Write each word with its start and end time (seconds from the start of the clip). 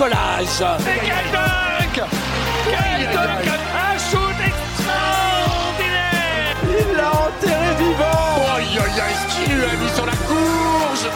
décollage. 0.00 0.64
Et 0.80 1.04
quel 1.04 1.28
dunk 1.30 1.94
Quel 2.64 3.04
dunk 3.12 3.44
Un 3.76 3.94
shoot 3.98 4.38
extraordinaire 4.46 6.56
Il 6.64 6.88
l'a 6.96 7.10
enterré 7.10 7.70
vivant 7.78 8.24
Aïe 8.56 8.78
aïe 8.78 9.00
aïe, 9.00 9.14
ce 9.14 9.26
qu'il 9.36 9.50
lui 9.54 9.62
a 9.62 9.76
mis 9.76 9.90
sur 9.94 10.06
la 10.06 10.12
courge 10.12 11.06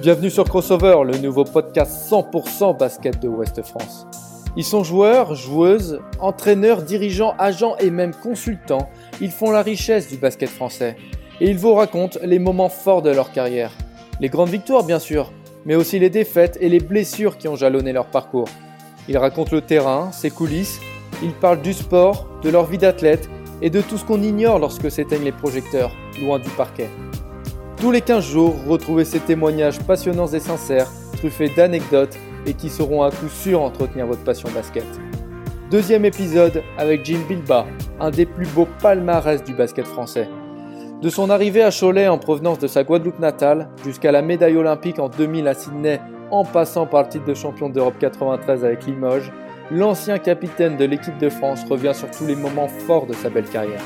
Bienvenue 0.00 0.30
sur 0.30 0.44
Crossover, 0.44 1.04
le 1.04 1.18
nouveau 1.18 1.44
podcast 1.44 2.10
100% 2.10 2.76
basket 2.76 3.22
de 3.22 3.28
Ouest 3.28 3.62
France. 3.62 4.08
Ils 4.56 4.64
sont 4.64 4.82
joueurs, 4.82 5.34
joueuses, 5.34 6.00
entraîneurs, 6.18 6.82
dirigeants, 6.82 7.34
agents 7.38 7.76
et 7.78 7.90
même 7.90 8.14
consultants. 8.14 8.88
Ils 9.20 9.30
font 9.30 9.50
la 9.50 9.60
richesse 9.62 10.08
du 10.08 10.16
basket 10.16 10.48
français. 10.48 10.96
Et 11.40 11.50
ils 11.50 11.58
vous 11.58 11.74
racontent 11.74 12.18
les 12.22 12.38
moments 12.38 12.70
forts 12.70 13.02
de 13.02 13.10
leur 13.10 13.32
carrière. 13.32 13.72
Les 14.18 14.30
grandes 14.30 14.48
victoires 14.48 14.84
bien 14.84 14.98
sûr, 14.98 15.30
mais 15.66 15.74
aussi 15.74 15.98
les 15.98 16.08
défaites 16.08 16.56
et 16.60 16.68
les 16.68 16.80
blessures 16.80 17.36
qui 17.36 17.48
ont 17.48 17.56
jalonné 17.56 17.92
leur 17.92 18.06
parcours. 18.06 18.48
Ils 19.08 19.18
racontent 19.18 19.54
le 19.54 19.60
terrain, 19.60 20.10
ses 20.12 20.30
coulisses, 20.30 20.80
ils 21.22 21.32
parlent 21.32 21.60
du 21.60 21.72
sport, 21.72 22.28
de 22.42 22.48
leur 22.48 22.64
vie 22.66 22.78
d'athlète 22.78 23.28
et 23.60 23.68
de 23.68 23.80
tout 23.80 23.98
ce 23.98 24.04
qu'on 24.04 24.22
ignore 24.22 24.58
lorsque 24.58 24.90
s'éteignent 24.90 25.24
les 25.24 25.32
projecteurs, 25.32 25.90
loin 26.20 26.38
du 26.38 26.48
parquet. 26.50 26.88
Tous 27.78 27.90
les 27.90 28.00
15 28.00 28.24
jours, 28.24 28.54
retrouvez 28.66 29.04
ces 29.04 29.20
témoignages 29.20 29.80
passionnants 29.80 30.28
et 30.28 30.40
sincères, 30.40 30.90
truffés 31.16 31.50
d'anecdotes 31.54 32.16
et 32.46 32.54
qui 32.54 32.70
sauront 32.70 33.02
à 33.02 33.10
coup 33.10 33.28
sûr 33.28 33.60
entretenir 33.60 34.06
votre 34.06 34.24
passion 34.24 34.48
basket. 34.54 34.86
Deuxième 35.70 36.04
épisode 36.04 36.62
avec 36.78 37.04
Jim 37.04 37.18
Bilba, 37.28 37.66
un 37.98 38.10
des 38.10 38.24
plus 38.24 38.46
beaux 38.48 38.68
palmarès 38.80 39.42
du 39.42 39.52
basket 39.52 39.86
français. 39.86 40.28
De 41.02 41.10
son 41.10 41.28
arrivée 41.28 41.62
à 41.62 41.70
Cholet 41.70 42.08
en 42.08 42.16
provenance 42.16 42.58
de 42.58 42.66
sa 42.66 42.82
Guadeloupe 42.82 43.18
natale, 43.18 43.68
jusqu'à 43.84 44.12
la 44.12 44.22
médaille 44.22 44.56
olympique 44.56 44.98
en 44.98 45.10
2000 45.10 45.46
à 45.46 45.52
Sydney, 45.52 46.00
en 46.30 46.42
passant 46.44 46.86
par 46.86 47.02
le 47.02 47.08
titre 47.08 47.26
de 47.26 47.34
champion 47.34 47.68
d'Europe 47.68 47.96
93 48.00 48.64
avec 48.64 48.86
Limoges, 48.86 49.30
l'ancien 49.70 50.18
capitaine 50.18 50.78
de 50.78 50.86
l'équipe 50.86 51.18
de 51.18 51.28
France 51.28 51.64
revient 51.68 51.92
sur 51.94 52.10
tous 52.10 52.26
les 52.26 52.34
moments 52.34 52.68
forts 52.68 53.06
de 53.06 53.12
sa 53.12 53.28
belle 53.28 53.44
carrière. 53.44 53.82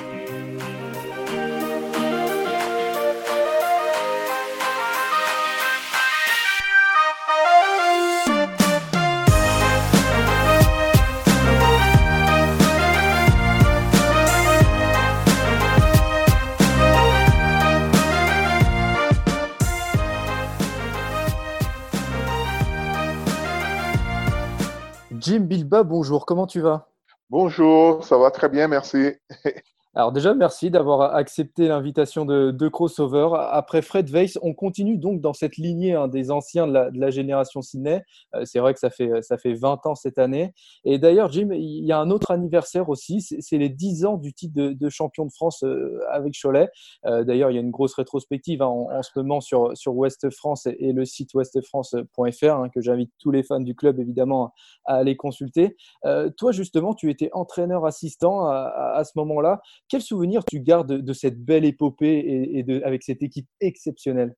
Bonjour, 25.70 26.26
comment 26.26 26.48
tu 26.48 26.60
vas? 26.60 26.88
Bonjour, 27.30 28.04
ça 28.04 28.18
va 28.18 28.32
très 28.32 28.48
bien, 28.48 28.66
merci. 28.66 29.12
Alors 29.96 30.12
déjà, 30.12 30.34
merci 30.34 30.70
d'avoir 30.70 31.16
accepté 31.16 31.66
l'invitation 31.66 32.24
de, 32.24 32.52
de, 32.52 32.68
Crossover. 32.68 33.30
Après 33.50 33.82
Fred 33.82 34.08
Weiss, 34.08 34.38
on 34.40 34.54
continue 34.54 34.98
donc 34.98 35.20
dans 35.20 35.32
cette 35.32 35.56
lignée 35.56 35.94
hein, 35.94 36.06
des 36.06 36.30
anciens 36.30 36.68
de 36.68 36.72
la, 36.72 36.92
de 36.92 37.00
la 37.00 37.10
génération 37.10 37.60
Sydney. 37.60 38.00
Euh, 38.36 38.44
c'est 38.44 38.60
vrai 38.60 38.72
que 38.72 38.78
ça 38.78 38.90
fait, 38.90 39.20
ça 39.22 39.36
fait 39.36 39.54
20 39.54 39.86
ans 39.86 39.96
cette 39.96 40.18
année. 40.18 40.54
Et 40.84 41.00
d'ailleurs, 41.00 41.32
Jim, 41.32 41.48
il 41.50 41.84
y 41.84 41.90
a 41.90 41.98
un 41.98 42.10
autre 42.10 42.30
anniversaire 42.30 42.88
aussi. 42.88 43.20
C'est 43.20 43.58
les 43.58 43.68
10 43.68 44.04
ans 44.04 44.16
du 44.16 44.32
titre 44.32 44.54
de, 44.54 44.72
de 44.72 44.88
champion 44.88 45.26
de 45.26 45.32
France 45.32 45.64
euh, 45.64 45.98
avec 46.12 46.34
Cholet. 46.40 46.68
Euh, 47.06 47.24
d'ailleurs, 47.24 47.50
il 47.50 47.54
y 47.54 47.58
a 47.58 47.60
une 47.60 47.72
grosse 47.72 47.94
rétrospective 47.94 48.62
hein, 48.62 48.68
en, 48.68 49.02
ce 49.02 49.10
moment 49.16 49.40
sur, 49.40 49.76
sur 49.76 49.96
Ouest 49.96 50.30
France 50.30 50.66
et, 50.66 50.92
le 50.92 51.04
site 51.04 51.34
ouestfrance.fr 51.34 52.44
hein, 52.44 52.68
que 52.72 52.80
j'invite 52.80 53.12
tous 53.18 53.32
les 53.32 53.42
fans 53.42 53.58
du 53.58 53.74
club 53.74 53.98
évidemment 53.98 54.52
à 54.84 54.98
aller 54.98 55.16
consulter. 55.16 55.76
Euh, 56.04 56.30
toi, 56.30 56.52
justement, 56.52 56.94
tu 56.94 57.10
étais 57.10 57.30
entraîneur 57.32 57.84
assistant 57.86 58.46
à, 58.46 58.92
à 58.94 59.02
ce 59.02 59.12
moment-là. 59.16 59.60
Quel 59.90 60.02
souvenir 60.02 60.44
tu 60.44 60.60
gardes 60.60 60.92
de, 61.02 61.12
cette 61.12 61.44
belle 61.44 61.64
épopée 61.64 62.22
et, 62.54 62.84
avec 62.84 63.02
cette 63.02 63.24
équipe 63.24 63.48
exceptionnelle? 63.60 64.36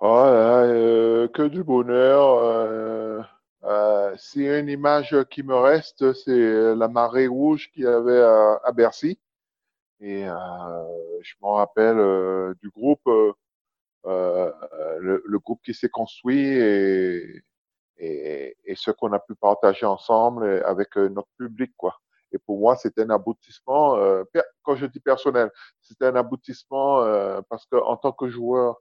Oh 0.00 0.22
euh, 0.24 1.28
Que 1.28 1.42
du 1.42 1.62
bonheur. 1.62 2.38
Euh, 2.38 3.20
euh, 3.64 4.14
si 4.16 4.46
une 4.46 4.70
image 4.70 5.14
qui 5.30 5.42
me 5.42 5.54
reste, 5.54 6.14
c'est 6.14 6.74
la 6.74 6.88
marée 6.88 7.26
rouge 7.26 7.70
qu'il 7.72 7.82
y 7.82 7.86
avait 7.86 8.22
à, 8.22 8.72
Bercy. 8.74 9.20
Et 10.00 10.26
euh, 10.26 10.34
je 11.20 11.34
me 11.42 11.48
rappelle 11.48 11.98
euh, 11.98 12.54
du 12.62 12.70
groupe, 12.70 13.06
le, 14.04 15.38
groupe 15.40 15.60
qui 15.62 15.74
s'est 15.74 15.90
construit 15.90 16.56
et, 16.56 17.42
ce 18.74 18.90
qu'on 18.92 19.12
a 19.12 19.18
pu 19.18 19.34
partager 19.34 19.84
ensemble 19.84 20.62
avec 20.64 20.96
notre 20.96 21.28
public. 21.36 21.74
Et 22.32 22.38
pour 22.38 22.58
moi, 22.58 22.76
c'était 22.76 23.02
un 23.02 23.10
aboutissement, 23.10 23.96
euh, 23.96 24.24
quand 24.66 24.76
je 24.76 24.86
dis 24.86 25.00
personnel, 25.00 25.50
c'était 25.80 26.06
un 26.06 26.16
aboutissement 26.16 27.00
euh, 27.02 27.40
parce 27.48 27.66
qu'en 27.66 27.96
tant 27.96 28.12
que 28.12 28.28
joueur, 28.28 28.76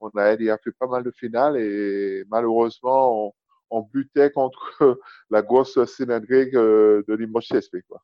on 0.00 0.08
a, 0.10 0.34
il 0.34 0.50
a 0.50 0.58
fait 0.58 0.72
pas 0.72 0.86
mal 0.86 1.02
de 1.04 1.10
finales 1.10 1.56
et 1.58 2.24
malheureusement, 2.30 3.26
on, 3.28 3.32
on 3.74 3.82
butait 3.92 4.30
contre 4.30 4.80
la 5.30 5.42
grosse 5.42 5.82
cylindrique 5.84 6.52
de 6.52 7.14
Limoges 7.14 7.48
CSP. 7.48 7.78
Quoi. 7.88 8.02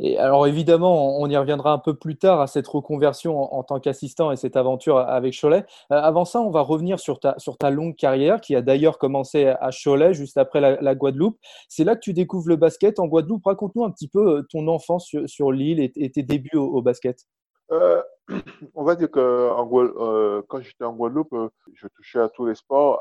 et 0.00 0.18
alors 0.18 0.46
évidemment, 0.46 1.20
on 1.20 1.28
y 1.28 1.36
reviendra 1.36 1.72
un 1.72 1.78
peu 1.78 1.94
plus 1.94 2.16
tard 2.16 2.40
à 2.40 2.46
cette 2.46 2.66
reconversion 2.66 3.54
en, 3.54 3.62
tant 3.62 3.80
qu'assistant 3.80 4.32
et 4.32 4.36
cette 4.36 4.56
aventure 4.56 4.98
avec 4.98 5.38
Cholet. 5.38 5.64
Euh, 5.90 5.96
avant 5.96 6.24
ça, 6.24 6.40
on 6.40 6.50
va 6.50 6.60
revenir 6.60 6.98
sur 6.98 7.20
ta, 7.20 7.36
longue 7.70 7.96
carrière 7.96 8.40
qui 8.40 8.56
a 8.56 8.62
d'ailleurs 8.62 8.98
commencé 8.98 9.46
à 9.46 9.70
Cholet, 9.70 10.14
juste 10.14 10.38
après 10.38 10.60
la, 10.60 10.94
Guadeloupe. 10.94 11.38
C'est 11.68 11.84
là 11.84 11.94
que 11.94 12.00
tu 12.00 12.12
découvres 12.12 12.48
le 12.48 12.56
basket 12.56 12.98
en 12.98 13.06
Guadeloupe. 13.06 13.44
Raconte-nous 13.44 13.84
un 13.84 13.90
petit 13.90 14.08
peu 14.08 14.44
ton 14.50 14.68
enfance 14.68 15.14
sur, 15.26 15.52
l'île 15.52 15.80
et, 15.80 16.10
tes 16.10 16.22
débuts 16.22 16.56
au 16.56 16.82
basket. 16.82 17.26
Euh, 17.72 18.02
on 18.74 18.84
va 18.84 18.94
dire 18.94 19.10
que 19.10 19.18
euh, 19.18 20.42
quand 20.48 20.60
j'étais 20.60 20.84
en 20.84 20.92
Guadeloupe, 20.92 21.32
euh, 21.32 21.48
je 21.74 21.86
touchais 21.88 22.20
à 22.20 22.28
tous 22.28 22.46
les 22.46 22.54
sports. 22.54 23.00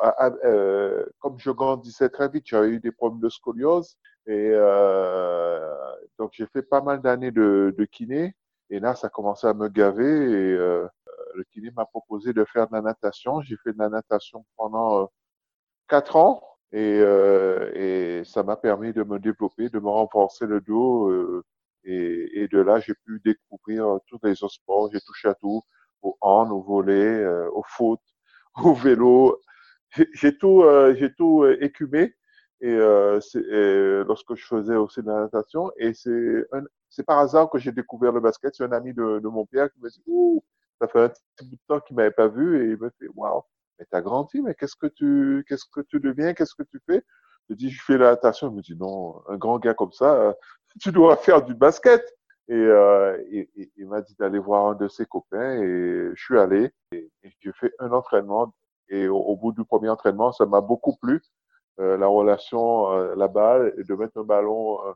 Comme 1.20 1.38
je 1.40 1.52
grandissais 1.52 2.09
très 2.09 2.30
vite, 2.30 2.46
j'avais 2.48 2.70
eu 2.70 2.80
des 2.80 2.92
problèmes 2.92 3.22
de 3.22 3.30
scoliose 3.30 3.98
et 4.28 4.52
donc 6.18 6.32
j'ai 6.34 6.46
fait 6.48 6.62
pas 6.62 6.82
mal 6.82 7.02
d'années 7.02 7.32
de, 7.32 7.88
kiné. 7.92 8.36
Et 8.70 8.80
là, 8.80 8.96
ça 8.96 9.09
commençait 9.09 9.48
à 9.48 9.54
me 9.54 9.68
gaver 9.68 10.04
et 10.04 10.58
le 10.58 11.44
kiné 11.52 11.72
m'a 11.72 11.86
proposé 11.86 12.34
de 12.34 12.46
faire 12.46 12.68
de 12.68 12.74
la 12.74 12.82
natation. 12.82 13.42
J'ai 13.42 13.58
fait 13.58 13.74
de 13.74 13.80
la 13.80 13.90
natation 13.90 14.46
pendant 14.58 15.09
quatre 15.88 16.16
ans 16.16 16.42
et 16.72 18.22
ça 18.26 18.44
m'a 18.44 18.56
permis 18.56 18.94
de 18.94 19.03
me 19.03 19.20
développer, 19.20 19.70
de 19.70 19.80
me 19.80 19.90
renforcer 19.90 20.46
le 20.46 20.62
dos 20.62 21.44
et, 21.84 22.42
et, 22.44 22.47
de 22.47 22.59
là, 22.59 22.80
j'ai 22.80 22.94
pu 23.06 23.22
découvrir 23.24 23.88
euh, 23.88 23.97
tous 24.08 24.19
les 24.24 24.44
autres 24.44 24.53
sports. 24.53 24.90
J'ai 24.94 25.02
touché 25.02 25.28
à 25.28 25.36
tout, 25.36 25.64
au 26.02 26.18
hand, 26.22 26.52
au 26.52 26.62
volet, 26.62 26.94
euh, 26.94 27.50
au 27.52 27.64
foot, 27.64 28.00
au 28.64 28.74
vélo. 28.74 29.40
J'ai 30.14 30.38
tout, 30.38 30.64
j'ai 30.96 31.14
tout 31.14 31.44
euh, 31.44 31.58
écumé. 31.62 32.16
Et, 32.62 32.70
euh, 32.70 33.20
et, 33.36 34.03
lorsque 34.06 34.36
je 34.36 34.46
faisais 34.46 34.75
aussi 34.75 35.02
de 35.02 35.08
la 35.08 35.22
natation, 35.22 35.72
et 35.78 35.94
c'est 35.94 36.46
c'est 36.90 37.03
par 37.03 37.20
hasard 37.20 37.50
que 37.50 37.58
j'ai 37.58 37.72
découvert 37.72 38.12
le 38.12 38.20
basket. 38.20 38.53
C'est 38.56 38.64
un 38.64 38.72
ami 38.72 38.94
de, 38.94 39.20
de, 39.20 39.28
mon 39.28 39.46
père 39.46 39.72
qui 39.72 39.80
me 39.81 39.90
dit 39.90 40.03
Ouh, 40.08 40.44
ça 40.79 40.88
fait 40.88 41.02
un 41.02 41.09
petit 41.09 41.50
bout 41.50 41.56
de 41.56 41.61
temps 41.67 41.79
qu'il 41.79 41.96
m'avait 41.96 42.11
pas 42.11 42.28
vu, 42.28 42.61
et 42.61 42.72
il 42.72 42.78
me 42.78 42.90
fait 43.00 43.08
Waouh, 43.16 43.41
mais 43.79 43.85
t'as 43.90 44.02
grandi, 44.02 44.41
mais 44.41 44.53
qu'est-ce 44.56 44.76
que 44.76 44.88
tu, 44.88 45.44
qu'est-ce 45.47 45.66
que 45.73 45.82
tu 45.82 46.00
deviens, 46.00 46.34
qu'est-ce 46.34 46.56
que 46.56 46.64
tu 46.64 46.79
fais? 46.88 47.03
Je 47.50 47.56
dis 47.56 47.70
Je 47.70 47.82
fais 47.84 47.97
la 47.97 48.11
natation. 48.11 48.50
Il 48.52 48.58
me 48.58 48.61
dit 48.61 48.76
Non, 48.76 49.22
un 49.28 49.38
grand 49.38 49.59
gars 49.59 49.73
comme 49.73 49.91
ça, 49.91 50.35
tu 50.79 50.91
dois 50.91 51.18
faire 51.18 51.44
du 51.44 51.53
basket. 51.53 52.03
Et, 52.47 52.53
euh, 52.53 53.18
et, 53.29 53.50
et 53.56 53.72
il 53.78 53.88
m'a 53.88 54.02
dit 54.02 54.16
d'aller 54.20 54.40
voir 54.40 54.66
un 54.68 54.76
de 54.76 54.88
ses 54.88 55.06
copains 55.06 55.62
et 55.62 56.09
je 56.14 56.22
suis 56.22 56.38
allé 56.38 56.70
et, 56.91 57.09
j'ai 57.40 57.53
fait 57.53 57.72
un 57.79 57.91
entraînement 57.91 58.53
et 58.90 59.08
au, 59.08 59.18
au, 59.18 59.38
bout 59.38 59.53
du 59.53 59.64
premier 59.64 59.88
entraînement, 59.90 60.34
ça 60.34 60.46
m'a 60.46 60.59
beaucoup 60.59 60.97
plu, 60.97 61.22
euh, 61.79 61.97
la 61.97 62.08
relation, 62.08 62.91
euh, 62.91 63.16
la 63.16 63.28
balle, 63.28 63.73
de 63.78 63.96
mettre 63.96 64.18
un 64.20 64.23
ballon, 64.23 64.85
euh, 64.85 64.91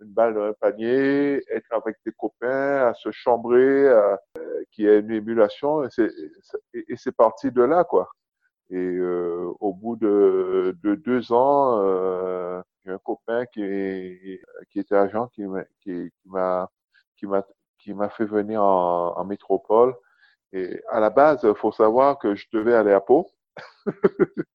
une 0.00 0.12
balle 0.12 0.34
dans 0.34 0.42
un 0.42 0.52
panier, 0.52 1.42
être 1.50 1.72
avec 1.72 1.96
tes 2.04 2.12
copains, 2.12 2.88
à 2.88 2.94
se 2.94 3.10
chambrer, 3.10 3.58
euh, 3.88 4.16
qui 4.70 4.86
est 4.86 5.00
une 5.00 5.10
émulation 5.10 5.84
et 5.84 5.88
c'est, 6.96 7.16
parti 7.16 7.50
de 7.50 7.62
là, 7.62 7.84
quoi. 7.84 8.10
Et 8.70 8.76
euh, 8.76 9.50
au 9.60 9.72
bout 9.72 9.96
de, 9.96 10.76
de 10.82 10.94
deux 10.94 11.32
ans, 11.32 11.82
un 12.90 12.98
copain 12.98 13.46
qui, 13.46 13.62
est, 13.62 14.40
qui 14.70 14.80
était 14.80 14.96
agent 14.96 15.28
qui 15.28 15.42
m'a 15.44 15.64
qui, 15.80 16.10
m'a 16.26 16.70
qui 17.16 17.26
m'a 17.26 17.44
qui 17.78 17.94
m'a 17.94 18.08
fait 18.08 18.24
venir 18.24 18.62
en, 18.62 19.16
en, 19.16 19.24
métropole. 19.24 19.94
Et 20.52 20.80
à 20.90 21.00
la 21.00 21.10
base, 21.10 21.40
il 21.44 21.54
faut 21.54 21.72
savoir 21.72 22.18
que 22.18 22.34
je 22.34 22.46
devais 22.52 22.74
aller 22.74 22.92
à 22.92 23.00
Pau. 23.00 23.28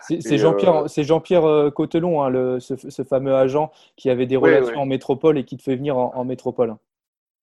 C'est 0.00 0.38
Jean-Pierre 0.38 0.84
euh, 0.84 1.02
Jean 1.02 1.22
euh, 1.32 1.70
Cotelon, 1.70 2.22
hein, 2.22 2.28
le, 2.28 2.60
ce, 2.60 2.76
ce, 2.76 3.02
fameux 3.02 3.34
agent 3.34 3.70
qui 3.96 4.10
avait 4.10 4.26
des 4.26 4.36
relations 4.36 4.68
oui, 4.68 4.74
oui. 4.76 4.82
en 4.82 4.86
métropole 4.86 5.38
et 5.38 5.44
qui 5.44 5.56
te 5.56 5.62
fait 5.62 5.76
venir 5.76 5.96
en, 5.96 6.14
en 6.14 6.24
métropole. 6.24 6.76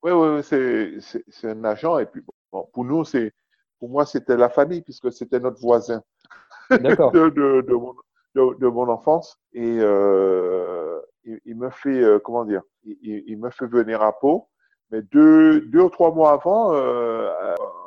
Oui, 0.04 0.12
oui, 0.12 0.42
oui 0.52 1.02
c'est 1.30 1.50
un 1.50 1.64
agent. 1.64 1.98
Et 2.00 2.06
puis, 2.06 2.22
bon, 2.52 2.70
pour 2.72 2.86
nous, 2.86 3.04
c'est 3.04 3.34
pour 3.80 3.90
moi, 3.90 4.06
c'était 4.06 4.38
la 4.38 4.50
famille 4.50 4.82
puisque 4.82 5.12
c'était 5.12 5.40
notre 5.40 5.60
voisin. 5.60 6.04
de, 6.70 7.30
de, 7.30 7.62
de, 7.62 7.74
mon, 7.74 7.96
de, 8.36 8.68
mon 8.68 8.90
enfance. 8.90 9.38
Et 9.54 9.78
euh, 9.80 11.00
il, 11.24 11.40
il, 11.46 11.58
me 11.58 11.70
fait, 11.70 12.02
euh, 12.02 12.20
comment 12.20 12.46
dire, 12.46 12.62
il, 12.84 13.24
il, 13.28 13.38
me 13.38 13.50
fait 13.50 13.68
venir 13.68 14.02
à 14.02 14.18
Pau. 14.18 14.48
Mais 14.92 15.02
deux, 15.02 15.62
deux 15.62 15.82
ou 15.82 15.90
trois 15.90 16.14
mois 16.14 16.34
avant, 16.34 16.74
euh, 16.74 17.30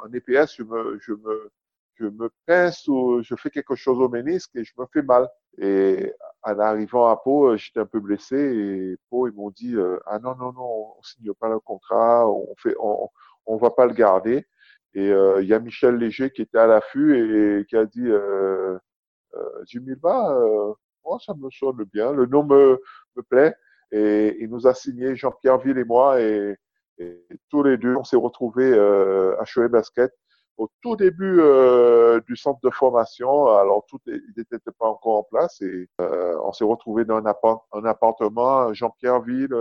en 0.02 0.12
EPS, 0.12 0.56
je 0.56 0.62
me, 0.62 0.99
je 1.00 1.12
me, 1.12 1.50
je 1.96 2.06
me 2.06 2.31
pince 2.46 2.88
ou 2.88 3.23
je 3.23 3.35
fais 3.37 3.50
quelque 3.50 3.75
chose 3.75 3.99
au 4.00 4.08
ménisque 4.08 4.50
et 4.55 4.64
je 4.64 4.73
me 4.79 4.87
fais 4.93 5.02
mal. 5.02 5.29
Et 5.58 6.12
en 6.43 6.58
arrivant 6.58 7.08
à 7.08 7.17
Pau, 7.17 7.50
euh, 7.50 7.56
j'étais 7.56 7.81
un 7.81 7.87
peu 7.87 8.00
blessé 8.00 8.37
et 8.37 8.96
Pau, 9.11 9.29
ils 9.29 9.35
m'ont 9.35 9.50
dit 9.50 9.75
euh, 9.76 9.99
ah 10.06 10.19
non 10.19 10.35
non 10.37 10.52
non, 10.52 10.94
on 10.99 11.02
signe 11.02 11.32
pas 11.35 11.49
le 11.49 11.61
contrat, 11.61 12.29
on 12.29 12.55
fait, 12.56 12.75
on, 12.81 13.08
on 13.46 13.56
va 13.56 13.70
pas 13.70 13.87
le 13.87 13.94
garder. 13.94 14.46
Et 14.94 15.11
euh, 15.11 15.43
il 15.43 15.49
y 15.49 15.55
a 15.55 15.58
Michel 15.61 15.96
Léger 15.96 16.31
qui 16.31 16.43
était 16.43 16.58
à 16.58 16.67
l'affût 16.67 17.61
et, 17.61 17.67
qui 17.67 17.76
a 17.76 17.85
dit 17.85 18.06
euh, 18.06 18.79
euh, 19.36 19.64
Jimmy 19.66 19.92
euh, 20.04 20.72
oh, 21.04 21.19
ça 21.19 21.34
me 21.34 21.50
sonne 21.50 21.84
bien, 21.92 22.12
le 22.12 22.26
nom 22.26 22.44
me, 22.44 22.81
me 23.16 23.22
plaît. 23.22 23.54
Et 23.92 24.36
il 24.40 24.50
nous 24.50 24.66
a 24.66 24.75
signé 24.75 25.14
Jean-Pierre 25.14 25.58
Ville 25.58 25.78
et 25.78 25.84
moi 25.84 26.20
et, 26.20 26.56
tous 27.50 27.62
les 27.64 27.76
deux, 27.76 27.96
on 27.96 28.04
s'est 28.04 28.16
retrouvés 28.16 28.72
euh, 28.72 29.36
à 29.40 29.44
Cholet 29.44 29.69
Basket 29.69 30.12
au 30.56 30.70
tout 30.81 30.94
début 30.94 31.40
euh, 31.40 32.20
du 32.28 32.36
centre 32.36 32.60
de 32.62 32.70
formation. 32.70 33.48
Alors, 33.48 33.84
tout 33.88 33.98
n'était 34.06 34.58
pas 34.78 34.86
encore 34.86 35.19
en 35.19 35.22
place 35.25 35.60
et 35.60 35.88
euh, 36.00 36.38
on 36.44 36.52
s'est 36.52 36.64
retrouvé 36.64 37.04
dans 37.04 37.16
un, 37.16 37.34
un 37.72 37.84
appartement, 37.84 38.72
Jean-Pierre 38.72 39.22
Ville, 39.22 39.54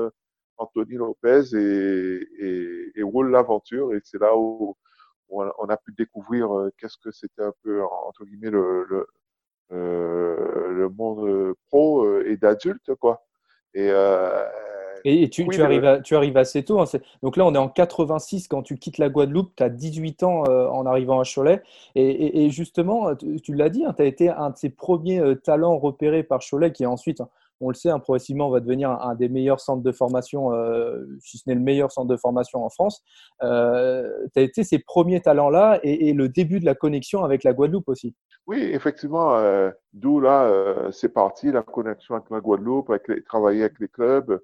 Anthony 0.58 0.94
Lopez 0.94 1.56
et, 1.56 2.92
et, 2.96 3.04
Roule 3.04 3.32
l'Aventure. 3.32 3.94
Et 3.96 4.00
c'est 4.04 4.20
là 4.20 4.38
où 4.38 4.78
on 5.30 5.70
a 5.70 5.78
pu 5.78 5.92
découvrir 5.98 6.48
qu'est-ce 6.78 6.98
que 7.04 7.12
c'était 7.12 7.42
un 7.42 7.54
peu, 7.64 7.84
entre 7.84 8.26
guillemets, 8.26 8.52
le, 8.52 8.86
le, 8.88 9.08
le 9.74 10.90
monde 10.90 11.54
pro 11.70 12.06
euh, 12.06 12.30
et 12.30 12.38
d'adulte, 12.38 12.94
quoi. 12.96 13.26
Et 13.74 13.90
euh, 13.90 14.46
et, 15.06 15.30
tu, 15.30 15.44
oui, 15.44 15.56
tu, 15.56 15.62
arrives 15.62 15.84
à, 15.84 16.00
tu, 16.00 16.16
arrives 16.16 16.38
assez 16.38 16.64
tôt. 16.64 16.80
Hein. 16.80 16.86
Donc 17.22 17.36
là, 17.36 17.46
on 17.46 17.54
est 17.54 17.58
en 17.58 17.68
86 17.68 18.48
quand 18.48 18.64
tu 18.64 18.78
quittes 18.78 18.98
la 18.98 19.10
Guadeloupe. 19.10 19.54
Tu 19.56 19.64
as 19.64 19.70
18 19.70 20.24
ans 20.24 20.44
euh, 20.48 20.68
en 20.68 20.86
arrivant 20.86 21.20
à 21.20 21.24
Cholet. 21.24 21.62
Et, 21.96 22.10
et, 22.10 22.46
et 22.46 22.50
justement, 22.50 23.14
tu, 23.16 23.42
tu 23.42 23.54
l'as 23.54 23.70
dit, 23.70 23.84
hein, 23.84 23.94
tu 23.96 24.02
as 24.02 24.06
été 24.06 24.30
un 24.30 24.52
de 24.52 24.58
ces 24.58 24.70
premiers 24.70 25.20
euh, 25.20 25.36
talents 25.36 25.78
repérés 25.78 26.24
par 26.24 26.40
Cholet 26.40 26.72
qui 26.72 26.86
ensuite, 26.86 27.22
on 27.64 27.70
le 27.70 27.76
sait, 27.76 27.90
hein, 27.90 28.00
progressivement 28.00 28.50
va 28.50 28.60
devenir 28.60 28.90
un, 28.90 29.16
des 29.16 29.30
meilleurs 29.30 29.60
centres 29.60 29.84
de 29.84 29.92
formation, 29.92 30.54
euh, 30.54 31.06
si 31.20 31.38
ce 31.38 31.44
n'est 31.48 31.56
le 31.56 31.62
meilleur 31.62 31.92
centre 31.92 32.08
de 32.08 32.18
formation 32.18 32.64
en 32.64 32.70
France. 32.70 33.04
Euh, 33.42 34.10
tu 34.34 34.40
as 34.40 34.44
été 34.44 34.64
ces 34.64 34.80
premiers 34.80 35.22
talents-là 35.22 35.80
et, 35.84 36.14
le 36.14 36.30
début 36.30 36.60
de 36.60 36.66
la 36.66 36.76
connexion 36.76 37.24
avec 37.24 37.44
la 37.44 37.54
Guadeloupe 37.54 37.90
aussi. 37.90 38.16
Oui, 38.46 38.62
effectivement. 38.62 39.36
Euh, 39.36 39.72
D'où 39.94 40.20
là, 40.20 40.52
c'est 40.92 41.14
parti, 41.14 41.52
la 41.52 41.62
connexion 41.62 42.16
avec 42.16 42.30
la 42.32 42.40
Guadeloupe, 42.40 42.90
avec 42.90 43.08
les, 43.08 43.24
travailler 43.24 43.62
avec 43.62 43.80
les 43.80 43.88
clubs 43.88 44.40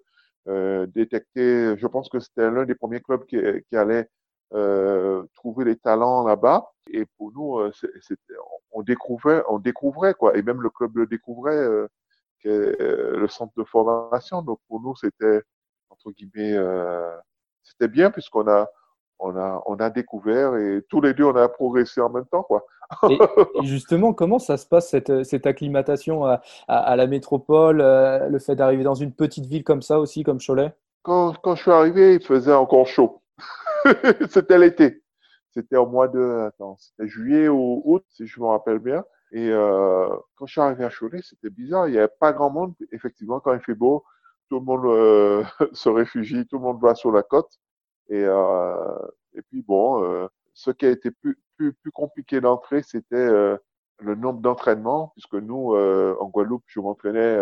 euh, 0.48 0.88
détecter, 0.88 1.77
je 1.77 1.88
pense 1.88 2.10
que 2.10 2.19
c'était 2.19 2.50
l'un 2.50 2.66
des 2.66 2.75
premiers 2.75 3.01
clubs 3.01 3.25
qui, 3.25 3.38
allait 3.75 4.10
euh, 4.54 5.24
trouver 5.36 5.66
les 5.66 5.75
talents 5.75 6.24
là-bas. 6.25 6.71
Et 6.92 7.06
pour 7.18 7.31
nous, 7.33 7.60
euh, 7.60 7.71
on 8.71 8.81
découvrait, 8.81 9.44
on 9.50 9.60
découvrait 9.60 10.13
quoi. 10.16 10.36
Et 10.38 10.42
même 10.42 10.62
le 10.62 10.69
club 10.69 10.98
le 10.98 11.07
découvrait, 11.07 11.68
euh, 12.46 13.18
le 13.18 13.28
centre 13.28 13.54
de 13.58 13.64
formation. 13.64 14.42
Donc 14.42 14.60
pour 14.68 14.82
nous, 14.82 14.96
c'était 14.96 15.42
entre 15.90 16.12
guillemets, 16.12 16.54
euh, 16.54 17.16
c'était 17.64 17.88
bien 17.88 18.12
puisqu'on 18.12 18.48
a, 18.48 18.68
on 19.20 19.36
a, 19.36 19.62
on 19.66 19.76
a 19.76 19.90
découvert 19.90 20.56
et 20.56 20.82
tous 20.90 21.02
les 21.02 21.14
deux, 21.14 21.26
on 21.26 21.36
a 21.36 21.48
progressé 21.50 22.02
en 22.02 22.10
même 22.10 22.26
temps, 22.26 22.44
quoi. 22.44 22.66
et, 23.10 23.20
et, 23.62 23.66
justement, 23.66 24.14
comment 24.14 24.40
ça 24.40 24.58
se 24.58 24.66
passe 24.66 24.90
cette, 24.90 25.24
cette 25.24 25.46
acclimatation 25.46 26.26
à, 26.26 26.42
à, 26.68 26.78
à 26.80 26.96
la 26.96 27.08
métropole, 27.08 27.82
euh, 27.82 28.30
le 28.30 28.40
fait 28.40 28.56
d'arriver 28.56 28.84
dans 28.84 28.96
une 28.96 29.14
petite 29.14 29.46
ville 29.46 29.64
comme 29.64 29.82
ça 29.82 30.00
aussi, 30.00 30.24
comme 30.24 30.40
Cholet? 30.40 30.74
Quand, 31.04 31.34
quand 31.42 31.56
je 31.56 31.64
suis 31.64 31.72
arrivé, 31.72 32.16
il 32.16 32.26
faisait 32.26 32.54
encore 32.54 32.88
chaud. 32.88 33.22
c'était 34.30 34.58
l'été. 34.58 35.04
C'était 35.52 35.78
au 35.78 35.88
mois 35.88 36.08
de, 36.08 36.46
attends, 36.48 36.78
c'était 36.78 37.08
juillet 37.10 37.48
ou 37.48 37.82
août, 37.86 38.04
si 38.10 38.28
je 38.28 38.40
me 38.40 38.48
rappelle 38.48 38.80
bien. 38.80 39.04
Et 39.31 39.50
euh, 39.50 40.10
quand 40.36 40.46
je 40.48 40.54
suis 40.54 40.62
arrivé 40.62 40.84
à 40.86 40.90
Cholet, 40.90 41.22
c'était 41.24 41.50
bizarre. 41.50 41.88
Il 41.88 41.92
n'y 41.92 41.98
avait 41.98 42.08
pas 42.20 42.34
grand 42.34 42.50
monde. 42.50 42.74
Effectivement, 42.92 43.40
quand 43.40 43.54
il 43.54 43.60
fait 43.62 43.76
beau, 43.76 44.04
tout 44.50 44.60
le 44.60 44.66
monde 44.66 44.86
euh, 44.86 45.44
se 45.74 45.90
réfugie, 45.90 46.48
tout 46.48 46.58
le 46.58 46.64
monde 46.64 46.81
va 46.81 46.96
sur 46.96 47.12
la 47.12 47.24
côte. 47.24 47.52
Et, 48.10 48.24
euh, 48.24 48.98
et 49.34 49.42
puis 49.44 49.62
bon, 49.62 50.04
euh, 50.04 50.28
ce 50.54 50.72
qui 50.72 50.86
a 50.86 50.90
été 50.90 51.12
plus, 51.12 51.38
plus, 51.58 51.74
plus 51.74 51.92
compliqué 51.92 52.42
d'entrer, 52.42 52.81
c'était 52.84 53.16
euh, 53.16 53.58
le 54.00 54.16
nombre 54.16 54.42
d'entraînements, 54.42 55.10
puisque 55.16 55.36
nous, 55.36 55.76
euh, 55.76 56.16
en 56.20 56.28
Guadeloupe, 56.30 56.64
je 56.68 56.80
m'entraînais 56.80 57.38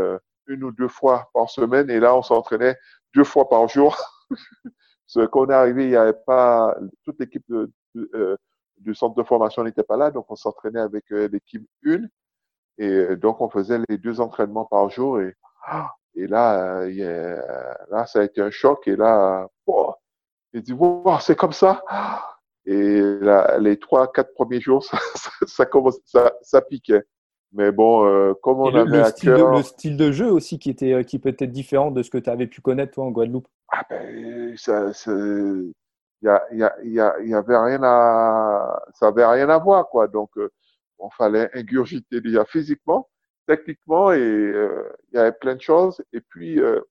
une 0.47 0.63
ou 0.63 0.71
deux 0.71 0.87
fois 0.87 1.29
par 1.33 1.49
semaine, 1.49 1.89
et 1.89 1.99
là, 1.99 2.15
on 2.15 2.21
s'entraînait 2.21 2.77
deux 3.15 3.23
fois 3.23 3.49
par 3.49 3.67
jour. 3.67 3.97
Ce 5.05 5.21
qu'on 5.25 5.47
est 5.49 5.53
arrivé, 5.53 5.85
il 5.85 5.89
n'y 5.89 5.95
avait 5.95 6.13
pas 6.25 6.75
toute 7.05 7.19
l'équipe 7.19 7.43
de, 7.47 7.71
de, 7.95 8.37
du 8.79 8.95
centre 8.95 9.15
de 9.15 9.23
formation 9.23 9.63
n'était 9.63 9.83
pas 9.83 9.97
là, 9.97 10.11
donc 10.11 10.25
on 10.29 10.35
s'entraînait 10.35 10.79
avec 10.79 11.05
l'équipe 11.09 11.67
une, 11.81 12.09
et 12.77 13.15
donc 13.15 13.41
on 13.41 13.49
faisait 13.49 13.79
les 13.89 13.97
deux 13.97 14.21
entraînements 14.21 14.65
par 14.65 14.89
jour, 14.89 15.19
et 15.19 15.35
et 16.15 16.27
là, 16.27 16.85
là, 17.89 18.05
ça 18.05 18.19
a 18.19 18.23
été 18.23 18.41
un 18.41 18.51
choc, 18.51 18.87
et 18.87 18.95
là, 18.95 19.47
oh, 19.65 19.93
il 20.53 20.61
dit, 20.61 20.73
wow, 20.73 21.19
c'est 21.19 21.35
comme 21.35 21.53
ça. 21.53 21.83
Et 22.65 22.99
là, 23.21 23.57
les 23.59 23.79
trois, 23.79 24.11
quatre 24.11 24.33
premiers 24.33 24.59
jours, 24.59 24.83
ça, 24.83 24.97
ça, 25.15 25.29
ça 25.45 25.65
commence, 25.65 25.99
ça, 26.41 26.61
piquait. 26.61 27.03
Mais 27.53 27.71
bon, 27.71 28.05
euh, 28.05 28.33
comme 28.41 28.59
on 28.59 28.69
le, 28.69 28.81
avait 28.81 28.97
le 28.97 29.03
à 29.03 29.11
style 29.11 29.29
cœur... 29.29 29.51
de, 29.51 29.57
le 29.57 29.63
style 29.63 29.95
de 29.95 30.11
jeu 30.11 30.29
aussi 30.29 30.59
qui 30.59 30.69
était, 30.69 31.05
qui 31.05 31.17
peut 31.17 31.29
être 31.39 31.49
différent 31.49 31.91
de 31.91 32.03
ce 32.03 32.09
que 32.09 32.17
tu 32.17 32.29
avais 32.29 32.47
pu 32.47 32.59
connaître 32.59 32.93
toi 32.93 33.05
en 33.05 33.11
Guadeloupe? 33.11 33.47
Ah 33.71 33.83
ben, 33.89 34.53
ça, 34.57 34.91
il 36.21 36.27
y, 36.27 36.29
a, 36.29 36.43
y, 36.51 36.63
a, 36.63 36.75
y, 37.21 37.29
y 37.29 37.33
avait 37.33 37.57
rien 37.57 37.81
à, 37.83 38.81
ça 38.93 39.07
avait 39.07 39.25
rien 39.25 39.49
à 39.49 39.57
voir 39.59 39.87
quoi. 39.89 40.07
Donc, 40.07 40.37
euh, 40.37 40.49
on 40.99 41.09
fallait 41.09 41.49
ingurgiter 41.53 42.21
déjà 42.21 42.45
physiquement, 42.45 43.09
techniquement 43.47 44.11
et 44.11 44.19
euh, 44.19 44.83
il 45.11 45.17
y 45.17 45.19
avait 45.19 45.31
plein 45.33 45.55
de 45.55 45.61
choses. 45.61 46.03
Et 46.13 46.21
puis 46.21 46.59
euh, 46.59 46.81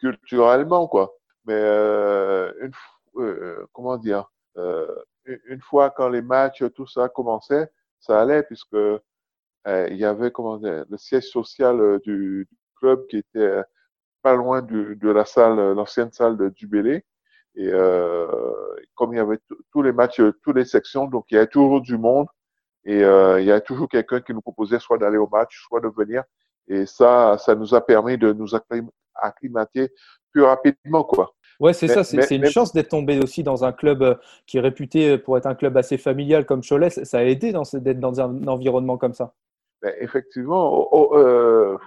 culturellement 0.00 0.88
quoi. 0.88 1.14
Mais 1.46 1.54
euh, 1.54 2.52
une 2.60 2.72
euh, 3.16 3.66
comment 3.72 3.96
dire, 3.96 4.30
une 5.26 5.60
fois 5.60 5.90
quand 5.90 6.08
les 6.08 6.22
matchs, 6.22 6.64
tout 6.74 6.86
ça 6.86 7.08
commençait, 7.08 7.70
ça 8.00 8.20
allait 8.20 8.42
puisque 8.44 8.76
il 9.66 9.96
y 9.96 10.04
avait 10.04 10.30
comment 10.30 10.58
dire, 10.58 10.84
le 10.90 10.96
siège 10.98 11.28
social 11.30 12.00
du, 12.04 12.48
club 12.76 13.06
qui 13.06 13.18
était 13.18 13.62
pas 14.22 14.34
loin 14.34 14.62
de 14.62 15.10
la 15.10 15.24
salle, 15.24 15.56
l'ancienne 15.74 16.12
salle 16.12 16.36
de 16.36 16.48
Dubélé. 16.50 17.04
Et 17.56 17.68
euh, 17.72 18.26
comme 18.94 19.12
il 19.12 19.16
y 19.16 19.20
avait 19.20 19.38
tous 19.72 19.82
les 19.82 19.92
matchs, 19.92 20.20
toutes 20.42 20.56
les 20.56 20.64
sections, 20.64 21.06
donc 21.06 21.26
il 21.30 21.34
y 21.34 21.38
avait 21.38 21.46
toujours 21.46 21.80
du 21.80 21.96
monde. 21.96 22.26
Et 22.84 23.02
euh, 23.02 23.40
il 23.40 23.46
y 23.46 23.52
a 23.52 23.60
toujours 23.60 23.88
quelqu'un 23.88 24.20
qui 24.20 24.34
nous 24.34 24.42
proposait 24.42 24.78
soit 24.78 24.98
d'aller 24.98 25.16
au 25.16 25.28
match, 25.28 25.64
soit 25.66 25.80
de 25.80 25.88
venir. 25.88 26.22
Et 26.68 26.86
ça, 26.86 27.36
ça 27.38 27.54
nous 27.54 27.74
a 27.74 27.80
permis 27.80 28.18
de 28.18 28.32
nous 28.32 28.50
acclimater 29.14 29.92
plus 30.32 30.42
rapidement, 30.42 31.04
quoi. 31.04 31.34
Ouais, 31.60 31.72
c'est 31.72 31.88
ça. 31.88 32.02
C'est 32.02 32.34
une 32.34 32.42
mais... 32.42 32.50
chance 32.50 32.72
d'être 32.72 32.88
tombé 32.88 33.20
aussi 33.22 33.42
dans 33.42 33.64
un 33.64 33.72
club 33.72 34.02
euh, 34.02 34.14
qui 34.46 34.58
est 34.58 34.60
réputé 34.60 35.18
pour 35.18 35.38
être 35.38 35.46
un 35.46 35.54
club 35.54 35.76
assez 35.76 35.98
familial 35.98 36.46
comme 36.46 36.62
Cholet. 36.62 36.90
Ça 36.90 37.18
a 37.18 37.22
aidé 37.22 37.52
d'être 37.52 38.00
dans 38.00 38.20
un 38.20 38.46
environnement 38.48 38.98
comme 38.98 39.14
ça. 39.14 39.32
Ben, 39.80 39.94
effectivement. 40.00 40.72
Oh, 40.72 40.88
oh, 40.90 41.16
euh, 41.16 41.78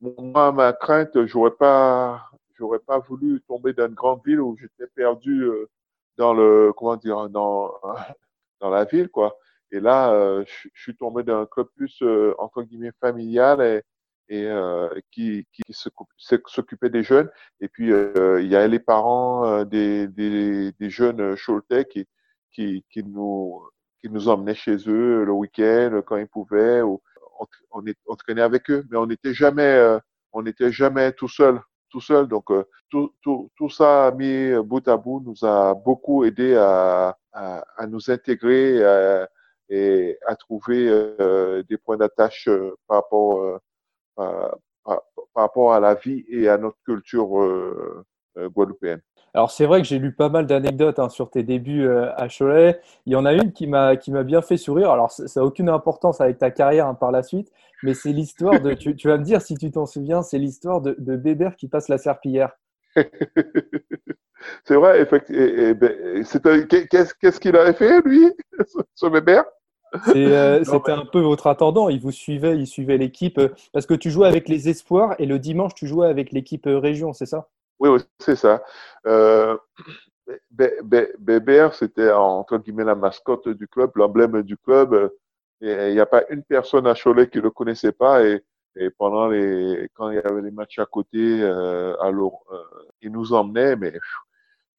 moi, 0.00 0.52
ma 0.52 0.72
crainte, 0.72 1.24
j'aurais 1.26 1.52
pas, 1.52 2.30
j'aurais 2.58 2.80
pas 2.80 2.98
voulu 2.98 3.42
tomber 3.48 3.72
dans 3.72 3.86
une 3.86 3.94
grande 3.94 4.20
ville 4.24 4.40
où 4.40 4.56
j'étais 4.58 4.86
perdu 4.94 5.42
euh, 5.44 5.68
dans 6.16 6.34
le, 6.34 6.72
comment 6.76 6.96
dire, 6.96 7.28
dans 7.30 7.72
dans 8.60 8.70
la 8.70 8.84
ville, 8.84 9.08
quoi. 9.10 9.38
Et 9.72 9.80
là, 9.80 10.12
euh, 10.12 10.44
je, 10.46 10.68
suis 10.74 10.96
tombé 10.96 11.22
dans 11.22 11.40
un 11.40 11.46
club 11.46 11.68
plus 11.76 12.02
entre 12.38 12.62
guillemets 12.62 12.92
familial 13.00 13.82
et 14.28 14.44
euh, 14.46 14.88
qui, 15.12 15.46
qui 15.52 15.62
s'occupait 15.70 16.90
des 16.90 17.02
jeunes. 17.02 17.30
Et 17.60 17.68
puis, 17.68 17.92
euh, 17.92 18.40
il 18.42 18.48
y 18.48 18.56
a 18.56 18.66
les 18.66 18.78
parents 18.78 19.46
euh, 19.46 19.64
des, 19.64 20.08
des, 20.08 20.90
jeunes 20.90 21.36
Choletais 21.36 21.84
qui, 21.84 22.06
qui, 22.52 23.04
nous, 23.04 23.62
qui 24.00 24.10
nous 24.10 24.28
emmenaient 24.28 24.54
chez 24.54 24.76
eux 24.88 25.24
le 25.24 25.32
week-end 25.32 26.02
quand 26.06 26.16
ils 26.16 26.28
pouvaient. 26.28 26.82
Ou, 26.82 27.00
on, 27.40 27.46
on, 27.72 27.84
on 28.06 28.16
traînait 28.16 28.42
avec 28.42 28.70
eux, 28.70 28.84
mais 28.90 28.96
on 28.96 29.06
n'était 29.06 29.34
jamais, 29.34 29.98
on 30.32 30.42
n'était 30.42 30.72
jamais 30.72 31.12
tout 31.12 31.28
seul. 31.28 31.60
Tout 31.96 32.02
seul. 32.02 32.28
Donc, 32.28 32.52
tout, 32.90 33.14
tout, 33.22 33.50
tout 33.56 33.70
ça 33.70 34.12
mis 34.14 34.52
bout 34.62 34.86
à 34.86 34.98
bout 34.98 35.22
nous 35.24 35.48
a 35.48 35.72
beaucoup 35.72 36.24
aidé 36.26 36.54
à, 36.54 37.16
à, 37.32 37.86
nous 37.88 38.10
intégrer 38.10 38.82
et 39.70 40.18
à 40.26 40.36
trouver 40.36 40.88
euh, 40.90 41.62
des 41.62 41.78
points 41.78 41.96
d'attache 41.96 42.50
par 42.86 42.98
rapport 42.98 43.60
par, 44.14 45.02
rapport 45.34 45.72
à 45.72 45.80
la 45.80 45.94
vie 45.94 46.24
et 46.28 46.48
à 46.48 46.58
notre 46.58 46.78
culture 46.84 47.40
euh, 47.40 48.04
euh, 48.38 48.48
guadeloupéenne. 48.48 49.00
Alors 49.34 49.50
c'est 49.50 49.66
vrai 49.66 49.82
que 49.82 49.86
j'ai 49.86 49.98
lu 49.98 50.12
pas 50.12 50.30
mal 50.30 50.46
d'anecdotes 50.46 50.98
hein, 50.98 51.10
sur 51.10 51.28
tes 51.28 51.42
débuts 51.42 51.86
euh, 51.86 52.10
à 52.16 52.28
Cholet. 52.28 52.80
Il 53.04 53.12
y 53.12 53.16
en 53.16 53.26
a 53.26 53.34
une 53.34 53.52
qui 53.52 53.66
m'a 53.66 53.96
qui 53.96 54.10
m'a 54.10 54.22
bien 54.22 54.40
fait 54.40 54.56
sourire. 54.56 54.90
Alors 54.90 55.10
ça 55.10 55.24
n'a 55.36 55.44
aucune 55.44 55.68
importance 55.68 56.22
avec 56.22 56.38
ta 56.38 56.50
carrière 56.50 56.86
hein, 56.86 56.94
par 56.94 57.12
la 57.12 57.22
suite, 57.22 57.52
mais 57.82 57.94
c'est 57.94 58.12
l'histoire 58.12 58.60
de. 58.60 58.74
Tu, 58.74 58.94
vas 59.04 59.18
me 59.18 59.24
dire 59.24 59.42
si 59.42 59.54
tu 59.56 59.70
t'en 59.70 59.86
souviens. 59.86 60.22
C'est 60.22 60.38
l'histoire 60.38 60.80
de, 60.80 60.94
de 60.98 61.16
Bébert 61.16 61.56
qui 61.56 61.68
passe 61.68 61.88
la 61.88 61.98
serpillière. 61.98 62.52
c'est 64.64 64.74
vrai, 64.74 65.00
effectivement. 65.00 65.72
Ben, 65.78 66.24
qu'est-ce 66.24 67.40
qu'il 67.40 67.56
avait 67.56 67.74
fait 67.74 68.00
lui, 68.02 68.32
ce 68.94 69.06
Bébert? 69.06 69.44
Euh, 70.08 70.64
c'était 70.64 70.92
un 70.92 71.04
peu 71.04 71.20
votre 71.20 71.46
attendant. 71.46 71.88
Il 71.88 72.00
vous 72.00 72.10
suivait, 72.10 72.56
il 72.58 72.66
suivait 72.66 72.98
l'équipe 72.98 73.38
euh, 73.38 73.48
parce 73.72 73.86
que 73.86 73.94
tu 73.94 74.10
jouais 74.10 74.28
avec 74.28 74.48
les 74.48 74.68
espoirs 74.68 75.14
et 75.18 75.26
le 75.26 75.38
dimanche 75.38 75.74
tu 75.74 75.86
jouais 75.86 76.08
avec 76.08 76.32
l'équipe 76.32 76.66
euh, 76.66 76.78
région, 76.78 77.12
c'est 77.12 77.26
ça? 77.26 77.48
Oui, 77.78 77.90
c'est 78.18 78.36
ça. 78.36 78.62
Euh, 79.06 79.56
Bébert, 80.50 81.74
c'était 81.74 82.10
entre 82.10 82.58
guillemets 82.58 82.84
la 82.84 82.94
mascotte 82.94 83.48
du 83.48 83.68
club, 83.68 83.92
l'emblème 83.94 84.42
du 84.42 84.56
club. 84.56 85.12
Il 85.60 85.92
n'y 85.94 86.00
a 86.00 86.06
pas 86.06 86.24
une 86.30 86.42
personne 86.42 86.86
à 86.86 86.94
Cholet 86.94 87.28
qui 87.28 87.40
le 87.40 87.50
connaissait 87.50 87.92
pas 87.92 88.24
et, 88.24 88.42
pendant 88.98 89.28
les 89.28 89.88
quand 89.94 90.10
il 90.10 90.16
y 90.16 90.18
avait 90.18 90.42
les 90.42 90.50
matchs 90.50 90.78
à 90.78 90.84
côté, 90.84 91.42
alors 92.00 92.44
il 93.00 93.10
nous 93.10 93.32
emmenait, 93.32 93.74
mais 93.74 93.94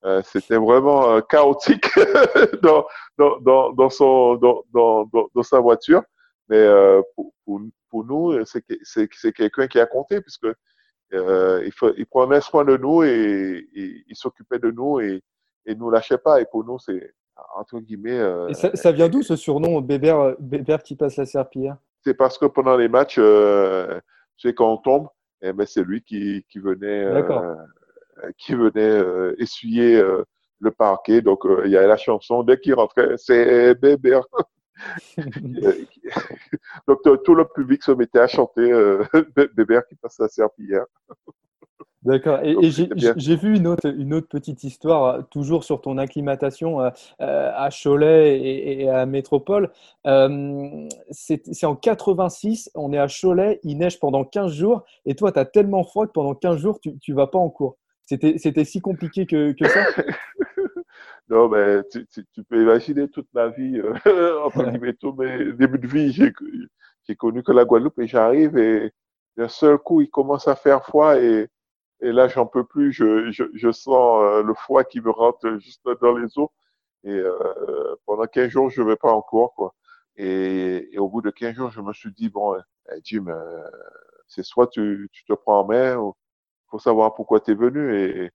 euh, 0.05 0.22
c'était 0.24 0.57
vraiment 0.57 1.10
euh, 1.10 1.22
chaotique 1.22 1.88
dans, 2.62 2.86
dans, 3.17 3.39
dans, 3.39 3.74
dans, 3.74 3.89
son, 3.89 4.36
dans, 4.36 4.63
dans, 4.72 5.10
dans, 5.34 5.43
sa 5.43 5.60
voiture. 5.60 6.03
Mais 6.50 6.57
euh, 6.57 7.01
pour, 7.15 7.34
pour, 7.43 7.62
pour, 7.89 8.05
nous, 8.05 8.46
c'est 8.46 9.34
quelqu'un 9.34 9.67
qui 9.67 9.79
a 9.79 9.86
compté 9.86 10.22
puisque 10.22 10.48
il, 11.12 11.72
faut, 11.75 11.93
il 11.98 12.05
prenait 12.05 12.41
soin 12.41 12.63
de 12.63 12.77
nous 12.77 13.03
et, 13.03 13.67
il 13.74 14.15
s'occupait 14.15 14.60
de 14.60 14.72
nous 14.72 15.00
et, 15.00 15.24
et 15.65 15.75
nous 15.75 15.89
lâchait 15.89 16.17
pas. 16.17 16.41
Et 16.41 16.46
pour 16.46 16.63
nous, 16.63 16.77
c'est 16.79 17.13
entre 17.56 17.79
guillemets. 17.79 18.22
et 18.50 18.53
ça, 18.53 18.75
ça 18.75 18.91
vient 18.91 19.10
d'où 19.10 19.22
ce 19.22 19.36
surnom 19.36 19.82
Bébert, 19.82 20.36
Bébert 20.39 20.84
qui 20.84 20.96
passe 20.96 21.17
la 21.17 21.25
serpillière? 21.25 21.77
C'est 22.03 22.13
parce 22.13 22.38
que 22.38 22.46
pendant 22.46 22.77
les 22.77 22.88
matchs, 22.88 23.17
euh, 23.20 24.00
tu 24.38 24.48
sais, 24.48 24.53
quand 24.53 24.72
on 24.72 24.77
tombe, 24.77 25.08
eh 25.41 25.53
ben, 25.53 25.65
c'est 25.67 25.84
lui 25.84 26.01
qui, 26.01 26.46
qui 26.50 26.60
venait. 26.60 27.06
Euh, 28.24 28.32
qui 28.38 28.56
venait 28.56 28.82
euh, 28.82 29.36
essuyer 29.38 29.96
euh, 29.98 30.24
le 30.60 30.72
parquet. 30.72 31.22
Donc, 31.22 31.41
il 31.65 31.72
y 31.72 31.77
a 31.77 31.86
la 31.86 31.98
chanson, 31.98 32.44
dès 32.44 32.60
qu'il 32.60 32.74
rentrait, 32.74 33.15
c'est 33.17 33.75
bébé. 33.75 34.20
Donc, 36.88 37.00
tout 37.24 37.36
le 37.36 37.46
public 37.53 37.84
se 37.84 37.91
mettait 37.91 38.20
à 38.20 38.27
chanter 38.27 38.72
Bébert 39.56 39.86
qui 39.88 39.96
passe 39.96 40.20
la 40.20 40.27
serpillière. 40.27 40.86
D'accord. 42.04 42.39
Et, 42.44 42.70
j'ai 42.72 43.36
vu 43.36 43.56
une 43.56 43.68
autre, 43.68 43.88
une 43.88 44.13
autre 44.13 44.27
petite 44.27 44.63
histoire, 44.63 45.27
toujours 45.30 45.63
sur 45.63 45.82
ton 45.82 45.98
acclimatation 45.98 46.80
à 47.20 47.70
Cholet 47.72 48.39
et, 48.39 48.89
à 48.89 49.06
Métropole. 49.06 49.72
c'est 51.12 51.63
en 51.63 51.75
86, 51.75 52.72
on 52.75 52.94
est 52.94 53.00
à 53.00 53.08
Cholet, 53.08 53.60
il 53.63 53.77
neige 53.80 54.00
pendant 54.00 54.24
15 54.24 54.54
jours, 54.54 54.84
et 55.06 55.16
toi, 55.16 55.32
tu 55.32 55.39
as 55.39 55.46
tellement 55.46 55.84
froid 55.84 56.06
que 56.06 56.12
pendant 56.12 56.36
15 56.36 56.58
jours, 56.58 56.80
tu 56.80 56.94
ne 57.08 57.16
vas 57.16 57.27
pas 57.27 57.39
en 57.39 57.50
cours. 57.50 57.77
C'était 58.06 58.63
si 58.63 58.80
compliqué 58.80 59.25
que, 59.25 59.51
que 59.51 59.68
ça? 59.68 59.86
Non, 61.30 61.50
mais 61.50 61.84
tu, 61.92 62.08
tu, 62.08 62.44
peux 62.44 62.62
imaginer 62.62 63.10
toute 63.10 63.27
ma 63.34 63.50
vie, 63.50 63.80
euh, 63.80 64.42
entre 64.46 64.63
guillemets, 64.63 64.94
tous 64.94 65.12
mes 65.13 65.51
débuts 65.51 65.77
de 65.77 65.88
vie, 65.88 66.12
j'ai 66.13 67.16
connu 67.18 67.44
que 67.44 67.51
la 67.51 67.66
Guadeloupe 67.66 68.00
et 68.00 68.08
j'arrive 68.08 68.58
et 68.58 68.94
d'un 69.36 69.50
seul 69.50 69.77
coup, 69.77 70.01
il 70.01 70.10
commence 70.10 70.48
à 70.48 70.56
faire 70.56 70.86
froid 70.86 71.18
et, 71.20 71.50
et 72.01 72.12
là, 72.12 72.27
j'en 72.27 72.46
peux 72.46 72.63
plus. 72.63 72.92
Je, 72.94 73.32
je, 73.32 73.44
je 73.54 73.72
sens 73.72 74.22
euh, 74.24 74.44
le 74.44 74.54
froid 74.54 74.84
qui 74.84 75.01
me 75.01 75.10
rentre 75.12 75.58
juste 75.60 75.82
dans 76.01 76.16
les 76.18 76.38
os. 76.38 76.50
Et 77.04 77.12
euh, 77.12 77.96
pendant 78.06 78.25
15 78.25 78.50
jours, 78.50 78.70
je 78.70 78.82
vais 78.82 78.96
pas 78.98 79.12
en 79.12 79.22
cours, 79.22 79.54
quoi. 79.56 79.74
Et, 80.18 80.89
et, 80.94 81.00
au 81.00 81.10
bout 81.10 81.22
de 81.22 81.30
15 81.30 81.56
jours, 81.56 81.70
je 81.72 81.82
me 81.82 81.94
suis 81.94 82.12
dit, 82.12 82.30
bon, 82.30 82.56
eh, 82.56 83.00
Jim, 83.04 83.25
euh, 83.27 83.63
c'est 84.27 84.44
soit 84.44 84.68
tu, 84.68 85.10
tu 85.12 85.24
te 85.25 85.34
prends 85.34 85.62
en 85.62 85.66
main, 85.68 85.98
ou, 85.98 86.16
faut 86.70 86.80
savoir 86.80 87.16
pourquoi 87.16 87.39
tu 87.39 87.51
es 87.51 87.56
venu. 87.56 87.96
Et, 87.96 88.32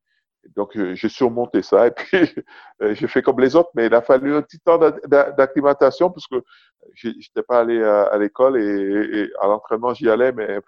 donc, 0.57 0.76
j'ai 0.76 1.09
surmonté 1.09 1.62
ça. 1.62 1.87
Et 1.87 1.90
puis, 1.92 2.09
euh, 2.83 2.95
j'ai 2.95 3.07
fait 3.07 3.23
comme 3.23 3.40
les 3.40 3.54
autres, 3.54 3.71
mais 3.75 3.87
il 3.87 3.95
a 3.95 4.02
fallu 4.02 4.35
un 4.35 4.42
petit 4.42 4.59
temps 4.59 4.78
d'acclimatation 4.78 6.11
parce 6.11 6.26
que 6.26 6.42
j'étais 6.95 7.42
pas 7.42 7.61
allé 7.61 7.83
à, 7.83 8.16
l'école 8.19 8.61
et, 8.61 9.31
à 9.40 9.47
l'entraînement, 9.47 9.95
j'y 9.95 10.11
allais, 10.11 10.33
mais 10.33 10.59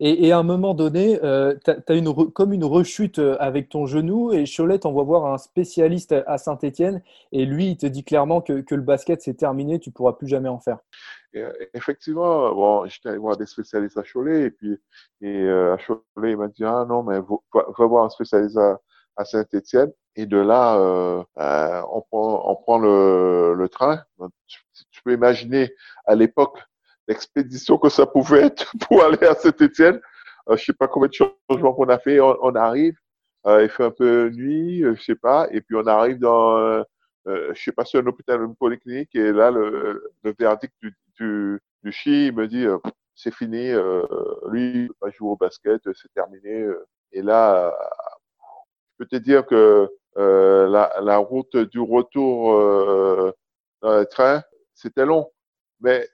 et, 0.00 0.32
à 0.32 0.38
un 0.38 0.42
moment 0.42 0.74
donné, 0.74 1.18
euh, 1.22 1.54
tu 1.64 1.70
as, 1.70 1.94
une 1.94 2.12
comme 2.32 2.52
une 2.52 2.64
rechute 2.64 3.18
euh, 3.18 3.36
avec 3.40 3.68
ton 3.68 3.86
genou 3.86 4.32
et 4.32 4.44
Cholet 4.44 4.80
va 4.82 5.02
voir 5.02 5.26
un 5.26 5.38
spécialiste 5.38 6.14
à 6.26 6.38
Saint-Etienne 6.38 7.02
et 7.32 7.44
lui, 7.44 7.68
il 7.68 7.76
te 7.76 7.86
dit 7.86 8.04
clairement 8.04 8.40
que, 8.40 8.64
le 8.70 8.82
basket, 8.82 9.22
c'est 9.22 9.34
terminé, 9.34 9.78
tu 9.78 9.90
pourras 9.90 10.14
plus 10.14 10.28
jamais 10.28 10.48
en 10.48 10.58
faire. 10.58 10.78
Euh, 11.36 11.52
effectivement, 11.74 12.52
bon, 12.54 12.86
j'étais 12.86 13.10
allé 13.10 13.18
voir 13.18 13.36
des 13.36 13.46
spécialistes 13.46 13.98
à 13.98 14.02
Cholet 14.02 14.44
et 14.44 14.50
puis 14.50 14.78
et, 15.20 15.42
euh, 15.42 15.74
à 15.74 15.78
Cholet, 15.78 16.32
il 16.32 16.36
m'a 16.36 16.48
dit 16.48 16.64
Ah 16.64 16.86
non, 16.88 17.02
mais 17.02 17.18
va, 17.18 17.86
voir 17.86 18.04
un 18.04 18.10
spécialiste 18.10 18.58
à, 18.58 19.24
Saint-Etienne. 19.24 19.92
Et 20.16 20.26
de 20.26 20.38
là, 20.38 20.76
on 21.36 22.00
prend, 22.10 22.50
on 22.50 22.56
prend 22.56 22.78
le, 22.78 23.68
train. 23.70 24.02
Tu, 24.46 25.02
peux 25.04 25.12
imaginer 25.12 25.72
à 26.04 26.14
l'époque 26.14 26.58
l'expédition 27.10 27.76
que 27.76 27.88
ça 27.88 28.06
pouvait 28.06 28.44
être 28.46 28.72
pour 28.88 29.04
aller 29.04 29.26
à 29.26 29.34
Saint-Étienne. 29.34 30.00
Euh, 30.48 30.56
je 30.56 30.64
sais 30.64 30.72
pas 30.72 30.88
combien 30.88 31.08
de 31.08 31.14
changements 31.14 31.74
qu'on 31.74 31.88
a 31.88 31.98
fait. 31.98 32.20
On, 32.20 32.54
arrive, 32.54 32.94
euh, 33.46 33.64
il 33.64 33.68
fait 33.68 33.84
un 33.84 33.90
peu 33.90 34.30
nuit, 34.30 34.84
euh, 34.84 34.94
je 34.94 35.02
sais 35.02 35.16
pas, 35.16 35.48
et 35.50 35.60
puis 35.60 35.76
on 35.76 35.86
arrive 35.86 36.18
dans, 36.18 36.56
euh, 36.56 36.82
euh 37.26 37.52
je 37.54 37.62
sais 37.62 37.72
pas 37.72 37.84
si 37.84 37.96
un 37.96 38.06
hôpital 38.06 38.40
une 38.42 38.56
polyclinique, 38.56 39.14
et 39.14 39.32
là 39.32 39.50
le, 39.50 40.04
le 40.22 40.34
verdict 40.38 40.74
du, 40.82 40.94
du, 41.18 41.60
du 41.82 41.92
chi 41.92 42.28
il 42.28 42.34
me 42.34 42.46
dit 42.48 42.66
c'est 43.14 43.34
fini, 43.34 43.72
lui 44.50 44.88
pas 45.00 45.10
jouer 45.10 45.30
au 45.30 45.36
basket, 45.36 45.82
c'est 45.94 46.12
terminé. 46.14 46.66
Et 47.12 47.22
là, 47.22 47.74
je 48.92 49.04
peux 49.04 49.06
te 49.06 49.16
dire 49.16 49.44
que 49.46 49.88
la, 50.16 50.92
la 51.02 51.16
route 51.18 51.56
du 51.56 51.80
retour 51.80 52.54
dans 53.82 53.98
le 53.98 54.06
train, 54.06 54.42
c'était 54.74 55.04
long, 55.04 55.30
mais 55.80 56.08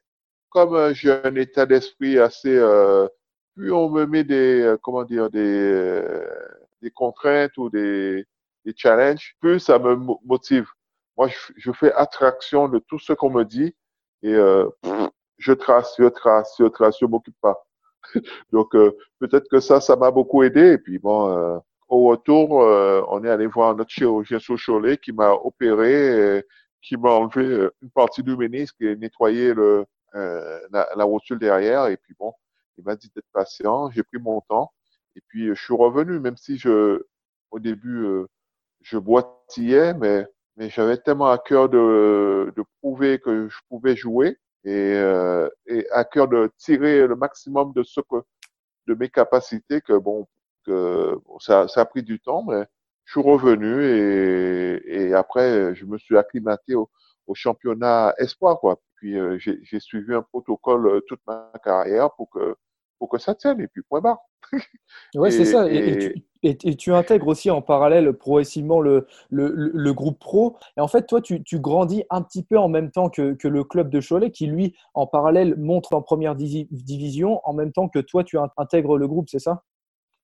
comme 0.56 0.74
euh, 0.74 0.94
j'ai 0.94 1.12
un 1.12 1.34
état 1.34 1.66
d'esprit 1.66 2.18
assez, 2.18 2.56
euh, 2.56 3.06
plus 3.54 3.72
on 3.72 3.90
me 3.90 4.06
met 4.06 4.24
des, 4.24 4.62
euh, 4.62 4.78
comment 4.82 5.04
dire, 5.04 5.28
des, 5.28 6.02
des 6.80 6.90
contraintes 6.90 7.58
ou 7.58 7.68
des, 7.68 8.24
des 8.64 8.72
challenges, 8.74 9.36
plus 9.38 9.60
ça 9.60 9.78
me 9.78 9.94
motive. 10.24 10.66
Moi, 11.18 11.28
je, 11.28 11.52
je 11.58 11.72
fais 11.72 11.92
attraction 11.92 12.68
de 12.68 12.78
tout 12.78 12.98
ce 12.98 13.12
qu'on 13.12 13.28
me 13.28 13.44
dit 13.44 13.76
et 14.22 14.32
euh, 14.32 14.66
je 15.36 15.52
trace, 15.52 15.94
je 15.98 16.06
trace, 16.06 16.54
je 16.58 16.64
trace, 16.64 16.96
je 16.98 17.04
m'occupe 17.04 17.36
pas. 17.42 17.62
Donc 18.50 18.70
peut-être 19.18 19.48
que 19.50 19.60
ça, 19.60 19.82
ça 19.82 19.94
m'a 19.94 20.10
beaucoup 20.10 20.42
aidé. 20.42 20.72
Et 20.72 20.78
puis 20.78 20.98
bon, 20.98 21.60
au 21.88 22.04
retour, 22.04 22.52
on 22.52 23.24
est 23.24 23.28
allé 23.28 23.46
voir 23.46 23.76
notre 23.76 23.90
chirurgien 23.90 24.38
sous 24.38 24.56
Cholet 24.56 24.96
qui 24.96 25.12
m'a 25.12 25.32
opéré, 25.32 26.42
qui 26.80 26.96
m'a 26.96 27.10
enlevé 27.10 27.68
une 27.82 27.90
partie 27.90 28.22
du 28.22 28.36
ménisque 28.38 28.76
et 28.80 28.96
nettoyé 28.96 29.52
le, 29.52 29.62
euh, 29.62 29.84
la, 30.70 30.88
la, 30.96 31.04
rotule 31.04 31.38
derrière. 31.38 31.86
Et 31.86 31.96
puis 31.96 32.14
bon, 32.18 32.32
il 32.78 32.84
m'a 32.84 32.96
dit 32.96 33.10
d'être 33.14 33.26
patient. 33.32 33.90
J'ai 33.90 34.02
pris 34.02 34.18
mon 34.18 34.40
temps. 34.42 34.72
Et 35.16 35.20
puis 35.28 35.48
je 35.48 35.62
suis 35.62 35.74
revenu, 35.74 36.20
même 36.20 36.36
si 36.36 36.58
je, 36.58 37.02
au 37.50 37.58
début, 37.58 38.04
euh, 38.04 38.26
je 38.82 38.98
boitillais, 38.98 39.94
mais, 39.94 40.26
mais 40.56 40.70
j'avais 40.70 40.98
tellement 40.98 41.30
à 41.30 41.38
cœur 41.38 41.68
de, 41.68 42.52
de 42.56 42.64
prouver 42.80 43.18
que 43.18 43.48
je 43.48 43.58
pouvais 43.68 43.96
jouer 43.96 44.38
et, 44.64 44.94
euh, 44.94 45.48
et 45.66 45.86
à 45.90 46.04
cœur 46.04 46.28
de 46.28 46.50
tirer 46.58 47.06
le 47.06 47.16
maximum 47.16 47.72
de 47.72 47.82
ce 47.82 48.00
que, 48.00 48.16
de 48.86 48.94
mes 48.94 49.08
capacités 49.08 49.80
que 49.80 49.94
bon, 49.94 50.26
que 50.64 51.18
ça, 51.40 51.68
ça 51.68 51.82
a 51.82 51.84
pris 51.86 52.02
du 52.02 52.20
temps, 52.20 52.44
mais 52.44 52.64
je 53.04 53.12
suis 53.12 53.28
revenu 53.28 53.84
et, 53.84 55.08
et 55.08 55.14
après 55.14 55.74
je 55.74 55.84
me 55.86 55.98
suis 55.98 56.16
acclimaté 56.18 56.74
au, 56.74 56.90
au 57.26 57.34
championnat 57.34 58.14
espoir 58.18 58.58
quoi. 58.60 58.80
Puis 58.96 59.18
euh, 59.18 59.38
j'ai 59.38 59.80
suivi 59.80 60.14
un 60.14 60.22
protocole 60.22 60.86
euh, 60.86 61.00
toute 61.06 61.20
ma 61.26 61.52
carrière 61.62 62.10
pour 62.16 62.30
que, 62.30 62.56
pour 62.98 63.08
que 63.08 63.18
ça 63.18 63.34
tienne, 63.34 63.60
et 63.60 63.68
puis 63.68 63.82
point 63.82 64.00
barre. 64.00 64.18
oui, 65.14 65.32
c'est 65.32 65.44
ça. 65.44 65.70
Et, 65.70 66.14
et, 66.42 66.76
tu, 66.76 66.92
intègres 66.92 67.26
aussi 67.26 67.50
en 67.50 67.60
parallèle 67.60 68.12
progressivement 68.12 68.80
le, 68.80 69.06
le, 69.30 69.52
le, 69.52 69.92
groupe 69.92 70.18
pro. 70.18 70.56
Et 70.76 70.80
en 70.80 70.86
fait, 70.86 71.06
toi, 71.06 71.20
tu, 71.20 71.42
tu, 71.42 71.58
grandis 71.58 72.04
un 72.08 72.22
petit 72.22 72.44
peu 72.44 72.56
en 72.56 72.68
même 72.68 72.90
temps 72.90 73.10
que, 73.10 73.34
que, 73.34 73.48
le 73.48 73.64
club 73.64 73.90
de 73.90 74.00
Cholet, 74.00 74.30
qui 74.30 74.46
lui, 74.46 74.74
en 74.94 75.06
parallèle, 75.06 75.56
montre 75.56 75.92
en 75.94 76.02
première 76.02 76.36
division, 76.36 77.40
en 77.44 77.52
même 77.52 77.72
temps 77.72 77.88
que 77.88 77.98
toi, 77.98 78.22
tu 78.22 78.38
intègres 78.56 78.96
le 78.96 79.08
groupe, 79.08 79.28
c'est 79.28 79.40
ça? 79.40 79.64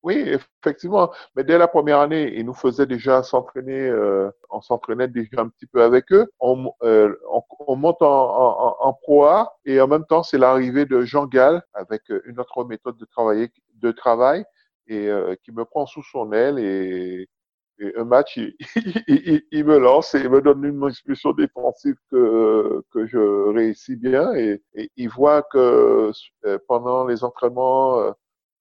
Oui, 0.02 0.37
effectivement. 0.62 1.12
Mais 1.37 1.44
dès 1.44 1.59
la 1.59 1.68
première 1.68 2.00
année, 2.00 2.32
ils 2.37 2.44
nous 2.44 2.54
faisaient 2.54 2.87
déjà 2.87 3.23
s'entraîner, 3.23 3.88
euh, 3.88 4.30
on 4.50 4.61
s'entraînait 4.61 5.09
déjà 5.09 5.40
un 5.40 5.49
petit 5.49 5.66
peu 5.66 5.82
avec 5.82 6.12
eux. 6.12 6.28
On, 6.40 6.73
euh, 6.82 7.14
on, 7.30 7.42
on 7.61 7.76
monte 7.76 8.02
en, 8.02 8.06
en, 8.09 8.76
en, 8.80 8.92
Pro 8.94 9.25
A 9.25 9.56
et 9.64 9.80
en 9.80 9.88
même 9.88 10.04
temps, 10.06 10.23
c'est 10.23 10.38
l'arrivée 10.38 10.87
de 10.87 11.02
Jean 11.02 11.26
Gall 11.26 11.62
avec 11.75 12.02
une 12.26 12.40
autre 12.40 12.64
méthode 12.64 12.97
de, 12.97 13.04
travailler, 13.04 13.50
de 13.75 13.92
travail 13.92 14.44
et 14.88 15.09
euh, 15.09 15.37
qui 15.44 15.52
me 15.52 15.64
prend 15.64 15.87
sous 15.87 16.02
son 16.02 16.32
aile 16.32 16.59
et, 16.59 17.28
et 17.78 17.92
un 17.97 18.04
match, 18.04 18.37
il, 18.37 18.54
il, 19.09 19.42
il, 19.50 19.64
me 19.64 19.78
lance 19.78 20.14
et 20.14 20.21
il 20.21 20.30
me 20.30 20.40
donne 20.40 20.64
une 20.64 20.88
expulsion 20.88 21.32
défensive 21.32 21.97
que, 22.11 22.82
que 22.90 23.06
je 23.06 23.50
réussis 23.52 23.97
bien 23.97 24.35
et, 24.35 24.62
et 24.75 24.90
il 24.97 25.09
voit 25.09 25.42
que 25.42 26.12
euh, 26.44 26.59
pendant 26.68 27.06
les 27.06 27.25
entraînements, 27.25 27.99
euh, 28.00 28.12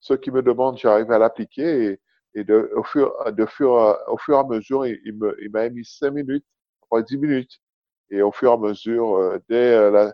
ceux 0.01 0.17
qui 0.17 0.31
me 0.31 0.41
demandent, 0.41 0.77
j'arrive 0.77 1.11
à 1.11 1.17
l'appliquer 1.17 1.99
et, 2.33 2.45
au, 2.75 2.83
fur, 2.83 3.13
et 3.25 4.33
à 4.33 4.43
mesure, 4.43 4.85
il, 4.85 5.49
m'a 5.51 5.69
mis 5.69 5.85
cinq 5.85 6.11
minutes, 6.11 6.45
après 6.83 7.03
dix 7.03 7.17
minutes. 7.17 7.61
Et 8.09 8.21
au 8.21 8.31
fur 8.31 8.51
et 8.51 8.53
à 8.53 8.57
mesure, 8.57 9.15
euh, 9.15 9.39
dès 9.47 9.91
la, 9.91 10.13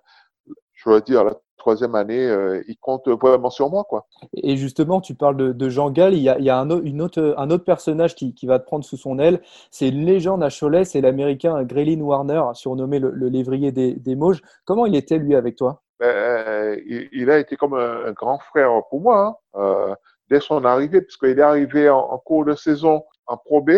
je 0.74 1.13
la 1.13 1.36
troisième 1.58 1.96
année, 1.96 2.25
euh, 2.27 2.63
il 2.67 2.77
compte 2.77 3.08
vraiment 3.08 3.50
sur 3.50 3.70
moi. 3.70 3.84
Quoi. 3.84 4.08
Et 4.36 4.56
justement, 4.58 5.01
tu 5.01 5.15
parles 5.15 5.53
de, 5.53 5.70
Jean 5.70 5.89
Gall, 5.89 6.13
il 6.13 6.22
y 6.22 6.29
a, 6.29 6.60
un, 6.60 6.70
autre, 6.70 7.58
personnage 7.65 8.15
qui, 8.15 8.34
va 8.46 8.60
te 8.60 8.65
prendre 8.65 8.86
sous 8.86 8.98
son 8.98 9.20
aile. 9.20 9.41
C'est 9.72 9.89
une 9.89 10.06
légende 10.06 10.44
à 10.44 10.50
Cholet, 10.50 10.86
c'est 10.86 11.01
l'américain 11.01 11.63
Graylin 11.63 12.01
Warner, 12.01 12.41
surnommé 12.53 13.00
le, 13.00 13.12
lévrier 13.27 13.72
des, 13.72 14.15
Mauges. 14.15 14.41
Comment 14.65 14.86
il 14.86 14.96
était, 14.96 15.17
lui, 15.17 15.36
avec 15.36 15.56
toi? 15.56 15.84
Ben, 16.00 16.08
euh, 16.08 16.82
il, 16.86 17.10
il, 17.12 17.32
a 17.32 17.39
été 17.39 17.56
comme 17.56 17.74
un, 17.74 18.06
un, 18.06 18.12
grand 18.12 18.39
frère 18.39 18.72
pour 18.89 19.01
moi, 19.01 19.39
hein, 19.54 19.60
euh, 19.60 19.96
dès 20.30 20.39
son 20.39 20.63
arrivée, 20.66 21.01
puisqu'il 21.01 21.39
est 21.39 21.42
arrivé 21.42 21.89
en, 21.89 22.00
en, 22.00 22.18
cours 22.20 22.46
de 22.46 22.56
saison 22.56 23.04
en 23.25 23.38
Pro 23.38 23.62
B. 23.62 23.72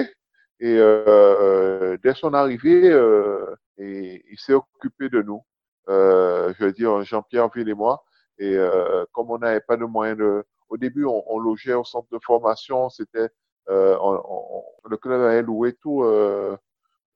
Et 0.61 0.77
euh, 0.77 1.97
dès 2.03 2.13
son 2.13 2.33
arrivée, 2.33 2.89
il 3.77 4.37
s'est 4.37 4.53
occupé 4.53 5.09
de 5.09 5.21
nous 5.21 5.41
euh, 5.89 6.53
je 6.57 6.65
veux 6.65 6.71
dire 6.71 7.01
Jean-Pierre 7.03 7.49
Ville 7.49 7.69
et 7.69 7.73
moi. 7.73 8.03
Et 8.37 8.55
euh, 8.55 9.05
comme 9.11 9.31
on 9.31 9.39
n'avait 9.39 9.59
pas 9.61 9.77
de 9.77 9.85
moyens 9.85 10.17
de... 10.17 10.45
Au 10.69 10.77
début, 10.77 11.05
on, 11.05 11.23
on, 11.27 11.39
logeait 11.39 11.73
au 11.73 11.83
centre 11.83 12.07
de 12.11 12.19
formation, 12.23 12.89
c'était... 12.89 13.29
Euh, 13.69 13.97
le 14.89 14.97
club 14.97 15.21
avait 15.21 15.41
loué 15.41 15.73
tout 15.73 16.03
le, 16.03 16.57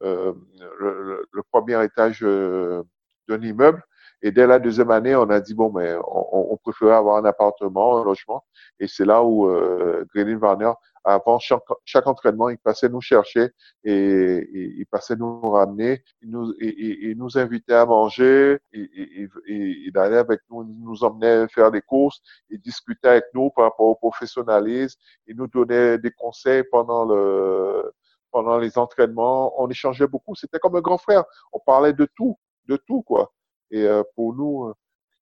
le, 0.02 1.44
premier 1.52 1.84
étage 1.84 2.22
d'un 2.22 3.42
immeuble. 3.42 3.84
Et 4.24 4.32
dès 4.32 4.48
la 4.48 4.58
deuxième 4.58 4.90
année, 4.90 5.16
on 5.16 5.30
a 5.30 5.42
dit, 5.42 5.54
bon, 5.54 5.72
mais 5.72 5.94
on, 6.08 6.54
on 6.54 6.58
préférait 6.58 6.96
avoir 6.96 7.18
un 7.18 7.26
appartement, 7.26 7.98
un 8.00 8.06
logement. 8.06 8.46
Et 8.80 8.88
c'est 8.88 9.04
là 9.06 9.22
où 9.22 9.48
euh, 9.50 10.06
Warner 10.16 10.72
avant 11.04 11.38
chaque, 11.40 11.60
chaque, 11.84 12.08
entraînement, 12.08 12.48
il 12.48 12.58
passait 12.58 12.88
nous 12.88 13.02
chercher 13.02 13.52
et, 13.84 13.92
et 13.92 14.74
il 14.78 14.86
passait 14.86 15.18
nous 15.18 15.42
ramener. 15.42 16.02
Il 16.22 16.30
nous, 16.32 16.54
il, 16.62 17.10
il 17.10 17.18
nous 17.18 17.38
invitait 17.38 17.74
à 17.74 17.86
manger. 17.86 18.60
Il, 18.72 19.30
il, 19.46 19.98
allait 19.98 20.18
avec 20.18 20.40
nous, 20.50 20.64
il 20.64 20.82
nous 20.82 21.04
emmenait 21.04 21.50
faire 21.50 21.72
des 21.72 21.82
courses. 21.82 22.22
Il 22.50 22.62
discutait 22.62 23.10
avec 23.10 23.26
nous 23.34 23.50
par 23.50 23.66
rapport 23.66 23.88
au 23.88 23.96
professionnalisme. 23.96 24.98
Il 25.28 25.36
nous 25.36 25.48
donnait 25.48 25.98
des 25.98 26.12
conseils 26.12 26.64
pendant 26.72 27.04
le, 27.04 27.92
pendant 28.32 28.58
les 28.58 28.78
entraînements. 28.78 29.62
On 29.62 29.70
échangeait 29.70 30.08
beaucoup. 30.08 30.36
C'était 30.36 30.60
comme 30.60 30.78
un 30.78 30.82
grand 30.82 30.98
frère. 30.98 31.26
On 31.52 31.60
parlait 31.60 31.94
de 31.94 32.08
tout, 32.16 32.38
de 32.70 32.78
tout, 32.78 33.02
quoi. 33.02 33.34
Et 33.74 33.88
euh, 33.88 34.04
pour 34.16 34.36
nous, 34.36 34.66
euh, 34.70 34.74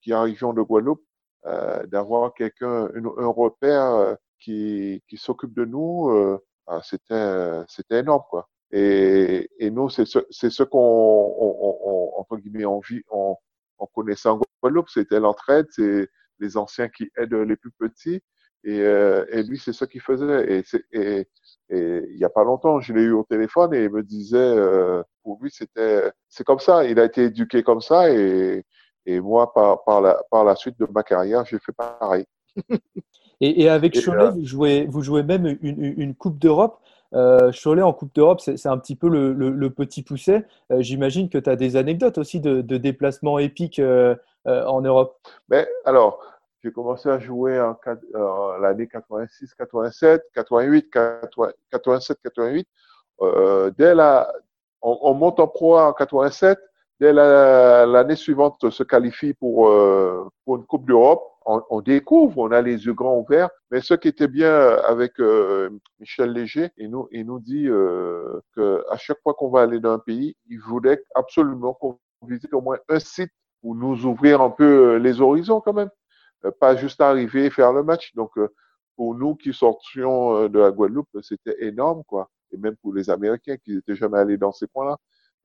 qui 0.02 0.12
arrivions 0.14 0.54
de 0.54 0.62
Guadeloupe, 0.62 1.04
euh, 1.46 1.86
d'avoir 1.88 2.34
quelqu'un, 2.34 2.90
un 3.18 3.28
repère 3.28 4.18
qui, 4.40 5.02
qui 5.08 5.18
s'occupe 5.18 5.54
de 5.54 5.66
nous, 5.66 6.40
ah, 6.68 6.82
c'était 6.84 7.64
c'était 7.68 8.00
énorme 8.00 8.24
quoi. 8.30 8.48
Et, 8.72 9.50
et 9.60 9.72
nous, 9.72 9.90
c'est 9.90 10.06
ce, 10.06 10.20
c'est 10.30 10.50
ce 10.50 10.64
qu'on, 10.64 10.80
on, 10.80 11.78
on, 11.84 12.20
entre 12.20 12.38
guillemets, 12.38 12.66
on 12.66 12.80
vit, 12.80 13.02
on, 13.10 13.36
on 13.80 13.86
connaissait 13.88 14.30
en 14.30 14.40
Guadeloupe, 14.62 14.90
c'était 14.90 15.20
l'entraide, 15.20 15.68
c'est 15.72 16.10
les 16.40 16.58
anciens 16.58 16.90
qui 16.90 17.10
aident 17.18 17.34
les 17.34 17.56
plus 17.56 17.72
petits. 17.72 18.22
Et, 18.64 18.80
euh, 18.82 19.26
et 19.32 19.44
lui, 19.44 19.58
c'est 19.58 19.74
ce 19.74 19.86
qu'il 19.86 20.02
faisait. 20.02 20.60
Et, 20.60 20.64
et, 20.92 21.28
et 21.70 22.04
il 22.10 22.18
y 22.18 22.26
a 22.26 22.30
pas 22.30 22.44
longtemps, 22.44 22.80
je 22.80 22.94
l'ai 22.94 23.02
eu 23.02 23.12
au 23.12 23.24
téléphone 23.24 23.74
et 23.74 23.86
il 23.86 23.90
me 23.90 24.04
disait, 24.04 24.38
euh, 24.38 25.02
pour 25.24 25.40
lui, 25.42 25.52
c'était, 25.52 26.12
c'est 26.30 26.44
comme 26.44 26.60
ça. 26.60 26.86
Il 26.86 27.00
a 27.00 27.06
été 27.06 27.24
éduqué 27.24 27.64
comme 27.64 27.82
ça 27.82 28.12
et, 28.12 28.64
et 29.06 29.20
moi, 29.20 29.54
par, 29.54 29.84
par, 29.84 30.02
la, 30.02 30.22
par 30.30 30.44
la 30.44 30.56
suite 30.56 30.80
de 30.80 30.88
ma 30.94 31.04
carrière, 31.04 31.46
j'ai 31.46 31.60
fait 31.60 31.72
pareil. 31.72 32.26
Et, 33.44 33.64
et 33.64 33.70
avec 33.70 33.98
et 33.98 34.02
Cholet, 34.04 34.26
euh, 34.26 34.30
vous, 34.30 34.46
jouez, 34.46 34.86
vous 34.86 35.02
jouez 35.02 35.24
même 35.24 35.58
une, 35.62 35.96
une 35.98 36.14
Coupe 36.14 36.38
d'Europe. 36.38 36.80
Euh, 37.14 37.52
Cholet 37.52 37.82
en 37.82 37.92
Coupe 37.92 38.14
d'Europe, 38.16 38.40
c'est 38.40 38.68
un 38.68 38.78
petit 38.78 38.96
peu 38.96 39.10
le, 39.10 39.34
le, 39.34 39.50
le 39.50 39.70
petit 39.70 40.04
pousset. 40.04 40.46
Euh, 40.72 40.82
J'imagine 40.82 41.28
que 41.28 41.38
tu 41.38 41.50
as 41.50 41.56
des 41.56 41.76
anecdotes 41.76 42.18
aussi 42.18 42.40
de, 42.40 42.62
de 42.62 42.78
déplacements 42.78 43.40
épiques 43.40 43.80
euh, 43.80 44.16
euh 44.48 44.66
en 44.66 44.82
Europe. 44.82 45.18
Mais 45.50 45.68
alors, 45.86 46.20
j'ai 46.64 46.72
commencé 46.72 47.10
à 47.10 47.20
jouer 47.20 47.60
en, 47.60 47.78
en 48.16 48.58
l'année 48.58 48.88
86, 48.88 49.54
87, 49.56 50.24
88, 50.34 50.90
87, 51.72 52.18
88. 52.24 52.68
dès 53.78 53.96
la, 53.96 54.32
on, 54.82 54.98
on, 55.02 55.14
monte 55.14 55.40
en 55.40 55.48
pro 55.48 55.78
en 55.78 55.94
87. 55.94 56.60
Dès 57.00 57.14
l'année 57.14 58.10
la, 58.10 58.16
suivante, 58.16 58.70
se 58.70 58.84
qualifie 58.84 59.34
pour, 59.34 59.72
pour 60.46 60.56
une 60.56 60.66
Coupe 60.66 60.86
d'Europe 60.86 61.32
on, 61.46 61.62
on, 61.70 61.82
découvre, 61.82 62.38
on 62.38 62.52
a 62.52 62.62
les 62.62 62.86
yeux 62.86 62.94
grands 62.94 63.18
ouverts. 63.18 63.50
Mais 63.72 63.82
ce 63.82 63.94
qui 63.94 64.08
était 64.08 64.28
bien 64.28 64.54
avec 64.88 65.20
euh, 65.20 65.70
Michel 66.00 66.32
Léger, 66.32 66.72
il 66.78 66.92
nous, 66.92 67.08
il 67.12 67.26
nous 67.26 67.40
dit 67.40 67.68
euh, 67.68 68.42
que 68.56 68.84
à 68.90 68.98
chaque 68.98 69.20
fois 69.24 69.34
qu'on 69.34 69.50
va 69.50 69.62
aller 69.62 69.80
dans 69.80 69.94
un 69.94 70.00
pays, 70.00 70.36
il 70.50 70.60
voulait 70.60 71.04
absolument 71.16 71.74
qu'on 71.74 71.98
visite 72.28 72.54
au 72.54 72.62
moins 72.62 72.78
un 72.90 73.00
site 73.00 73.32
pour 73.62 73.76
nous 73.76 74.06
ouvrir 74.06 74.42
un 74.42 74.50
peu 74.50 74.96
euh, 74.96 75.00
les 75.00 75.22
horizons 75.22 75.62
quand 75.62 75.74
même. 75.74 75.90
Euh, 76.46 76.52
pas 76.52 76.76
juste 76.76 77.02
arriver 77.02 77.46
et 77.46 77.50
faire 77.50 77.74
le 77.74 77.84
match. 77.84 78.14
Donc, 78.16 78.32
euh, 78.38 78.50
pour 78.96 79.16
nous 79.16 79.36
qui 79.36 79.54
sortions 79.54 80.48
de 80.48 80.60
la 80.60 80.72
Guadeloupe, 80.72 81.10
c'était 81.22 81.64
énorme, 81.66 82.04
quoi. 82.06 82.30
Et 82.52 82.58
même 82.58 82.76
pour 82.78 82.94
les 82.94 83.10
Américains 83.10 83.58
qui 83.58 83.76
n'étaient 83.76 83.96
jamais 83.96 84.20
allés 84.20 84.38
dans 84.38 84.52
ces 84.52 84.68
coins-là. 84.68 84.98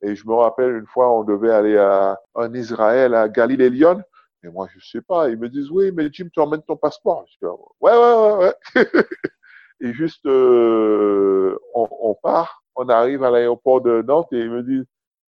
Et 0.02 0.14
je 0.14 0.26
me 0.26 0.34
rappelle 0.34 0.76
une 0.76 0.86
fois, 0.86 1.12
on 1.12 1.24
devait 1.24 1.52
aller 1.52 1.76
à, 1.78 2.18
en 2.34 2.52
Israël, 2.54 3.14
à 3.14 3.28
Galilée 3.28 3.70
Lyon. 3.70 4.02
Et 4.44 4.48
moi, 4.48 4.68
je 4.74 4.84
sais 4.84 5.00
pas. 5.00 5.28
Ils 5.30 5.38
me 5.38 5.48
disent, 5.48 5.70
oui, 5.70 5.90
mais 5.92 6.08
Jim, 6.12 6.28
tu 6.32 6.40
emmènes 6.40 6.62
ton 6.62 6.76
passeport. 6.76 7.24
Je 7.28 7.46
dis, 7.46 7.52
ouais, 7.80 7.92
ouais, 7.92 8.14
ouais, 8.14 8.54
ouais. 8.74 8.84
et 9.80 9.92
juste, 9.92 10.26
euh, 10.26 11.58
on, 11.74 12.14
part, 12.22 12.62
on 12.74 12.88
arrive 12.88 13.24
à 13.24 13.30
l'aéroport 13.30 13.80
de 13.80 14.02
Nantes 14.02 14.32
et 14.32 14.40
ils 14.40 14.50
me 14.50 14.62
disent, 14.62 14.86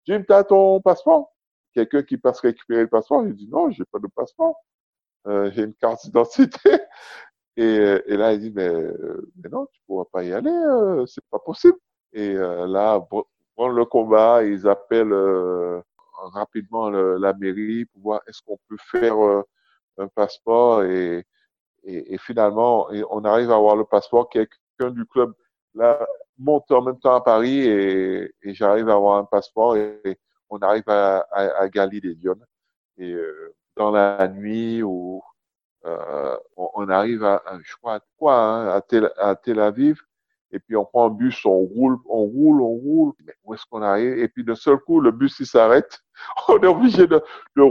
Jim, 0.07 0.23
tu 0.27 0.33
as 0.33 0.45
ton 0.45 0.81
passeport? 0.81 1.31
Quelqu'un 1.75 2.03
qui 2.03 2.17
passe 2.17 2.41
récupérer 2.41 2.83
le 2.83 2.89
passeport, 2.89 3.25
je 3.27 3.33
dis, 3.33 3.49
non, 3.49 3.71
j'ai 3.71 3.85
pas 3.91 3.99
de 3.99 4.09
passeport. 4.15 4.57
Euh, 5.27 5.51
j'ai 5.53 5.63
une 5.65 5.75
carte 5.75 6.05
d'identité. 6.05 6.59
Et, 7.57 7.63
et, 8.07 8.17
là, 8.17 8.33
il 8.33 8.41
dit, 8.41 8.51
mais, 8.51 8.69
mais 9.37 9.49
non, 9.49 9.67
tu 9.73 9.81
pourras 9.87 10.07
pas 10.13 10.25
y 10.25 10.33
aller, 10.33 10.51
euh, 10.51 11.07
c'est 11.07 11.25
pas 11.31 11.39
possible. 11.39 11.79
Et 12.13 12.35
euh, 12.37 12.67
là, 12.67 12.99
bon, 13.11 13.25
le 13.69 13.85
combat, 13.85 14.43
ils 14.45 14.67
appellent 14.69 15.13
euh, 15.13 15.81
rapidement 16.33 16.91
le, 16.91 17.17
la 17.19 17.33
mairie 17.35 17.85
pour 17.87 18.03
voir 18.03 18.21
est-ce 18.27 18.41
qu'on 18.43 18.59
peut 18.69 18.77
faire 18.91 19.17
euh, 19.25 19.43
un 19.99 20.09
passeport 20.09 20.85
et, 20.85 21.27
et, 21.85 22.19
finalement 22.19 22.89
on 23.11 23.25
arrive 23.25 23.51
à 23.51 23.57
avoir 23.57 23.77
le 23.77 23.85
passeport. 23.85 24.29
Quelqu'un 24.31 24.91
du 24.91 25.05
club 25.07 25.33
là 25.75 26.07
monte 26.39 26.71
en 26.73 26.83
même 26.83 26.99
temps 26.99 27.15
à 27.15 27.21
Paris 27.21 27.61
et, 27.69 28.33
j'arrive 28.45 28.89
à 28.89 28.95
avoir 28.95 29.19
un 29.19 29.25
passeport 29.25 29.77
et, 29.77 30.19
on 30.51 30.59
arrive 30.59 30.85
à, 30.89 31.19
à, 31.33 31.63
à 31.63 31.69
Galilée 31.69 32.15
Lyon. 32.15 32.37
Et 32.99 33.13
euh, 33.13 33.55
dans 33.77 33.91
la 33.91 34.29
nuit 34.29 34.83
où 34.83 35.23
euh, 35.87 36.37
on, 36.57 36.71
on, 36.75 36.89
arrive 36.89 37.25
à, 37.25 37.43
je 37.63 37.77
crois, 37.77 37.97
à 37.97 38.01
quoi, 38.17 38.37
hein, 38.37 38.69
à, 38.69 38.81
Tel, 38.81 39.11
à 39.19 39.37
Tel 39.37 39.61
Aviv, 39.61 40.01
et 40.55 40.61
puis 40.61 40.77
on 40.77 40.85
prend 40.85 41.07
un 41.07 41.11
bus, 41.11 41.45
on 41.45 41.59
roule, 41.59 41.99
on 42.09 42.23
roule, 42.23 42.63
on 42.63 42.75
roule. 42.77 43.13
Mais 43.25 43.35
où 43.43 43.55
est-ce 43.55 43.65
qu'on 43.69 43.83
arrive? 43.83 44.19
Et 44.19 44.29
puis 44.29 44.45
d'un 44.45 44.55
seul 44.55 44.79
coup, 44.79 45.01
le 45.01 45.11
bus 45.11 45.37
il 45.41 45.47
s'arrête. 45.47 46.01
On 46.49 46.61
est 46.61 46.67
obligé 46.67 47.09
de, 47.09 47.21
de, 47.57 47.63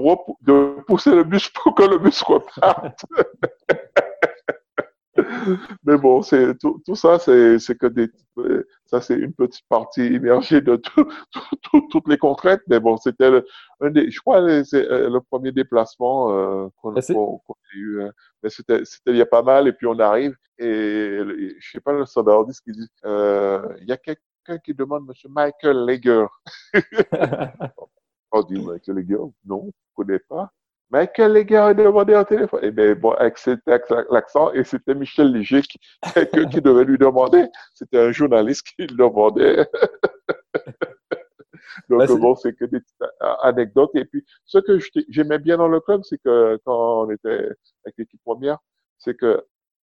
de, 0.42 0.82
pousser 0.82 1.16
le 1.16 1.24
bus 1.24 1.48
pour 1.48 1.74
que 1.74 1.84
le 1.84 1.98
bus 1.98 2.22
reparte. 2.24 3.06
Mais 5.84 5.98
bon, 5.98 6.22
c'est 6.22 6.58
tout, 6.58 6.82
tout, 6.86 6.96
ça, 6.96 7.20
c'est 7.20 7.78
que 7.78 7.88
des, 7.88 8.10
ça 8.86 9.02
c'est 9.02 9.16
une 9.16 9.34
petite 9.34 9.68
partie 9.68 10.06
immergée 10.08 10.62
de 10.62 10.76
tout, 10.76 11.08
tout, 11.62 11.88
toutes 11.90 12.08
les 12.08 12.18
contraintes. 12.18 12.62
Mais 12.68 12.80
bon, 12.80 12.98
c'était 12.98 13.42
un 13.80 13.90
des, 13.90 14.12
je 14.12 14.20
crois, 14.20 14.64
c'est 14.64 14.90
euh, 14.90 15.10
le 15.10 15.22
premier 15.22 15.52
déplacement 15.52 16.32
euh, 16.32 16.68
qu'on 16.82 16.94
qu 16.94 17.02
qu 17.02 17.14
a 17.14 17.76
eu. 17.76 18.02
Euh, 18.02 18.12
mais 18.42 18.50
c'était, 18.50 18.84
il 19.08 19.16
y 19.16 19.22
a 19.22 19.26
pas 19.26 19.44
mal. 19.44 19.68
Et 19.68 19.74
puis 19.74 19.88
on 19.88 20.00
arrive 20.00 20.36
et, 20.60 20.66
et 20.68 21.56
je 21.60 21.72
sais 21.72 21.82
pas 21.82 21.94
le 21.94 22.06
standardiste 22.06 22.62
qui 22.64 22.72
dit, 22.72 22.88
euh, 23.06 23.62
il 23.82 23.88
y 23.88 23.92
a 23.92 23.98
quelqu'un 23.98 24.58
qui 24.64 24.74
demande 24.74 25.06
Monsieur 25.08 25.30
Michael 25.30 25.86
Leger. 25.86 26.28
on 28.32 28.44
dit 28.44 28.60
Michael 28.62 28.96
Leger, 28.96 29.24
non, 29.46 29.66
je 29.68 29.94
connais 29.96 30.20
pas. 30.20 30.52
Michael 30.94 31.34
Léger 31.34 31.58
a 31.58 31.74
demandé 31.74 32.14
un 32.14 32.24
téléphone. 32.24 32.60
Eh 32.62 32.70
bien, 32.70 32.94
bon, 32.94 33.14
avec 33.14 33.40
cet 33.40 33.68
accent, 33.68 34.54
et 34.54 34.64
c'était 34.64 34.94
Michel 34.94 35.32
Léger 35.32 35.64
qui, 35.64 35.80
qui 36.52 36.62
devait 36.62 36.86
lui 36.86 37.00
demander. 37.00 37.48
C'était 37.74 37.98
un 37.98 38.12
journaliste 38.12 38.68
qui 38.68 38.86
lui 38.86 38.96
demandait. 38.96 39.68
Donc, 41.90 41.98
bah, 41.98 42.06
bon, 42.16 42.36
c'est 42.36 42.54
que 42.54 42.66
des 42.66 42.78
anecdotes. 43.42 43.90
Et 43.96 44.06
puis, 44.06 44.24
ce 44.46 44.60
que 44.60 44.78
j'aimais 45.10 45.40
bien 45.40 45.58
dans 45.58 45.68
le 45.68 45.80
club, 45.80 46.02
c'est 46.04 46.20
que 46.20 46.60
quand 46.64 47.06
on 47.06 47.10
était 47.10 47.50
avec 47.86 47.98
l'équipe 47.98 48.22
première, 48.24 48.60
c'est 49.00 49.16
que 49.16 49.44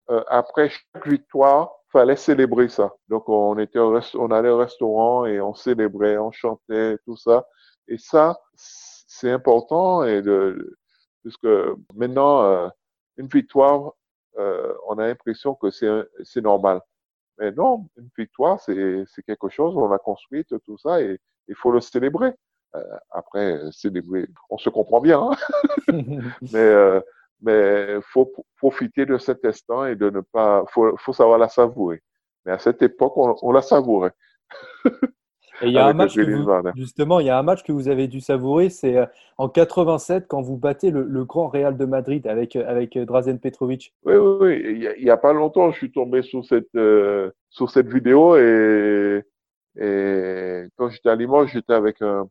euh, 0.10 0.24
après 0.28 0.68
chaque 0.68 1.08
victoire, 1.08 1.72
fallait 1.90 2.18
célébrer 2.18 2.68
ça. 2.68 2.94
Donc 3.08 3.30
on 3.30 3.58
était 3.58 3.80
au 3.80 3.98
on 4.16 4.32
allait 4.32 4.50
au 4.50 4.58
restaurant 4.58 5.26
et 5.26 5.40
on 5.40 5.54
célébrait, 5.54 6.18
on 6.18 6.34
chantait, 6.34 6.98
tout 7.06 7.16
ça. 7.16 7.48
Et 7.88 7.98
ça, 7.98 8.38
c'est 8.56 9.32
important 9.32 10.04
et 10.04 10.22
de, 10.22 10.78
puisque 11.22 11.48
maintenant 11.96 12.44
euh, 12.44 12.70
une 13.18 13.28
victoire, 13.28 13.94
euh, 14.38 14.74
on 14.88 14.98
a 15.00 15.08
l'impression 15.08 15.56
que 15.56 15.70
c'est 15.72 16.42
normal. 16.42 16.82
Mais 17.40 17.52
non, 17.52 17.88
une 17.98 18.10
victoire, 18.18 18.60
c'est 18.60 19.06
quelque 19.26 19.50
chose, 19.50 19.76
on 19.76 19.92
a 19.92 20.00
construit 20.00 20.46
tout 20.46 20.78
ça 20.78 21.02
et 21.02 21.20
il 21.48 21.56
faut 21.56 21.72
le 21.72 21.82
célébrer. 21.82 22.34
Euh, 22.76 22.84
après, 23.12 23.60
célébrer, 23.72 24.28
on 24.50 24.58
se 24.58 24.70
comprend 24.70 25.02
bien, 25.02 25.22
hein 25.22 25.36
mais 26.42 26.56
euh, 26.56 27.00
mais 27.42 28.00
faut 28.02 28.34
profiter 28.58 29.06
de 29.06 29.18
cet 29.18 29.46
instant 29.46 29.86
et 29.86 29.96
de 29.96 30.10
ne 30.10 30.22
pas, 30.22 30.66
faut, 30.70 30.98
faut 30.98 31.14
savoir 31.14 31.38
la 31.38 31.50
savourer. 31.50 32.02
Mais 32.46 32.54
à 32.54 32.60
cette 32.60 32.82
époque, 32.82 33.16
on, 33.18 33.36
on 33.42 33.52
la 33.52 33.62
savourait. 33.62 34.14
Et 35.62 35.68
il 35.68 35.74
y 35.74 35.78
a 35.78 35.88
un 35.88 35.94
match 35.94 36.16
que 36.16 36.22
vous, 36.22 36.70
justement, 36.76 37.20
il 37.20 37.28
y 37.28 37.30
a 37.30 37.38
un 37.38 37.44
match 37.44 37.64
que 37.64 37.72
vous 37.72 37.88
avez 37.88 38.08
dû 38.08 38.22
savourer, 38.22 38.70
c'est 38.70 38.98
euh, 38.98 39.06
en 39.38 39.50
87 39.50 40.28
quand 40.28 40.42
vous 40.42 40.58
battez 40.58 40.92
le, 40.92 41.04
le, 41.04 41.26
grand 41.26 41.48
Real 41.48 41.78
de 41.78 41.86
Madrid 41.86 42.28
avec 42.28 42.56
euh, 42.56 42.64
avec 42.68 42.96
euh, 42.96 43.06
Drazen 43.06 43.40
Petrovic. 43.40 43.94
Oui, 44.06 44.16
oui, 44.16 44.38
oui. 44.42 44.96
Il 44.98 45.04
y, 45.04 45.10
a, 45.10 45.18
pas 45.18 45.34
longtemps, 45.34 45.72
je 45.72 45.78
suis 45.78 45.92
tombé 45.92 46.22
sur 46.22 46.46
cette 46.46 46.78
sur 47.50 47.70
cette 47.72 47.88
vidéo 47.88 48.38
et 48.38 49.24
et 49.80 50.64
quand 50.76 50.90
j'étais 50.90 51.10
à 51.10 51.16
Limoges, 51.16 51.52
j'étais 51.54 51.74
avec 51.74 52.02
un, 52.02 52.28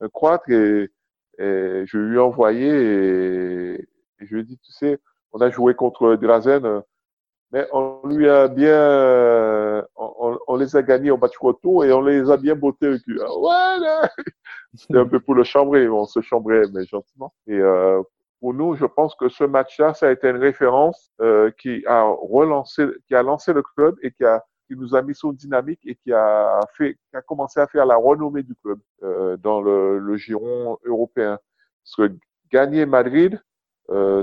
un 0.00 0.08
croate 0.08 0.48
et, 0.48 0.90
et 1.38 1.82
je 1.86 1.98
lui 1.98 2.16
ai 2.16 2.20
envoyé 2.20 2.68
et, 2.68 3.74
et 3.74 4.26
je 4.26 4.34
lui 4.34 4.40
ai 4.42 4.44
dit, 4.44 4.58
tu 4.58 4.72
sais, 4.72 4.98
on 5.32 5.40
a 5.40 5.50
joué 5.50 5.74
contre 5.74 6.16
Drazen 6.16 6.82
mais 7.52 7.66
on 7.72 8.00
lui 8.06 8.28
a 8.28 8.48
bien, 8.48 9.84
on, 9.96 10.12
on, 10.18 10.29
les 10.56 10.76
a 10.76 10.82
gagnés 10.82 11.10
au 11.10 11.16
match 11.16 11.36
retour 11.38 11.84
et 11.84 11.92
on 11.92 12.02
les 12.02 12.30
a 12.30 12.36
bien 12.36 12.54
bottés 12.54 12.88
au 12.88 12.98
cul. 12.98 13.20
Ah, 13.48 14.08
C'était 14.74 14.98
un 14.98 15.06
peu 15.06 15.20
pour 15.20 15.34
le 15.34 15.44
chambrer, 15.44 15.88
on 15.88 16.06
se 16.06 16.20
chambrait, 16.20 16.62
mais 16.72 16.84
gentiment. 16.86 17.32
Et 17.46 17.58
euh, 17.58 18.02
pour 18.40 18.54
nous, 18.54 18.74
je 18.74 18.86
pense 18.86 19.14
que 19.14 19.28
ce 19.28 19.44
match-là, 19.44 19.94
ça 19.94 20.08
a 20.08 20.12
été 20.12 20.28
une 20.28 20.36
référence 20.36 21.10
euh, 21.20 21.50
qui 21.58 21.84
a 21.86 22.04
relancé, 22.04 22.86
qui 23.06 23.14
a 23.14 23.22
lancé 23.22 23.52
le 23.52 23.62
club 23.62 23.96
et 24.02 24.10
qui 24.12 24.24
a 24.24 24.42
qui 24.70 24.76
nous 24.76 24.94
a 24.94 25.02
mis 25.02 25.16
sur 25.16 25.30
une 25.30 25.36
dynamique 25.36 25.80
et 25.84 25.96
qui 25.96 26.12
a 26.12 26.60
fait, 26.76 26.94
qui 26.94 27.16
a 27.16 27.22
commencé 27.22 27.58
à 27.58 27.66
faire 27.66 27.84
la 27.86 27.96
renommée 27.96 28.44
du 28.44 28.54
club 28.54 28.78
euh, 29.02 29.36
dans 29.36 29.60
le, 29.60 29.98
le 29.98 30.16
giron 30.16 30.78
européen. 30.84 31.40
Parce 31.82 31.96
que 32.08 32.16
gagner 32.52 32.86
Madrid, 32.86 33.42
euh, 33.90 34.22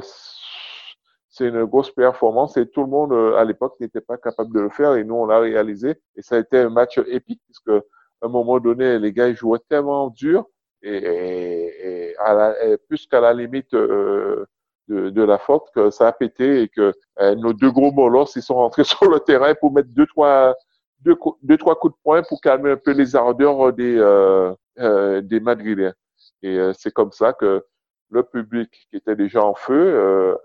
c'est 1.37 1.47
une 1.47 1.65
grosse 1.65 1.91
performance 1.91 2.57
et 2.57 2.67
tout 2.67 2.81
le 2.81 2.87
monde 2.87 3.13
euh, 3.13 3.35
à 3.35 3.45
l'époque 3.45 3.75
n'était 3.79 4.01
pas 4.01 4.17
capable 4.17 4.53
de 4.53 4.59
le 4.59 4.69
faire 4.69 4.95
et 4.95 5.03
nous 5.03 5.15
on 5.15 5.25
l'a 5.27 5.39
réalisé. 5.39 6.01
Et 6.15 6.21
ça 6.21 6.35
a 6.35 6.39
été 6.39 6.57
un 6.57 6.69
match 6.69 6.97
épique 7.07 7.41
puisque 7.45 7.69
à 7.69 8.25
un 8.25 8.29
moment 8.29 8.59
donné 8.59 8.97
les 8.97 9.13
gars 9.13 9.31
jouaient 9.33 9.59
tellement 9.69 10.09
dur 10.09 10.47
et, 10.81 10.97
et, 10.97 12.09
et, 12.11 12.77
plus 12.87 13.05
qu'à 13.05 13.19
la 13.21 13.33
limite 13.33 13.73
euh, 13.75 14.45
de, 14.87 15.09
de, 15.09 15.23
la 15.23 15.37
faute 15.37 15.65
que 15.75 15.91
ça 15.91 16.07
a 16.07 16.11
pété 16.11 16.63
et 16.63 16.69
que 16.69 16.93
euh, 17.19 17.35
nos 17.35 17.53
deux 17.53 17.71
gros 17.71 17.91
molosses 17.91 18.35
ils 18.35 18.41
sont 18.41 18.55
rentrés 18.55 18.83
sur 18.95 19.07
le 19.09 19.19
terrain 19.19 19.53
pour 19.53 19.71
mettre 19.71 19.89
deux 19.89 20.07
trois 20.07 20.55
deux, 21.01 21.57
trois 21.57 21.79
coups 21.79 21.93
de 21.93 21.99
poing 22.03 22.23
pour 22.23 22.41
calmer 22.41 22.71
un 22.71 22.77
peu 22.77 22.91
les 22.91 23.15
ardeurs 23.15 23.71
des 23.71 23.95
euh, 23.99 25.21
des 25.21 25.39
Madrilènes. 25.39 25.93
Et 26.41 26.59
c'est 26.73 26.91
comme 26.91 27.11
ça 27.11 27.33
que 27.33 27.63
le 28.09 28.23
public 28.23 28.87
qui 28.89 28.97
était 28.97 29.15
déjà 29.15 29.43
en 29.43 29.53
feu 29.53 30.37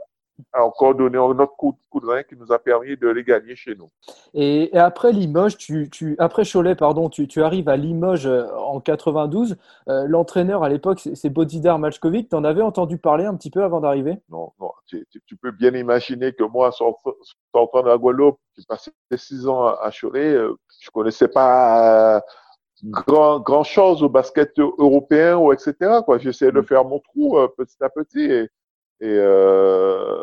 a 0.53 0.65
encore 0.65 0.95
donné 0.95 1.17
notre 1.17 1.57
coup, 1.57 1.77
coup, 1.91 2.01
de 2.01 2.07
rein 2.07 2.23
qui 2.23 2.37
nous 2.37 2.53
a 2.53 2.59
permis 2.59 2.97
de 2.97 3.09
les 3.09 3.25
gagner 3.25 3.55
chez 3.55 3.75
nous. 3.75 3.89
Et, 4.35 4.71
après 4.77 5.13
Limoges, 5.13 5.57
tu, 5.57 5.89
tu, 5.91 6.17
après 6.19 6.45
Cholet, 6.45 6.75
pardon, 6.75 7.09
tu, 7.09 7.29
tu, 7.29 7.43
arrives 7.43 7.69
à 7.69 7.77
Limoges 7.77 8.27
euh, 8.27 8.49
en 8.57 8.81
92. 8.81 9.57
Euh, 9.89 10.07
l'entraîneur 10.07 10.63
à 10.63 10.69
l'époque, 10.69 11.01
c'est 11.01 11.31
Bodidar 11.31 11.79
Malchkovic. 11.79 12.29
Tu 12.29 12.37
en 12.37 12.45
avais 12.45 12.63
entendu 12.63 12.99
parler 12.99 13.25
un 13.25 13.35
petit 13.37 13.51
peu 13.51 13.63
avant 13.63 13.81
d'arriver? 13.81 14.19
Non, 14.31 14.53
non. 14.61 14.73
Tu, 14.87 15.07
tu, 15.27 15.37
peux 15.37 15.51
bien 15.51 15.75
imaginer 15.75 16.33
que 16.33 16.45
moi, 16.45 16.71
sortant 16.73 17.83
de 17.83 17.89
la 17.89 17.97
Guadeloupe, 17.97 18.39
j'ai 18.57 18.65
passé 18.69 18.91
six 19.17 19.47
ans 19.49 19.67
à, 19.67 19.91
Cholet, 19.91 20.35
euh, 20.35 20.55
je 20.81 20.91
connaissais 20.91 21.29
pas 21.29 22.23
grand, 22.85 23.39
grand 23.39 23.63
chose 23.63 24.03
au 24.03 24.09
basket 24.09 24.59
européen 24.59 25.37
ou 25.37 25.53
etc. 25.53 25.75
Quoi. 26.05 26.19
J'essayais 26.19 26.53
de 26.53 26.61
mm. 26.61 26.67
faire 26.67 26.85
mon 26.85 26.99
trou 26.99 27.39
petit 27.57 27.77
à 27.81 27.89
petit. 27.89 28.21
Et, 28.21 28.51
et 29.03 29.17
euh, 29.19 30.23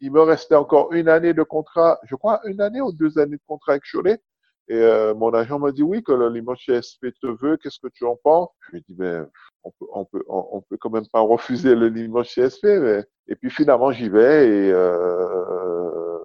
il 0.00 0.10
me 0.10 0.20
restait 0.20 0.56
encore 0.56 0.92
une 0.92 1.08
année 1.08 1.32
de 1.32 1.44
contrat, 1.44 2.00
je 2.02 2.16
crois 2.16 2.40
une 2.44 2.60
année 2.60 2.80
ou 2.80 2.90
deux 2.90 3.18
années 3.18 3.36
de 3.36 3.42
contrat 3.46 3.72
avec 3.72 3.84
Cholet. 3.90 4.20
Et 4.68 4.74
euh, 4.74 5.14
mon 5.14 5.32
agent 5.32 5.60
m'a 5.60 5.70
dit 5.70 5.84
oui, 5.84 6.02
que 6.02 6.12
le 6.12 6.28
Limoges 6.28 6.66
CSP 6.66 7.06
te 7.22 7.26
veut, 7.26 7.56
qu'est-ce 7.56 7.78
que 7.78 7.88
tu 7.92 8.04
en 8.04 8.16
penses? 8.16 8.48
Je 8.66 8.72
lui 8.72 8.78
ai 8.78 8.84
dit, 8.88 8.94
ben, 8.94 9.28
on 9.62 9.70
peut, 9.70 9.86
on 9.92 10.04
peut, 10.04 10.24
on, 10.28 10.60
peut 10.60 10.76
quand 10.76 10.90
même 10.90 11.06
pas 11.12 11.20
refuser 11.20 11.76
le 11.76 11.88
Limoges 11.88 12.34
CSP. 12.34 12.64
Mais... 12.64 13.04
Et 13.28 13.36
puis 13.36 13.50
finalement, 13.50 13.92
j'y 13.92 14.08
vais, 14.08 14.48
et, 14.48 14.72
euh, 14.72 16.18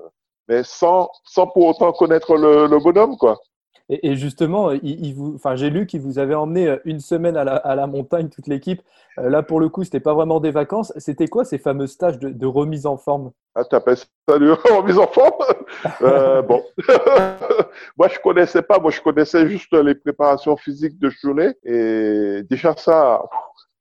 mais 0.48 0.64
sans, 0.64 1.12
sans 1.24 1.46
pour 1.48 1.68
autant 1.68 1.92
connaître 1.94 2.36
le, 2.36 2.66
le 2.68 2.80
bonhomme, 2.80 3.16
quoi. 3.18 3.38
Et, 3.90 4.16
justement, 4.16 4.72
il, 4.72 5.14
vous, 5.14 5.36
enfin, 5.36 5.56
j'ai 5.56 5.70
lu 5.70 5.86
qu'il 5.86 6.02
vous 6.02 6.18
avait 6.18 6.34
emmené 6.34 6.68
euh, 6.68 6.78
une 6.86 7.00
semaine 7.00 7.38
à 7.38 7.44
la, 7.44 7.56
à 7.56 7.76
la 7.76 7.86
montagne, 7.86 8.30
toute 8.30 8.48
l'équipe. 8.48 8.82
Euh, 9.20 9.30
là, 9.30 9.44
pour 9.44 9.60
le 9.60 9.70
coup, 9.70 9.84
c'était 9.84 10.00
pas 10.00 10.16
vraiment 10.16 10.40
des 10.40 10.50
vacances. 10.50 10.92
C'était 10.98 11.28
quoi 11.28 11.46
ces 11.46 11.60
fameux 11.60 11.86
stages 11.86 12.18
de, 12.18 12.30
de 12.30 12.46
remise 12.48 12.88
en 12.88 12.98
forme? 12.98 13.32
Ah, 13.54 13.64
t'appelles 13.64 13.98
ça 13.98 14.40
de 14.40 14.50
remise 14.76 14.98
en 14.98 15.08
forme? 15.08 15.34
Euh, 16.02 16.42
Bon, 16.42 16.64
moi 17.98 18.08
je 18.08 18.20
connaissais 18.20 18.64
pas. 18.64 18.80
Moi, 18.80 18.90
je 18.90 19.02
connaissais 19.02 19.48
juste 19.48 19.74
les 19.74 19.96
préparations 19.96 20.58
physiques 20.58 20.98
de 20.98 21.12
Cholet, 21.22 21.56
et 21.64 22.42
déjà 22.50 22.76
ça, 22.76 23.24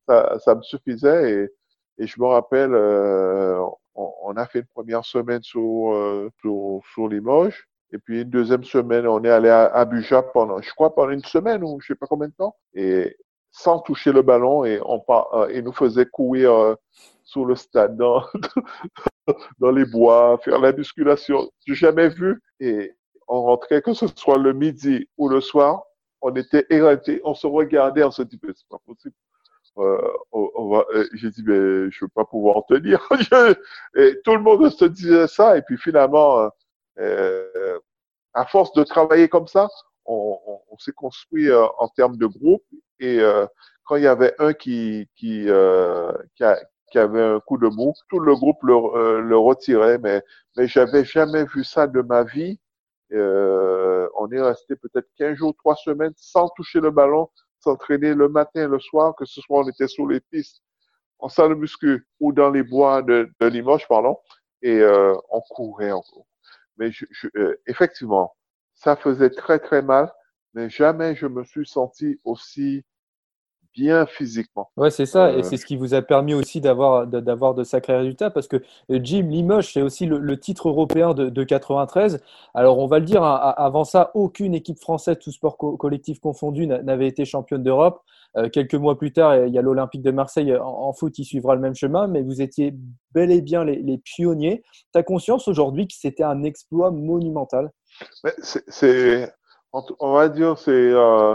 ça, 0.07 0.39
ça 0.39 0.55
me 0.55 0.63
suffisait. 0.63 1.33
Et, 1.33 2.05
et 2.05 2.07
je 2.07 2.21
me 2.21 2.27
rappelle, 2.27 2.75
euh, 2.75 3.59
on, 3.95 4.13
on, 4.23 4.37
a 4.37 4.47
fait 4.47 4.61
une 4.61 4.67
première 4.67 5.05
semaine 5.05 5.43
sur, 5.43 5.95
euh, 5.95 6.31
sur, 6.41 6.81
sur 6.93 7.09
Limoges. 7.09 7.69
Et 7.95 7.99
puis 7.99 8.23
une 8.23 8.31
deuxième 8.31 8.65
semaine, 8.65 9.07
on 9.07 9.23
est 9.23 9.31
allé 9.31 9.49
à 9.49 9.67
Abuja 9.67 10.21
pendant, 10.21 10.61
je 10.61 10.71
crois, 10.75 10.93
pendant 10.93 11.13
une 11.13 11.25
semaine 11.25 11.63
ou 11.63 11.79
je 11.81 11.87
sais 11.87 11.95
pas 11.95 12.07
combien 12.07 12.27
de 12.27 12.35
temps, 12.35 12.57
et 12.75 13.17
sans 13.53 13.79
toucher 13.79 14.11
le 14.11 14.23
ballon, 14.23 14.65
et 14.65 14.81
on 14.85 15.01
euh, 15.09 15.47
et 15.49 15.63
nous 15.63 15.73
faisait 15.73 16.07
courir 16.07 16.53
euh, 16.53 16.75
sur 17.23 17.47
le 17.47 17.55
stade, 17.55 17.97
dans, 17.97 18.25
dans 19.61 19.71
les 19.71 19.85
bois, 19.85 20.41
faire 20.45 20.59
la 20.59 20.73
musculation. 20.73 21.49
J'ai 21.65 21.77
jamais 21.77 22.09
vu. 22.09 22.43
Et 22.59 22.97
on 23.29 23.43
rentrait, 23.43 23.81
que 23.81 23.95
ce 23.95 24.09
soit 24.17 24.39
le 24.39 24.53
midi 24.53 25.09
ou 25.17 25.29
le 25.29 25.41
soir, 25.41 25.85
on 26.21 26.35
était 26.35 26.67
éreintés, 26.71 27.21
on 27.23 27.35
se 27.35 27.47
regardait, 27.47 28.03
on 28.03 28.11
se 28.11 28.23
dit, 28.23 28.41
mais 28.43 28.53
c'est 28.57 28.69
pas 28.69 28.81
possible. 28.85 29.15
Euh, 29.79 29.99
on, 30.33 30.69
va, 30.69 30.85
euh, 30.95 31.07
j'ai 31.15 31.31
dit, 31.31 31.45
mais 31.47 31.91
je 31.93 32.05
veux 32.05 32.11
pas 32.13 32.25
pouvoir 32.25 32.65
tenir. 32.67 33.09
et 33.97 34.21
tout 34.25 34.35
le 34.35 34.43
monde 34.43 34.69
se 34.69 34.85
disait 34.85 35.29
ça, 35.29 35.57
et 35.57 35.63
puis 35.63 35.79
finalement, 35.79 36.51
euh, 36.99 37.79
à 38.35 38.47
force 38.47 38.73
de 38.73 38.85
travailler 38.85 39.29
comme 39.29 39.47
ça, 39.47 39.69
on, 40.07 40.39
on, 40.47 40.61
on 40.71 40.79
s'est 40.79 40.93
construit 40.93 41.51
euh, 41.51 41.67
en 41.79 41.89
termes 41.89 42.17
de 42.17 42.27
groupe. 42.27 42.65
Et 43.01 43.21
euh, 43.21 43.47
quand 43.85 43.97
il 43.97 44.05
y 44.05 44.09
avait 44.09 44.35
un 44.39 44.53
qui, 44.53 45.09
qui, 45.17 45.49
euh, 45.49 46.13
qui, 46.37 46.45
a, 46.45 46.59
qui, 46.91 46.99
avait 46.99 47.23
un 47.23 47.41
coup 47.41 47.59
de 47.59 47.69
mou, 47.69 47.95
tout 48.09 48.21
le 48.21 48.35
groupe 48.35 48.63
le, 48.63 49.21
le 49.21 49.37
retirait. 49.39 49.99
Mais, 49.99 50.23
mais 50.57 50.67
j'avais 50.69 51.05
jamais 51.05 51.45
vu 51.45 51.65
ça 51.65 51.87
de 51.87 52.01
ma 52.01 52.25
vie. 52.25 52.59
on 53.13 54.29
est 54.33 54.41
resté 54.41 54.77
peut-être 54.77 55.09
15 55.19 55.37
jours, 55.37 55.55
3 55.59 55.77
semaines 55.77 56.15
sans 56.17 56.49
toucher 56.51 56.81
le 56.81 56.91
ballon, 56.91 57.29
s'entraîner 57.61 58.15
le 58.15 58.29
matin, 58.29 58.69
le 58.69 58.79
soir, 58.79 59.15
que 59.17 59.25
ce 59.25 59.41
soit 59.41 59.61
on 59.61 59.69
était 59.69 59.89
sur 59.89 60.07
les 60.07 60.21
pistes, 60.21 60.63
en 61.19 61.29
salle 61.29 61.51
de 61.51 61.55
muscu 61.55 62.07
ou 62.21 62.33
dans 62.33 62.51
les 62.51 62.63
bois 62.63 63.03
de, 63.03 63.31
de 63.41 63.47
Limoges, 63.47 63.89
pardon, 63.89 64.19
et 64.63 64.81
euh, 64.81 65.15
on 65.31 65.41
courait, 65.41 65.93
on, 65.93 66.03
mais 66.79 66.91
je, 66.93 67.05
je, 67.11 67.29
euh, 67.37 67.61
effectivement, 67.67 68.35
ça 68.75 68.97
faisait 68.97 69.31
très 69.31 69.59
très 69.59 69.83
mal, 69.83 70.13
mais 70.55 70.71
jamais 70.71 71.15
je 71.15 71.27
me 71.27 71.45
suis 71.45 71.67
senti 71.67 72.21
aussi 72.25 72.85
bien 73.75 74.07
physiquement. 74.07 74.71
Ouais, 74.77 74.91
c'est 74.91 75.07
ça, 75.07 75.33
et 75.33 75.39
euh, 75.39 75.43
c'est 75.43 75.57
ce 75.57 75.67
qui 75.67 75.77
vous 75.77 75.95
a 75.95 76.03
permis 76.03 76.33
aussi 76.33 76.61
d'avoir 76.61 77.07
d'avoir 77.07 77.55
de 77.55 77.65
sacrés 77.65 77.97
résultats, 77.97 78.31
parce 78.31 78.47
que 78.47 78.57
euh, 78.91 79.01
Jim 79.03 79.27
Limoges, 79.29 79.73
c'est 79.73 79.83
aussi 79.83 80.07
le, 80.07 80.19
le, 80.19 80.39
titre 80.39 80.69
européen 80.69 81.13
de, 81.13 81.29
de, 81.29 81.45
93. 81.45 82.21
Alors, 82.55 82.79
on 82.79 82.87
va 82.87 83.01
le 83.01 83.05
dire, 83.05 83.25
hein, 83.25 83.55
avant 83.57 83.85
ça, 83.85 84.13
aucune 84.15 84.55
équipe 84.55 84.79
française, 84.79 85.19
tout 85.19 85.33
sport 85.33 85.59
co 85.59 85.77
collectif 85.77 86.21
confondu, 86.21 86.67
n'avait 86.67 87.09
été 87.09 87.25
championne 87.25 87.63
d'Europe. 87.63 88.03
Euh, 88.37 88.49
quelques 88.49 88.75
mois 88.75 88.99
plus 88.99 89.13
tard, 89.13 89.37
il 89.47 89.55
y 89.55 89.59
a 89.59 89.63
l'Olympique 89.63 90.03
de 90.03 90.11
Marseille 90.11 90.57
en, 90.57 90.93
foot, 90.93 91.17
il 91.19 91.25
suivra 91.25 91.55
le 91.55 91.61
même 91.61 91.75
chemin, 91.75 92.09
mais 92.09 92.23
vous 92.23 92.43
étiez 92.43 92.75
bel 93.13 93.31
et 93.31 93.41
bien 93.41 93.65
les, 93.65 93.99
pionniers. 93.99 94.63
Tu 94.93 94.99
as 94.99 95.03
conscience 95.03 95.47
aujourd'hui 95.47 95.87
que 95.87 95.95
c'était 95.97 96.25
un 96.25 96.43
exploit 96.43 96.91
monumental? 96.91 97.71
On 99.73 100.13
va 100.13 100.29
dire, 100.29 100.59
c'est 100.59 100.71
euh, 100.73 101.35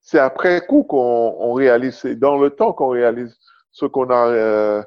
c'est 0.00 0.18
après 0.18 0.60
coup 0.66 0.84
qu'on 0.84 1.36
on 1.38 1.52
réalise, 1.52 1.96
c'est 1.96 2.16
dans 2.16 2.38
le 2.38 2.50
temps 2.50 2.72
qu'on 2.72 2.88
réalise 2.88 3.36
ce 3.72 3.86
qu'on 3.86 4.10
a, 4.10 4.28
euh, 4.28 4.82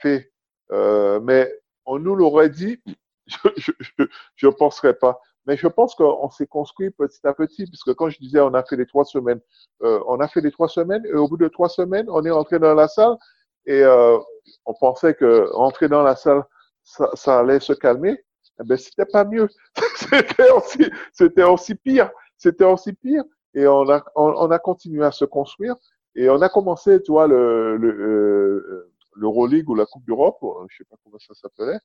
fait. 0.00 0.30
Mais 0.70 1.52
on 1.86 1.98
nous 1.98 2.14
l'aurait 2.14 2.50
dit, 2.50 2.80
je 3.26 4.46
ne 4.46 4.52
penserais 4.52 4.94
pas. 4.94 5.20
Mais 5.48 5.56
je 5.56 5.66
pense 5.66 5.94
qu'on 5.94 6.28
s'est 6.28 6.46
construit 6.46 6.90
petit 6.90 7.26
à 7.26 7.32
petit, 7.32 7.64
puisque 7.66 7.94
quand 7.94 8.10
je 8.10 8.18
disais 8.18 8.38
on 8.38 8.52
a 8.52 8.62
fait 8.62 8.76
les 8.76 8.84
trois 8.84 9.06
semaines, 9.06 9.40
euh, 9.82 9.98
on 10.06 10.20
a 10.20 10.28
fait 10.28 10.42
les 10.42 10.52
trois 10.52 10.68
semaines, 10.68 11.04
et 11.06 11.14
au 11.14 11.26
bout 11.26 11.38
de 11.38 11.48
trois 11.48 11.70
semaines, 11.70 12.06
on 12.10 12.22
est 12.26 12.30
rentré 12.30 12.58
dans 12.58 12.74
la 12.74 12.86
salle, 12.86 13.16
et 13.64 13.82
euh, 13.82 14.18
on 14.66 14.74
pensait 14.74 15.14
que 15.14 15.48
rentrer 15.54 15.88
dans 15.88 16.02
la 16.02 16.16
salle, 16.16 16.44
ça, 16.84 17.08
ça 17.14 17.38
allait 17.38 17.60
se 17.60 17.72
calmer. 17.72 18.22
Eh 18.60 18.64
ben, 18.64 18.76
c'était 18.76 19.06
pas 19.06 19.24
mieux. 19.24 19.48
c'était 19.96 20.50
aussi, 20.50 20.90
c'était 21.14 21.44
aussi 21.44 21.74
pire. 21.74 22.10
C'était 22.36 22.64
aussi 22.64 22.92
pire. 22.92 23.24
Et 23.54 23.66
on 23.66 23.88
a, 23.88 24.04
on, 24.16 24.50
a 24.50 24.58
continué 24.58 25.02
à 25.04 25.12
se 25.12 25.24
construire. 25.24 25.76
Et 26.14 26.28
on 26.28 26.42
a 26.42 26.50
commencé, 26.50 27.02
tu 27.02 27.12
vois, 27.12 27.26
le, 27.26 27.78
le, 27.78 27.88
euh, 27.88 28.92
l'Euroleague 29.14 29.70
ou 29.70 29.74
la 29.74 29.86
Coupe 29.86 30.04
d'Europe, 30.04 30.38
je 30.68 30.76
sais 30.76 30.84
pas 30.84 30.96
comment 31.02 31.18
ça 31.18 31.32
s'appelait. 31.32 31.78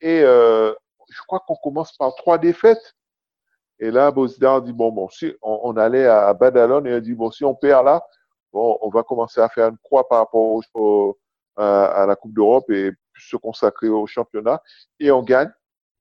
Et 0.00 0.20
euh, 0.22 0.72
je 1.10 1.20
crois 1.26 1.40
qu'on 1.46 1.56
commence 1.56 1.96
par 1.96 2.14
trois 2.16 2.38
défaites. 2.38 2.94
Et 3.80 3.90
là, 3.90 4.10
Bosdar 4.10 4.62
dit, 4.62 4.72
bon, 4.72 4.92
bon, 4.92 5.08
si 5.08 5.34
on, 5.42 5.76
allait 5.76 6.06
à 6.06 6.32
Badalone 6.34 6.86
et 6.86 6.94
on 6.94 7.00
dit, 7.00 7.14
bon, 7.14 7.30
si 7.30 7.44
on 7.44 7.54
perd 7.54 7.84
là, 7.84 8.04
bon, 8.52 8.78
on 8.82 8.88
va 8.88 9.02
commencer 9.02 9.40
à 9.40 9.48
faire 9.48 9.68
une 9.68 9.78
croix 9.78 10.08
par 10.08 10.18
rapport 10.18 10.60
au, 10.74 11.18
à, 11.56 12.04
la 12.06 12.16
Coupe 12.16 12.34
d'Europe 12.34 12.70
et 12.70 12.92
se 13.18 13.36
consacrer 13.36 13.88
au 13.88 14.06
championnat. 14.06 14.62
Et 15.00 15.10
on 15.10 15.22
gagne. 15.22 15.50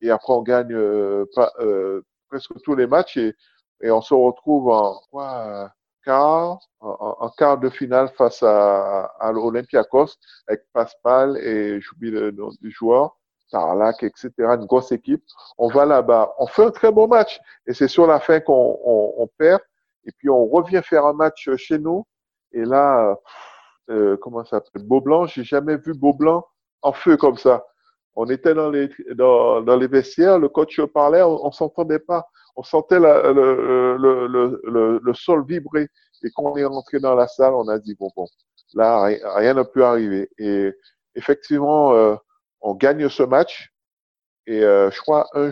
Et 0.01 0.11
après, 0.11 0.33
on 0.33 0.41
gagne 0.41 0.73
euh, 0.73 1.25
pas, 1.35 1.51
euh, 1.59 2.03
presque 2.29 2.53
tous 2.63 2.75
les 2.75 2.87
matchs 2.87 3.17
et, 3.17 3.35
et 3.81 3.91
on 3.91 4.01
se 4.01 4.13
retrouve 4.13 4.69
en 4.69 4.99
quoi, 5.11 5.71
quart, 6.03 6.59
en, 6.79 7.29
quart 7.37 7.57
de 7.57 7.69
finale 7.69 8.09
face 8.17 8.43
à, 8.43 9.05
à 9.19 9.31
l'Olympiakos 9.31 10.17
avec 10.47 10.63
Pascal 10.73 11.37
et 11.37 11.79
j'oublie 11.81 12.11
le 12.11 12.31
nom 12.31 12.49
du 12.61 12.71
joueur. 12.71 13.17
Tarlac, 13.53 14.01
etc., 14.03 14.31
une 14.39 14.65
grosse 14.65 14.91
équipe. 14.91 15.23
On 15.57 15.67
va 15.67 15.85
là-bas, 15.85 16.33
on 16.39 16.47
fait 16.47 16.65
un 16.65 16.71
très 16.71 16.91
bon 16.91 17.07
match 17.07 17.39
et 17.67 17.73
c'est 17.73 17.87
sur 17.87 18.07
la 18.07 18.19
fin 18.19 18.39
qu'on 18.39 18.79
on, 18.83 19.27
perd. 19.37 19.61
Et 20.05 20.11
puis 20.17 20.29
on 20.29 20.45
revient 20.47 20.81
faire 20.83 21.05
un 21.05 21.13
match 21.13 21.49
chez 21.55 21.77
nous. 21.77 22.05
Et 22.51 22.65
là, 22.65 23.15
euh, 23.89 24.17
comment 24.17 24.43
ça 24.43 24.59
s'appelle? 24.59 24.83
Beaublanc, 24.83 25.27
j'ai 25.27 25.43
jamais 25.43 25.77
vu 25.77 25.93
Beaublanc 25.93 26.45
en 26.81 26.93
feu 26.93 27.15
comme 27.15 27.37
ça. 27.37 27.63
On 28.15 28.25
était 28.25 28.53
dans 28.53 28.69
les 28.69 29.87
vestiaires, 29.87 30.39
le 30.39 30.49
coach 30.49 30.81
parlait, 30.93 31.21
on, 31.21 31.45
on 31.45 31.51
s'entendait 31.51 31.99
pas, 31.99 32.25
on 32.55 32.63
sentait 32.63 32.99
le, 32.99 33.93
sol 35.13 35.45
vibrer. 35.47 35.87
Et 36.23 36.29
quand 36.35 36.43
on 36.43 36.57
est 36.57 36.65
rentré 36.65 36.99
dans 36.99 37.15
la 37.15 37.27
salle, 37.27 37.53
on 37.53 37.67
a 37.67 37.77
dit 37.79 37.95
bon 37.99 38.09
bon, 38.15 38.25
là 38.73 39.03
rien 39.35 39.53
n'a 39.53 39.65
pu 39.65 39.83
arriver. 39.83 40.29
Et 40.37 40.71
effectivement, 41.15 41.93
euh, 41.93 42.15
on 42.63 42.73
gagne 42.73 43.07
ce 43.09 43.23
match. 43.23 43.71
Et 44.47 44.63
euh, 44.63 44.89
je 44.89 44.99
crois 44.99 45.27
un, 45.33 45.51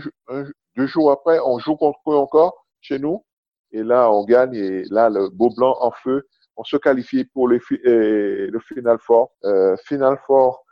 deux 0.76 0.88
jours 0.88 1.12
après, 1.12 1.40
on 1.40 1.60
joue 1.60 1.76
contre 1.76 2.00
eux 2.08 2.16
encore 2.16 2.66
chez 2.80 2.98
nous. 2.98 3.24
Et 3.72 3.84
là, 3.84 4.12
on 4.12 4.26
gagne. 4.26 4.56
Et 4.56 4.84
là, 4.90 5.10
le 5.10 5.30
beau 5.30 5.50
blanc 5.50 5.78
en 5.80 5.92
feu, 5.92 6.28
on 6.58 6.64
se 6.64 6.78
qualifie 6.78 7.26
pour 7.26 7.48
le, 7.48 7.60
le 7.70 8.60
final 8.60 8.98
fort. 9.00 9.32
Euh, 9.44 9.76
final 9.86 10.18
fort 10.26 10.64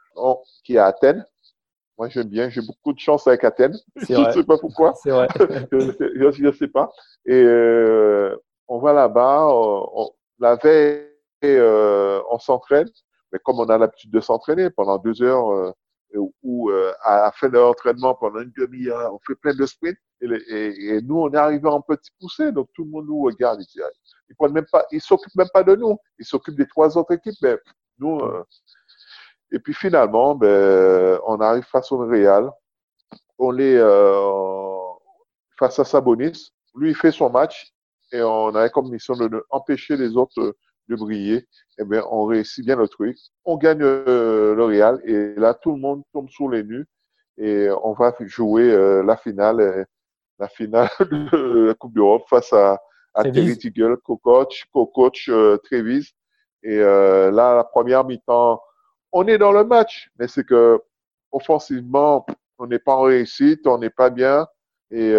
qui 0.63 0.75
est 0.75 0.79
à 0.79 0.87
Athènes. 0.87 1.25
Moi, 1.97 2.09
j'aime 2.09 2.29
bien. 2.29 2.49
J'ai 2.49 2.61
beaucoup 2.61 2.93
de 2.93 2.99
chance 2.99 3.27
avec 3.27 3.43
Athènes. 3.43 3.77
Je 3.95 4.13
ne 4.13 4.31
sais 4.31 4.43
pas 4.43 4.57
pourquoi. 4.57 4.93
C'est 4.95 5.11
vrai. 5.11 5.27
je 5.71 6.43
ne 6.43 6.51
sais 6.51 6.67
pas. 6.67 6.89
Et 7.25 7.41
euh, 7.43 8.35
on 8.67 8.79
va 8.79 8.93
là-bas. 8.93 9.49
la 10.39 10.55
veille, 10.55 11.05
euh, 11.43 12.21
on 12.31 12.39
s'entraîne. 12.39 12.89
Mais 13.31 13.39
comme 13.39 13.59
on 13.59 13.65
a 13.65 13.77
l'habitude 13.77 14.11
de 14.11 14.19
s'entraîner 14.19 14.69
pendant 14.69 14.97
deux 14.97 15.21
heures, 15.21 15.73
euh, 16.15 16.25
ou 16.41 16.71
euh, 16.71 16.91
à 17.03 17.21
la 17.21 17.31
fin 17.31 17.49
de 17.49 17.57
l'entraînement 17.57 18.15
pendant 18.15 18.39
une 18.39 18.51
demi-heure, 18.57 19.13
on 19.13 19.19
fait 19.25 19.35
plein 19.35 19.53
de 19.53 19.65
sprints 19.65 19.97
et, 20.21 21.01
nous 21.03 21.17
on 21.17 21.31
est 21.31 21.37
arrivé 21.37 21.67
en 21.67 21.81
petit 21.81 22.11
poussé, 22.19 22.51
donc 22.51 22.69
tout 22.73 22.83
le 22.83 22.89
monde 22.89 23.05
nous 23.05 23.21
regarde. 23.21 23.61
Ils, 23.61 24.35
prennent 24.35 24.53
même 24.53 24.65
pas, 24.71 24.85
ils 24.91 25.01
s'occupent 25.01 25.35
même 25.35 25.49
pas 25.53 25.63
de 25.63 25.75
nous, 25.75 25.97
ils 26.17 26.25
s'occupent 26.25 26.57
des 26.57 26.67
trois 26.67 26.97
autres 26.97 27.13
équipes, 27.13 27.37
mais 27.41 27.57
nous. 27.99 28.17
Euh, 28.19 28.43
et 29.51 29.59
puis 29.59 29.73
finalement, 29.73 30.35
ben, 30.35 31.19
on 31.25 31.39
arrive 31.41 31.63
face 31.63 31.91
au 31.91 31.97
Real, 31.97 32.51
on 33.37 33.57
est 33.57 33.77
euh, 33.77 34.79
face 35.57 35.79
à 35.79 35.85
Sabonis, 35.85 36.51
lui 36.75 36.89
il 36.89 36.95
fait 36.95 37.11
son 37.11 37.29
match 37.29 37.73
et 38.11 38.21
on 38.21 38.53
avait 38.55 38.69
comme 38.69 38.89
mission 38.89 39.15
de 39.15 39.45
empêcher 39.49 39.95
les 39.95 40.17
autres 40.17 40.55
de 40.89 40.95
briller, 40.95 41.47
eh 41.77 41.85
bien, 41.85 42.03
on 42.11 42.25
réussit 42.25 42.65
bien 42.65 42.75
le 42.75 42.87
truc. 42.87 43.17
On 43.45 43.57
gagne 43.57 43.81
euh, 43.81 44.55
le 44.55 44.63
Real 44.65 44.99
et 45.05 45.35
là, 45.35 45.53
tout 45.53 45.71
le 45.71 45.79
monde 45.79 46.03
tombe 46.11 46.29
sur 46.29 46.49
les 46.49 46.63
nues 46.63 46.87
et 47.37 47.69
on 47.83 47.93
va 47.93 48.13
jouer 48.21 48.69
euh, 48.71 49.03
la 49.03 49.15
finale, 49.15 49.61
euh, 49.61 49.85
la 50.39 50.47
finale 50.49 50.89
de 50.99 51.67
la 51.67 51.73
Coupe 51.75 51.93
d'Europe 51.93 52.23
face 52.27 52.51
à, 52.51 52.79
à 53.13 53.23
Terry 53.23 53.57
Tiggle, 53.57 53.97
co-coach, 53.97 54.65
co-coach 54.73 55.31
Trévis. 55.63 56.11
Et 56.61 56.77
là, 56.77 57.31
la 57.31 57.63
première 57.63 58.03
mi-temps, 58.03 58.61
on 59.13 59.27
est 59.27 59.37
dans 59.37 59.53
le 59.53 59.63
match, 59.63 60.09
mais 60.19 60.27
c'est 60.27 60.43
que 60.43 60.79
offensivement, 61.31 62.25
on 62.57 62.67
n'est 62.67 62.79
pas 62.79 62.95
en 62.95 63.03
réussite, 63.03 63.65
on 63.65 63.77
n'est 63.77 63.89
pas 63.89 64.09
bien 64.09 64.45
et 64.91 65.13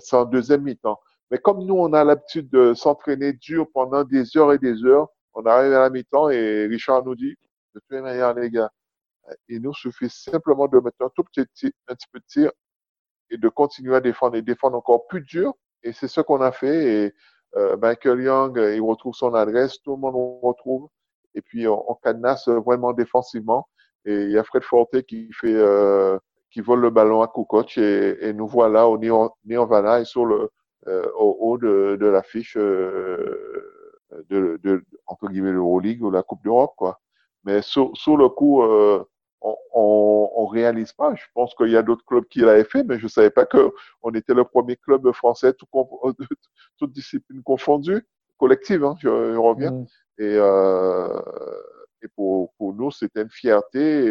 c'est 0.00 0.16
en 0.16 0.26
deuxième 0.26 0.62
mi-temps. 0.62 1.00
Mais 1.30 1.38
comme 1.38 1.64
nous, 1.64 1.74
on 1.74 1.92
a 1.92 2.04
l'habitude 2.04 2.48
de 2.50 2.74
s'entraîner 2.74 3.32
dur 3.32 3.66
pendant 3.72 4.04
des 4.04 4.36
heures 4.36 4.52
et 4.52 4.58
des 4.58 4.84
heures, 4.84 5.08
on 5.34 5.44
arrive 5.44 5.72
à 5.72 5.80
la 5.80 5.90
mi-temps 5.90 6.30
et 6.30 6.66
Richard 6.66 7.04
nous 7.04 7.14
dit, 7.14 7.36
de 7.74 7.80
toute 7.80 7.90
manière, 7.90 8.32
les 8.34 8.50
gars, 8.50 8.70
il 9.48 9.60
nous 9.60 9.74
suffit 9.74 10.08
simplement 10.08 10.68
de 10.68 10.78
mettre 10.78 11.02
un 11.02 11.10
tout 11.14 11.24
petit, 11.24 11.72
un 11.88 11.94
petit 11.94 12.06
peu 12.12 12.20
de 12.20 12.24
tir 12.26 12.50
et 13.30 13.36
de 13.36 13.48
continuer 13.48 13.96
à 13.96 14.00
défendre 14.00 14.36
et 14.36 14.42
défendre 14.42 14.76
encore 14.76 15.06
plus 15.08 15.20
dur. 15.22 15.54
Et 15.82 15.92
c'est 15.92 16.08
ce 16.08 16.20
qu'on 16.20 16.40
a 16.40 16.52
fait. 16.52 17.06
Et 17.06 17.14
euh, 17.56 17.76
Michael 17.76 18.22
Young, 18.22 18.56
il 18.56 18.80
retrouve 18.80 19.14
son 19.14 19.34
adresse, 19.34 19.80
tout 19.82 19.92
le 19.92 19.98
monde 19.98 20.14
le 20.14 20.46
retrouve. 20.46 20.88
Et 21.34 21.42
puis 21.42 21.66
on, 21.66 21.90
on 21.90 21.94
cadenasse 21.96 22.48
vraiment 22.48 22.92
défensivement. 22.92 23.68
Et 24.04 24.14
il 24.14 24.30
y 24.30 24.38
a 24.38 24.44
Fred 24.44 24.62
Forte 24.62 25.02
qui 25.02 25.30
fait, 25.32 25.54
euh, 25.54 26.18
qui 26.50 26.60
vole 26.60 26.80
le 26.80 26.90
ballon 26.90 27.22
à 27.22 27.28
Kukoc 27.28 27.76
et, 27.78 28.28
et 28.28 28.32
nous 28.32 28.46
voilà 28.46 28.88
au 28.88 28.96
Néon, 28.98 29.30
et 29.48 30.04
sur 30.04 30.24
le, 30.24 30.42
euh, 30.42 30.48
au 30.86 31.36
haut 31.40 31.58
de, 31.58 31.96
de 32.00 32.06
l'affiche 32.06 32.56
euh, 34.12 34.22
de, 34.30 34.58
de, 34.62 34.84
entre 35.06 35.28
guillemets, 35.28 35.52
l'Euroleague 35.52 36.02
ou 36.02 36.10
la 36.10 36.22
Coupe 36.22 36.42
d'Europe, 36.44 36.74
quoi. 36.76 37.00
Mais 37.44 37.62
sur, 37.62 37.96
sur 37.96 38.16
le 38.16 38.28
coup, 38.28 38.62
euh, 38.62 39.04
on, 39.40 39.56
on, 39.72 40.30
on, 40.34 40.46
réalise 40.46 40.92
pas. 40.92 41.14
Je 41.14 41.24
pense 41.34 41.54
qu'il 41.54 41.70
y 41.70 41.76
a 41.76 41.82
d'autres 41.82 42.04
clubs 42.04 42.26
qui 42.26 42.40
l'avaient 42.40 42.64
fait, 42.64 42.82
mais 42.82 42.98
je 42.98 43.06
savais 43.06 43.30
pas 43.30 43.46
que 43.46 43.72
on 44.02 44.12
était 44.14 44.34
le 44.34 44.44
premier 44.44 44.76
club 44.76 45.10
français, 45.12 45.52
tout, 45.52 45.66
toute 46.78 46.92
discipline 46.92 47.42
confondue, 47.42 48.06
collective, 48.38 48.84
hein, 48.84 48.96
je, 49.00 49.08
je 49.08 49.38
reviens. 49.38 49.72
Mm. 49.72 49.86
Et, 50.18 50.36
euh, 50.38 51.20
et 52.02 52.08
pour, 52.08 52.52
pour 52.54 52.74
nous, 52.74 52.90
c'était 52.90 53.22
une 53.22 53.30
fierté. 53.30 54.06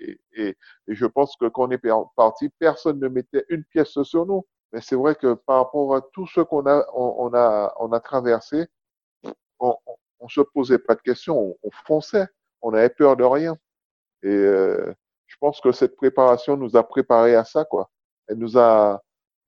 Et, 0.00 0.18
et, 0.36 0.56
et, 0.88 0.94
je 0.94 1.06
pense 1.06 1.36
que 1.36 1.46
quand 1.46 1.68
on 1.68 1.70
est 1.70 1.82
parti, 2.16 2.48
personne 2.58 2.98
ne 2.98 3.08
mettait 3.08 3.44
une 3.48 3.64
pièce 3.64 4.00
sur 4.02 4.26
nous. 4.26 4.46
Mais 4.74 4.80
c'est 4.80 4.96
vrai 4.96 5.14
que 5.14 5.34
par 5.34 5.58
rapport 5.58 5.94
à 5.94 6.02
tout 6.02 6.26
ce 6.26 6.40
qu'on 6.40 6.66
a, 6.66 6.84
on, 6.94 7.32
a, 7.32 7.72
on 7.78 7.92
a 7.92 8.00
traversé, 8.00 8.66
on, 9.60 9.76
on 10.18 10.28
se 10.28 10.40
posait 10.40 10.80
pas 10.80 10.96
de 10.96 11.00
questions, 11.00 11.56
on, 11.62 11.70
fonçait, 11.86 12.26
on 12.60 12.72
n'avait 12.72 12.88
peur 12.88 13.16
de 13.16 13.22
rien. 13.22 13.56
Et 14.24 14.28
euh, 14.30 14.92
je 15.26 15.36
pense 15.38 15.60
que 15.60 15.70
cette 15.70 15.94
préparation 15.94 16.56
nous 16.56 16.76
a 16.76 16.82
préparé 16.82 17.36
à 17.36 17.44
ça, 17.44 17.64
quoi. 17.64 17.88
Elle 18.26 18.38
nous 18.38 18.58
a 18.58 19.00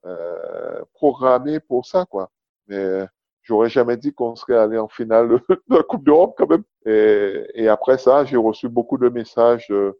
euh, 0.04 0.84
programmé 0.94 1.58
pour 1.58 1.86
ça, 1.86 2.04
quoi. 2.04 2.30
Mais 2.68 3.04
j'aurais 3.42 3.68
jamais 3.68 3.96
dit 3.96 4.14
qu'on 4.14 4.36
serait 4.36 4.56
allé 4.56 4.78
en 4.78 4.86
finale 4.88 5.28
de 5.48 5.76
la 5.76 5.82
Coupe 5.82 6.04
d'Europe 6.04 6.36
quand 6.38 6.48
même. 6.48 6.62
Et, 6.84 7.46
et, 7.54 7.66
après 7.68 7.98
ça, 7.98 8.24
j'ai 8.24 8.36
reçu 8.36 8.68
beaucoup 8.68 8.96
de 8.96 9.08
messages 9.08 9.66
de, 9.70 9.98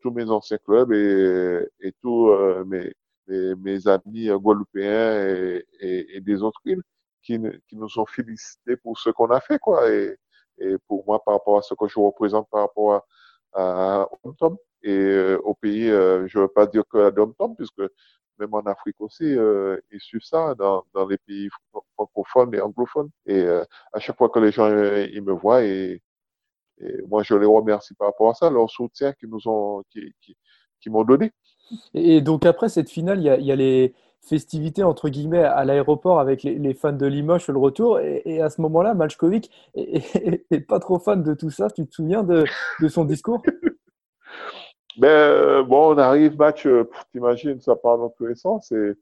tous 0.00 0.12
mes 0.12 0.30
anciens 0.30 0.58
clubs 0.58 0.92
et, 0.92 1.66
et 1.80 1.92
tous 2.00 2.28
euh, 2.28 2.62
mes, 3.30 3.86
amis 3.88 4.28
euh, 4.30 4.38
guadeloupéens 4.38 5.26
et, 5.28 5.66
et, 5.80 6.16
et, 6.16 6.20
des 6.20 6.42
autres 6.42 6.60
îles 6.64 6.82
qui, 7.22 7.38
qui 7.68 7.76
nous 7.76 7.98
ont 7.98 8.06
félicités 8.06 8.76
pour 8.76 8.98
ce 8.98 9.10
qu'on 9.10 9.30
a 9.30 9.40
fait, 9.40 9.58
quoi. 9.58 9.90
Et, 9.90 10.16
et, 10.58 10.76
pour 10.88 11.04
moi, 11.06 11.22
par 11.24 11.34
rapport 11.34 11.58
à 11.58 11.62
ce 11.62 11.74
que 11.74 11.88
je 11.88 11.98
représente 11.98 12.48
par 12.50 12.62
rapport 12.62 12.94
à, 13.52 14.02
à 14.02 14.08
Tom 14.38 14.56
et 14.82 14.90
euh, 14.90 15.38
au 15.44 15.54
pays, 15.54 15.90
euh, 15.90 16.26
je 16.28 16.38
ne 16.38 16.44
veux 16.44 16.48
pas 16.48 16.66
dire 16.66 16.84
que 16.90 16.98
à 16.98 17.12
Tom, 17.12 17.56
puisque 17.56 17.82
même 18.38 18.54
en 18.54 18.60
Afrique 18.62 19.00
aussi, 19.00 19.24
euh, 19.24 19.78
ils 19.90 20.00
suivent 20.00 20.22
ça 20.22 20.54
dans, 20.54 20.84
dans 20.94 21.06
les 21.06 21.18
pays 21.18 21.48
francophones 21.96 22.54
et 22.54 22.60
anglophones. 22.60 23.10
Et 23.26 23.40
euh, 23.42 23.64
à 23.92 24.00
chaque 24.00 24.16
fois 24.16 24.30
que 24.30 24.38
les 24.38 24.52
gens 24.52 24.68
ils 24.68 25.22
me 25.22 25.32
voient, 25.32 25.62
et, 25.64 26.02
et, 26.78 27.02
moi 27.08 27.22
je 27.22 27.34
les 27.34 27.46
remercie 27.46 27.94
par 27.94 28.08
rapport 28.08 28.30
à 28.30 28.34
ça, 28.34 28.50
leur 28.50 28.70
soutien 28.70 29.12
qu'ils 29.14 29.28
nous 29.30 29.46
ont, 29.48 29.82
qui, 29.90 30.14
qui, 30.22 30.36
qui 30.80 30.90
m'ont 30.90 31.04
donné. 31.04 31.32
Et 31.94 32.20
donc 32.20 32.46
après 32.46 32.68
cette 32.68 32.90
finale, 32.90 33.20
il 33.20 33.44
y 33.44 33.52
a, 33.52 33.56
les 33.56 33.94
festivités 34.22 34.82
entre 34.82 35.08
guillemets 35.08 35.42
à 35.42 35.64
l'aéroport 35.64 36.20
avec 36.20 36.42
les, 36.42 36.74
fans 36.74 36.92
de 36.92 37.06
Limoges 37.06 37.48
le 37.48 37.58
retour. 37.58 38.00
Et, 38.00 38.40
à 38.40 38.50
ce 38.50 38.60
moment-là, 38.62 38.94
Malchkovic 38.94 39.50
n'est 39.76 40.60
pas 40.60 40.78
trop 40.80 40.98
fan 40.98 41.22
de 41.22 41.34
tout 41.34 41.50
ça. 41.50 41.70
Tu 41.70 41.86
te 41.86 41.94
souviens 41.94 42.22
de, 42.22 42.44
son 42.88 43.04
discours? 43.04 43.42
Ben, 44.98 45.62
bon, 45.62 45.94
on 45.94 45.98
arrive, 45.98 46.36
match, 46.36 46.66
t'imagines, 47.12 47.60
ça 47.60 47.76
part 47.76 47.96
dans 47.96 48.10
tous 48.10 48.26
les 48.26 48.34
sens. 48.34 48.70
Et, 48.72 48.92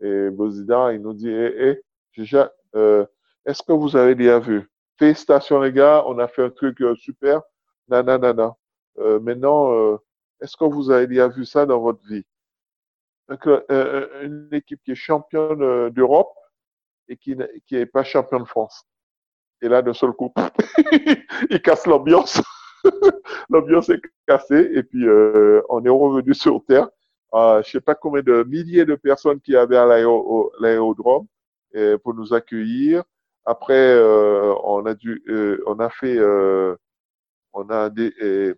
et 0.00 0.30
Bozida, 0.30 0.92
il 0.92 1.02
nous 1.02 1.12
dit, 1.12 1.28
hé, 1.28 1.68
hé, 1.68 1.82
est-ce 2.16 3.62
que 3.62 3.72
vous 3.72 3.96
avez 3.96 4.14
déjà 4.14 4.38
vu? 4.38 4.68
Félicitations 4.98 5.60
les 5.60 5.72
gars, 5.72 6.02
on 6.06 6.18
a 6.18 6.26
fait 6.26 6.44
un 6.44 6.50
truc 6.50 6.82
super. 6.96 7.42
Nanana. 7.88 8.56
Euh, 8.98 9.20
maintenant, 9.20 9.98
est-ce 10.44 10.56
que 10.56 10.64
vous 10.64 10.90
avez 10.90 11.06
déjà 11.06 11.28
vu 11.28 11.44
ça 11.44 11.64
dans 11.66 11.80
votre 11.80 12.04
vie? 12.06 12.24
Donc, 13.28 13.46
Une 13.46 14.48
équipe 14.52 14.80
qui 14.84 14.92
est 14.92 14.94
championne 14.94 15.88
d'Europe 15.90 16.34
et 17.08 17.16
qui 17.16 17.34
n'est 17.36 17.86
pas 17.86 18.04
championne 18.04 18.42
de 18.42 18.48
France. 18.48 18.84
Et 19.62 19.68
là, 19.68 19.80
d'un 19.80 19.94
seul 19.94 20.12
coup, 20.12 20.32
il 21.50 21.62
casse 21.62 21.86
l'ambiance. 21.86 22.40
l'ambiance 23.48 23.88
est 23.88 24.00
cassée 24.28 24.70
et 24.74 24.82
puis 24.82 25.06
euh, 25.06 25.62
on 25.70 25.82
est 25.84 25.88
revenu 25.88 26.34
sur 26.44 26.62
Terre. 26.66 26.88
Euh, 27.32 27.62
je 27.62 27.70
sais 27.70 27.80
pas 27.80 27.94
combien 27.94 28.22
de 28.22 28.44
milliers 28.44 28.84
de 28.84 28.94
personnes 28.94 29.40
qui 29.40 29.56
avaient 29.56 29.78
à 29.78 29.86
l'aérodrome 29.86 31.26
euh, 31.74 31.98
pour 31.98 32.14
nous 32.14 32.34
accueillir. 32.34 33.02
Après, 33.44 33.74
euh, 33.74 34.54
on 34.62 34.86
a 34.86 34.94
dû, 34.94 35.22
euh, 35.28 35.62
on 35.66 35.80
a 35.80 35.90
fait, 35.90 36.18
on 37.52 37.68
a 37.70 37.90
des, 37.90 38.54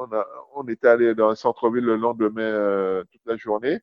on 0.00 0.12
a, 0.12 0.70
était 0.70 0.88
allé 0.88 1.14
dans 1.14 1.28
un 1.28 1.34
centre-ville 1.34 1.84
le 1.84 1.96
lendemain 1.96 3.02
toute 3.10 3.22
la 3.26 3.36
journée. 3.36 3.78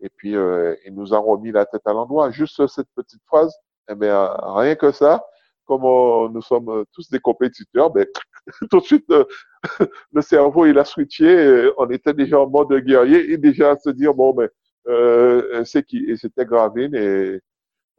Et 0.00 0.08
puis, 0.08 0.32
il 0.32 0.94
nous 0.94 1.14
a 1.14 1.18
remis 1.18 1.52
la 1.52 1.66
tête 1.66 1.82
à 1.86 1.92
l'endroit. 1.92 2.30
Juste 2.30 2.66
cette 2.66 2.88
petite 2.94 3.22
phrase, 3.26 3.54
eh 3.88 3.94
bien, 3.94 4.34
rien 4.40 4.74
que 4.74 4.92
ça, 4.92 5.24
comme 5.64 6.32
nous 6.32 6.42
sommes 6.42 6.84
tous 6.92 7.08
des 7.10 7.20
compétiteurs, 7.20 7.90
ben, 7.90 8.06
tout 8.70 8.80
de 8.80 8.84
suite, 8.84 9.10
euh, 9.10 9.24
le 10.12 10.22
cerveau, 10.22 10.66
il 10.66 10.78
a 10.78 10.84
switché. 10.84 11.70
on 11.78 11.88
était 11.90 12.14
déjà 12.14 12.40
en 12.40 12.48
mode 12.48 12.72
guerrier 12.84 13.32
et 13.32 13.38
déjà 13.38 13.72
à 13.72 13.76
se 13.76 13.90
dire, 13.90 14.14
bon, 14.14 14.32
ben, 14.34 14.48
euh, 14.88 15.64
c'est 15.64 15.84
qui? 15.84 16.04
Et 16.08 16.16
c'était 16.16 16.44
Gravine 16.44 16.94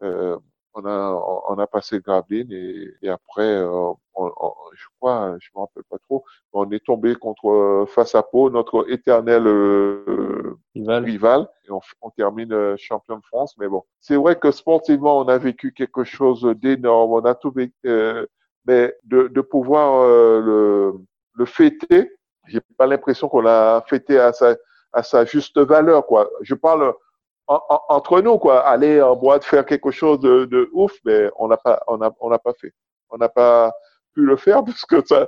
euh, 0.02 0.38
on 0.74 0.86
a 0.86 1.44
on 1.50 1.60
a 1.60 1.68
passé 1.68 2.00
Graveline 2.00 2.52
et, 2.52 2.90
et 3.02 3.10
après 3.10 3.48
euh, 3.48 3.92
on, 4.16 4.32
je 4.74 4.86
crois 5.00 5.36
je 5.40 5.50
me 5.56 5.62
rappelle 5.62 5.84
pas 5.90 5.98
trop 6.00 6.24
on 6.52 6.70
est 6.72 6.84
tombé 6.84 7.16
contre 7.16 7.50
euh, 7.50 7.86
face 7.86 8.16
à 8.16 8.24
Pau 8.24 8.50
notre 8.50 8.90
éternel 8.92 9.48
euh, 9.48 10.58
rival. 10.76 11.48
et 11.68 11.72
on, 11.72 11.82
on 12.02 12.10
termine 12.12 12.76
champion 12.78 13.18
de 13.18 13.24
France. 13.26 13.56
Mais 13.58 13.68
bon 13.68 13.84
c'est 14.00 14.16
vrai 14.16 14.38
que 14.38 14.52
sportivement 14.52 15.20
on 15.20 15.28
a 15.28 15.38
vécu 15.38 15.74
quelque 15.74 16.04
chose 16.04 16.44
d'énorme. 16.62 17.12
On 17.12 17.26
a 17.26 17.36
tout 17.36 17.52
vécu 17.52 17.74
mais 18.66 18.96
de, 19.04 19.28
de 19.28 19.42
pouvoir 19.42 20.06
le 20.08 20.94
le 21.36 21.46
fêter 21.46 22.12
j'ai 22.48 22.62
pas 22.78 22.88
l'impression 22.88 23.30
qu'on 23.30 23.42
l'a 23.42 23.84
fêté 23.88 24.20
à 24.20 24.34
sa 24.34 24.56
à 24.92 25.02
sa 25.04 25.26
juste 25.26 25.58
valeur 25.60 26.06
quoi. 26.06 26.30
Je 26.42 26.54
parle 26.56 26.94
entre 27.48 28.22
nous, 28.22 28.38
quoi, 28.38 28.62
aller 28.66 29.02
en 29.02 29.16
boîte, 29.16 29.44
faire 29.44 29.66
quelque 29.66 29.92
chose 29.92 30.20
de, 30.20 30.46
de 30.46 30.70
ouf, 30.74 30.94
mais 31.06 31.30
on 31.38 31.48
n'a 31.48 31.58
pas, 31.58 31.82
on 31.88 32.02
a, 32.02 32.12
on 32.20 32.30
n'a 32.30 32.40
pas 32.40 32.54
fait. 32.54 32.74
On 33.10 33.18
n'a 33.18 33.30
pas 33.30 33.72
pu 34.14 34.22
le 34.22 34.36
faire 34.38 34.64
parce 34.66 34.86
que 34.86 35.06
sa, 35.06 35.28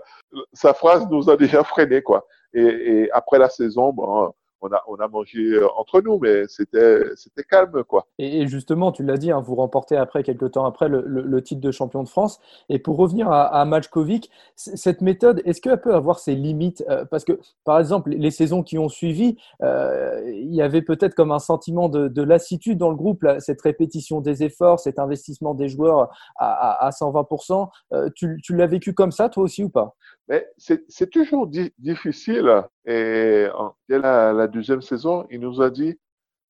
sa 0.53 0.73
phrase 0.73 1.07
nous 1.09 1.29
a 1.29 1.37
déjà 1.37 1.63
freiné, 1.63 2.01
quoi. 2.01 2.25
Et, 2.53 2.61
et 2.61 3.11
après 3.11 3.37
la 3.37 3.49
saison, 3.49 3.91
bon, 3.91 4.33
on 4.61 4.69
a, 4.71 5.07
mangé 5.07 5.39
euh, 5.39 5.67
entre 5.77 6.01
nous, 6.01 6.19
mais 6.19 6.43
c'était, 6.47 7.03
calme, 7.49 7.83
quoi. 7.83 8.07
Et, 8.17 8.47
justement, 8.47 8.91
tu 8.91 9.03
l'as 9.03 9.17
dit, 9.17 9.31
hein, 9.31 9.41
vous 9.41 9.55
remportez 9.55 9.95
après, 9.95 10.23
quelques 10.23 10.51
temps 10.51 10.65
après, 10.65 10.87
le, 10.89 11.41
titre 11.43 11.61
de 11.61 11.71
champion 11.71 12.03
de 12.03 12.09
France. 12.09 12.39
Et 12.69 12.79
pour 12.79 12.97
revenir 12.97 13.31
à, 13.31 13.63
Majkovic, 13.65 14.31
cette 14.55 15.01
méthode, 15.01 15.41
est-ce 15.45 15.61
qu'elle 15.61 15.79
peut 15.79 15.93
avoir 15.93 16.19
ses 16.19 16.35
limites 16.35 16.83
euh, 16.89 17.05
Parce 17.05 17.23
que, 17.23 17.39
par 17.63 17.79
exemple, 17.79 18.09
les 18.11 18.31
saisons 18.31 18.63
qui 18.63 18.77
ont 18.77 18.89
suivi, 18.89 19.37
euh, 19.61 20.21
il 20.27 20.53
y 20.53 20.61
avait 20.61 20.81
peut-être 20.81 21.13
comme 21.13 21.31
un 21.31 21.39
sentiment 21.39 21.89
de, 21.89 22.07
de 22.07 22.21
lassitude 22.21 22.77
dans 22.77 22.89
le 22.89 22.95
groupe, 22.95 23.25
cette 23.39 23.61
répétition 23.61 24.21
des 24.21 24.43
efforts, 24.43 24.79
cet 24.79 24.99
investissement 24.99 25.53
des 25.53 25.67
joueurs 25.67 26.09
à, 26.37 26.85
à, 26.85 26.87
à 26.87 26.89
120%. 26.89 27.69
Euh, 27.93 28.09
tu, 28.15 28.39
tu 28.43 28.55
l'as 28.55 28.67
vécu 28.67 28.93
comme 28.93 29.11
ça, 29.11 29.29
toi 29.29 29.43
aussi, 29.43 29.63
ou 29.63 29.69
pas? 29.69 29.95
Mais 30.27 30.47
c'est 30.57 31.09
toujours 31.11 31.47
di 31.47 31.71
difficile. 31.77 32.63
Et 32.85 33.47
dès 33.89 33.99
la, 33.99 34.33
la, 34.33 34.47
deuxième 34.47 34.81
saison, 34.81 35.25
il 35.29 35.39
nous 35.39 35.61
a 35.61 35.69
dit 35.69 35.99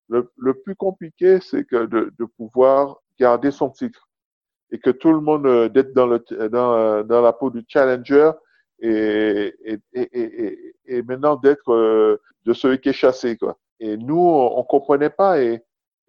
le, 0.10 0.32
le 0.38 0.54
plus 0.54 0.76
compliqué, 0.76 1.40
c'est 1.42 1.66
que 1.66 1.86
de, 1.86 2.14
de, 2.18 2.26
pouvoir 2.26 3.02
garder 3.20 3.52
son 3.52 3.70
titre 3.70 4.08
et 4.72 4.80
que 4.80 4.90
tout 4.92 5.12
le 5.12 5.20
monde 5.22 5.46
euh, 5.48 5.70
d'être 5.70 5.94
dans 5.94 6.08
dans, 6.08 6.74
euh, 6.74 7.04
dans 7.04 7.22
la 7.22 7.34
peau 7.34 7.50
du 7.50 7.64
challenger 7.68 8.32
et 8.80 9.54
et, 9.64 9.80
et, 9.94 10.10
et, 10.14 10.76
et 10.86 11.02
maintenant 11.04 11.36
d'être 11.36 11.72
euh, 11.74 12.22
de 12.46 12.54
celui 12.54 12.80
qui 12.80 12.90
est 12.90 12.94
chassé 12.94 13.38
quoi. 13.38 13.58
Et 13.80 13.98
nous, 13.98 14.18
on, 14.20 14.58
on 14.60 14.64
comprenait 14.64 15.10
pas 15.10 15.42
et, 15.42 15.62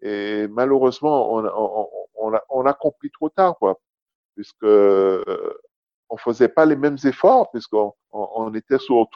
et 0.02 0.46
malheureusement, 0.48 1.34
on, 1.34 1.44
on, 1.46 1.88
on, 2.16 2.34
a, 2.34 2.42
on 2.50 2.66
a 2.66 2.74
compris 2.74 3.10
trop 3.10 3.28
tard 3.30 3.56
quoi, 3.58 3.80
puisque 4.36 4.66
on 6.08 6.16
faisait 6.16 6.48
pas 6.48 6.66
les 6.66 6.76
mêmes 6.76 6.96
efforts 7.04 7.50
puisqu'on 7.50 7.92
on, 8.12 8.54
était 8.54 8.78
sur, 8.78 9.08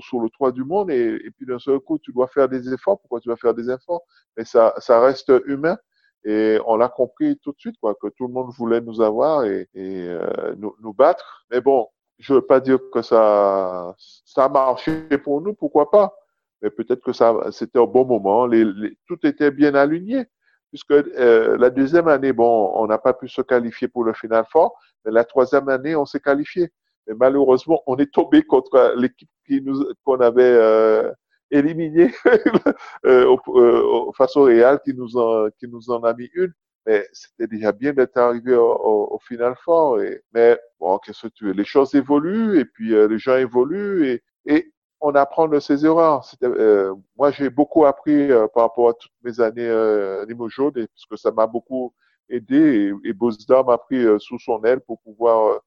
sur 0.00 0.20
le 0.20 0.30
toit 0.30 0.52
du 0.52 0.64
monde 0.64 0.90
et, 0.90 1.20
et 1.24 1.30
puis 1.30 1.46
d'un 1.46 1.58
seul 1.58 1.78
coup 1.80 1.98
tu 1.98 2.12
dois 2.12 2.28
faire 2.28 2.48
des 2.48 2.72
efforts. 2.72 2.98
Pourquoi 3.00 3.20
tu 3.20 3.28
vas 3.28 3.36
faire 3.36 3.54
des 3.54 3.70
efforts? 3.70 4.02
Mais 4.36 4.44
ça, 4.44 4.74
ça 4.78 5.00
reste 5.00 5.32
humain 5.46 5.76
et 6.24 6.58
on 6.66 6.76
l'a 6.76 6.88
compris 6.88 7.38
tout 7.38 7.52
de 7.52 7.58
suite 7.58 7.76
quoi 7.80 7.94
que 7.94 8.08
tout 8.08 8.26
le 8.26 8.32
monde 8.32 8.50
voulait 8.56 8.80
nous 8.80 9.00
avoir 9.00 9.44
et, 9.44 9.68
et 9.74 10.08
euh, 10.08 10.54
nous, 10.56 10.74
nous, 10.80 10.92
battre. 10.92 11.44
Mais 11.50 11.60
bon, 11.60 11.88
je 12.18 12.34
veux 12.34 12.42
pas 12.42 12.60
dire 12.60 12.78
que 12.92 13.02
ça 13.02 13.94
ça 13.98 14.44
a 14.44 14.48
marché 14.48 15.06
pour 15.18 15.40
nous, 15.40 15.54
pourquoi 15.54 15.90
pas? 15.90 16.14
Mais 16.62 16.70
peut-être 16.70 17.02
que 17.02 17.12
ça 17.12 17.34
c'était 17.52 17.78
au 17.78 17.86
bon 17.86 18.04
moment. 18.04 18.46
Les, 18.46 18.64
les, 18.64 18.96
tout 19.06 19.18
était 19.24 19.50
bien 19.50 19.74
aligné 19.74 20.26
puisque 20.70 20.92
euh, 20.92 21.56
la 21.58 21.70
deuxième 21.70 22.08
année, 22.08 22.32
bon, 22.32 22.72
on 22.74 22.86
n'a 22.86 22.98
pas 22.98 23.14
pu 23.14 23.28
se 23.28 23.42
qualifier 23.42 23.88
pour 23.88 24.04
le 24.04 24.12
final 24.12 24.44
fort, 24.50 24.78
mais 25.04 25.12
la 25.12 25.24
troisième 25.24 25.68
année, 25.68 25.96
on 25.96 26.04
s'est 26.04 26.20
qualifié. 26.20 26.70
Malheureusement, 27.06 27.82
on 27.86 27.96
est 27.96 28.12
tombé 28.12 28.42
contre 28.42 28.94
l'équipe 28.96 29.30
qui 29.46 29.62
nous 29.62 29.82
qu'on 30.04 30.20
avait 30.20 30.42
euh, 30.42 31.10
éliminé 31.50 32.10
euh, 33.06 33.36
euh, 33.48 34.12
face 34.16 34.36
au 34.36 34.44
Real, 34.44 34.80
qui 34.84 34.94
nous 34.94 35.16
en 35.16 35.48
qui 35.58 35.66
nous 35.68 35.90
en 35.90 36.02
a 36.04 36.14
mis 36.14 36.30
une. 36.34 36.52
Mais 36.86 37.06
c'était 37.12 37.46
déjà 37.46 37.72
bien 37.72 37.92
d'être 37.92 38.16
arrivé 38.16 38.54
au, 38.54 38.72
au, 38.72 39.14
au, 39.14 39.18
final 39.18 39.54
fort. 39.62 40.00
Et, 40.00 40.22
mais 40.32 40.58
bon, 40.80 40.98
qu'est-ce 40.98 41.26
que 41.26 41.32
tu 41.32 41.44
veux 41.46 41.52
Les 41.52 41.64
choses 41.64 41.94
évoluent 41.94 42.58
et 42.58 42.64
puis 42.64 42.94
euh, 42.94 43.08
les 43.08 43.18
gens 43.18 43.36
évoluent 43.36 44.06
et, 44.06 44.22
et 44.46 44.72
on 45.00 45.14
apprend 45.14 45.48
de 45.48 45.60
ses 45.60 45.84
erreurs. 45.86 46.24
Euh, 46.42 46.94
moi, 47.16 47.30
j'ai 47.30 47.50
beaucoup 47.50 47.84
appris 47.86 48.30
euh, 48.32 48.48
par 48.48 48.64
rapport 48.64 48.90
à 48.90 48.94
toutes 48.94 49.12
mes 49.22 49.40
années 49.40 49.62
euh, 49.68 50.24
Limoges, 50.26 50.56
parce 50.74 51.06
que 51.10 51.16
ça 51.16 51.30
m'a 51.30 51.46
beaucoup 51.46 51.94
aidé 52.28 52.92
et, 53.04 53.08
et 53.08 53.12
Bozda 53.12 53.62
m'a 53.62 53.78
pris 53.78 54.04
euh, 54.04 54.18
sous 54.18 54.38
son 54.38 54.62
aile 54.64 54.80
pour 54.80 55.00
pouvoir 55.00 55.48
euh, 55.48 55.58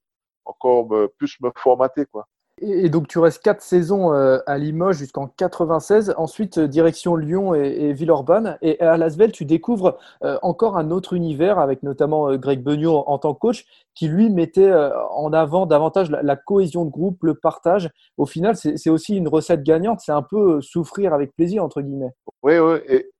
encore 0.44 0.88
me, 0.90 1.08
plus 1.08 1.40
me 1.40 1.50
formater, 1.56 2.06
quoi. 2.06 2.26
Et 2.60 2.90
donc 2.90 3.08
tu 3.08 3.18
restes 3.18 3.42
quatre 3.42 3.62
saisons 3.62 4.12
euh, 4.12 4.38
à 4.46 4.58
Limoges 4.58 4.98
jusqu'en 4.98 5.26
96, 5.26 6.14
ensuite 6.18 6.58
euh, 6.58 6.68
direction 6.68 7.16
Lyon 7.16 7.54
et, 7.54 7.92
Villeurbanne. 7.94 8.58
Et 8.60 8.78
à 8.80 8.96
Lasvel, 8.98 9.32
tu 9.32 9.46
découvres 9.46 9.98
euh, 10.22 10.38
encore 10.42 10.76
un 10.76 10.90
autre 10.90 11.14
univers 11.14 11.58
avec 11.58 11.82
notamment 11.82 12.36
Greg 12.36 12.62
Beugnot 12.62 13.04
en, 13.06 13.18
tant 13.18 13.32
que 13.32 13.40
coach 13.40 13.64
qui 13.94 14.06
lui 14.06 14.28
mettait 14.30 14.72
en 15.10 15.32
avant 15.32 15.66
davantage 15.66 16.10
la, 16.10 16.36
cohésion 16.36 16.84
de 16.84 16.90
groupe, 16.90 17.22
le 17.22 17.34
partage. 17.34 17.90
Au 18.16 18.26
final, 18.26 18.56
c'est 18.56 18.90
aussi 18.90 19.16
une 19.16 19.28
recette 19.28 19.62
gagnante, 19.62 20.00
c'est 20.00 20.12
un 20.12 20.22
peu 20.22 20.60
souffrir 20.60 21.14
avec 21.14 21.34
plaisir 21.34 21.64
entre 21.64 21.80
guillemets. 21.80 22.12
Oui, 22.42 22.58
oui. 22.58 22.78
Et 22.88 23.10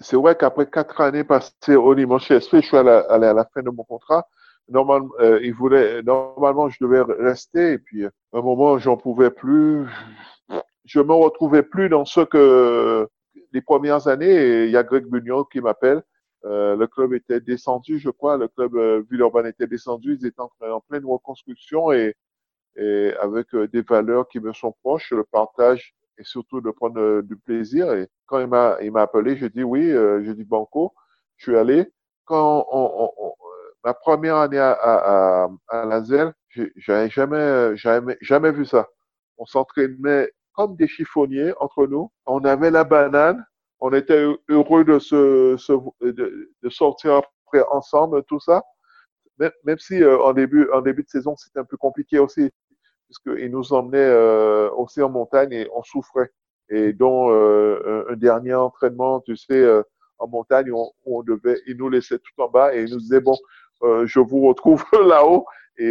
c'est 0.00 0.16
vrai 0.16 0.36
qu'après 0.36 0.66
quatre 0.66 1.00
années 1.00 1.24
passées 1.24 1.76
au 1.76 1.92
Limoges 1.92 2.26
je 2.28 2.38
suis 2.38 2.62
la, 2.72 2.98
à 2.98 3.18
la 3.18 3.44
fin 3.52 3.62
de 3.62 3.70
mon 3.70 3.84
contrat 3.84 4.26
normalement, 4.68 5.10
euh, 5.20 5.40
il 5.42 5.54
voulait, 5.54 6.02
normalement, 6.02 6.68
je 6.68 6.78
devais 6.80 7.02
rester. 7.02 7.72
Et 7.72 7.78
puis, 7.78 8.04
à 8.06 8.10
un 8.32 8.42
moment, 8.42 8.78
j'en 8.78 8.96
pouvais 8.96 9.30
plus. 9.30 9.86
Je 10.84 11.00
me 11.00 11.12
retrouvais 11.14 11.62
plus 11.62 11.88
dans 11.88 12.04
ce 12.04 12.20
que 12.20 13.08
les 13.52 13.62
premières 13.62 14.08
années. 14.08 14.64
Il 14.64 14.70
y 14.70 14.76
a 14.76 14.82
Greg 14.82 15.06
Bugnon 15.06 15.44
qui 15.44 15.60
m'appelle. 15.60 16.02
Euh, 16.44 16.76
le 16.76 16.86
club 16.86 17.14
était 17.14 17.40
descendu, 17.40 17.98
je 17.98 18.10
crois. 18.10 18.36
Le 18.36 18.48
club 18.48 18.74
euh, 18.76 19.02
Villeurbanne 19.10 19.46
était 19.46 19.66
descendu. 19.66 20.18
Ils 20.20 20.26
étaient 20.26 20.40
en, 20.40 20.80
pleine 20.80 21.06
reconstruction 21.06 21.90
et, 21.92 22.14
et 22.76 23.12
avec 23.20 23.54
euh, 23.54 23.66
des 23.68 23.82
valeurs 23.82 24.28
qui 24.28 24.40
me 24.40 24.52
sont 24.52 24.72
proches, 24.82 25.12
le 25.12 25.24
partage 25.24 25.94
et 26.18 26.24
surtout 26.24 26.60
de 26.60 26.70
prendre 26.70 27.00
euh, 27.00 27.22
du 27.22 27.36
plaisir. 27.36 27.92
Et 27.92 28.08
quand 28.26 28.40
il 28.40 28.46
m'a, 28.46 28.76
il 28.82 28.92
m'a 28.92 29.02
appelé, 29.02 29.36
je 29.36 29.46
dis 29.46 29.62
oui, 29.64 29.90
euh, 29.90 30.22
je 30.24 30.32
dis 30.32 30.44
banco. 30.44 30.92
Je 31.36 31.44
suis 31.44 31.56
allé. 31.56 31.90
Quand 32.24 32.66
on, 32.70 33.10
on, 33.18 33.34
ma 33.84 33.94
première 33.94 34.36
année 34.36 34.58
à, 34.58 34.72
à, 34.72 35.48
à, 35.68 35.96
à 35.96 36.02
j'avais 36.76 37.10
jamais, 37.10 37.76
jamais, 37.76 38.16
jamais 38.20 38.52
vu 38.52 38.64
ça. 38.64 38.88
On 39.38 39.44
s'entraînait 39.46 40.30
comme 40.54 40.76
des 40.76 40.88
chiffonniers 40.88 41.52
entre 41.60 41.86
nous. 41.86 42.10
On 42.26 42.44
avait 42.44 42.70
la 42.70 42.84
banane. 42.84 43.44
On 43.80 43.92
était 43.92 44.24
heureux 44.48 44.84
de 44.84 44.98
se, 44.98 45.56
de, 46.02 46.50
de, 46.62 46.68
sortir 46.70 47.20
après 47.46 47.64
ensemble, 47.70 48.22
tout 48.24 48.40
ça. 48.40 48.62
Même, 49.38 49.78
si 49.78 50.02
euh, 50.02 50.18
en 50.20 50.32
début, 50.32 50.70
en 50.72 50.80
début 50.80 51.02
de 51.02 51.08
saison, 51.08 51.34
c'était 51.36 51.58
un 51.58 51.64
peu 51.64 51.76
compliqué 51.76 52.18
aussi, 52.20 52.50
puisqu'ils 53.06 53.50
nous 53.50 53.72
emmenaient 53.72 53.98
euh, 53.98 54.70
aussi 54.70 55.02
en 55.02 55.10
montagne 55.10 55.52
et 55.52 55.68
on 55.74 55.82
souffrait. 55.82 56.30
et 56.70 56.92
dont 56.92 57.30
euh, 57.32 58.06
un 58.10 58.16
dernier 58.16 58.54
entraînement, 58.54 59.20
tu 59.20 59.36
sais, 59.36 59.54
euh, 59.60 59.82
en 60.18 60.28
montagne, 60.28 60.70
où 60.70 60.92
on, 61.04 61.22
devait, 61.24 61.60
il 61.66 61.76
nous 61.76 61.88
laissait 61.88 62.18
tout 62.18 62.42
en 62.42 62.48
bas 62.48 62.74
et 62.74 62.84
il 62.84 62.90
nous 62.92 62.98
disait 63.00 63.20
bon, 63.20 63.34
euh, 63.34 63.36
je 63.82 64.20
vous 64.20 64.46
retrouve 64.46 64.84
là-haut 64.92 65.46
et 65.78 65.90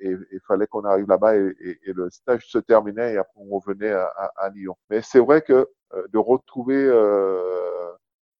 il 0.00 0.40
fallait 0.46 0.66
qu'on 0.66 0.84
arrive 0.84 1.08
là-bas 1.08 1.36
et, 1.36 1.78
le 1.86 2.10
stage 2.10 2.46
se 2.46 2.58
terminait 2.58 3.14
et 3.14 3.18
après 3.18 3.40
on 3.40 3.58
revenait 3.58 3.92
à, 3.92 4.50
Lyon. 4.54 4.76
Mais 4.90 5.00
c'est 5.02 5.20
vrai 5.20 5.42
que 5.42 5.68
de 5.92 6.18
retrouver 6.18 6.88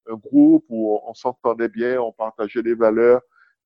un 0.09 0.15
groupe 0.15 0.65
où 0.69 0.99
on 1.05 1.13
s'entendait 1.13 1.69
bien, 1.69 2.01
on 2.01 2.11
partageait 2.11 2.63
des 2.63 2.75
valeurs, 2.75 3.21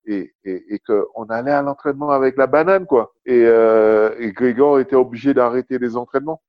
et, 0.08 0.34
et, 0.46 0.76
et 0.76 0.80
qu'on 0.80 1.26
allait 1.26 1.52
à 1.52 1.62
l'entraînement 1.62 2.10
avec 2.10 2.38
la 2.38 2.48
banane, 2.48 2.86
quoi. 2.86 3.14
Et, 3.26 3.44
euh, 3.46 4.16
et 4.20 4.32
Grégor 4.32 4.80
était 4.80 4.96
obligé 4.96 5.34
d'arrêter 5.34 5.78
les 5.78 5.98
entraînements. 5.98 6.42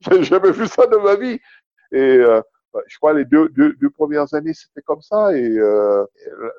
J'ai 0.00 0.22
jamais 0.22 0.52
vu 0.52 0.66
ça 0.66 0.86
de 0.86 0.96
ma 0.96 1.16
vie. 1.16 1.40
Et 1.92 2.16
euh, 2.18 2.40
je 2.86 2.96
crois 2.98 3.12
les 3.12 3.24
deux, 3.24 3.48
deux, 3.50 3.74
deux 3.74 3.90
premières 3.90 4.32
années, 4.34 4.54
c'était 4.54 4.82
comme 4.82 5.02
ça. 5.02 5.36
Et 5.36 5.56
euh, 5.58 6.04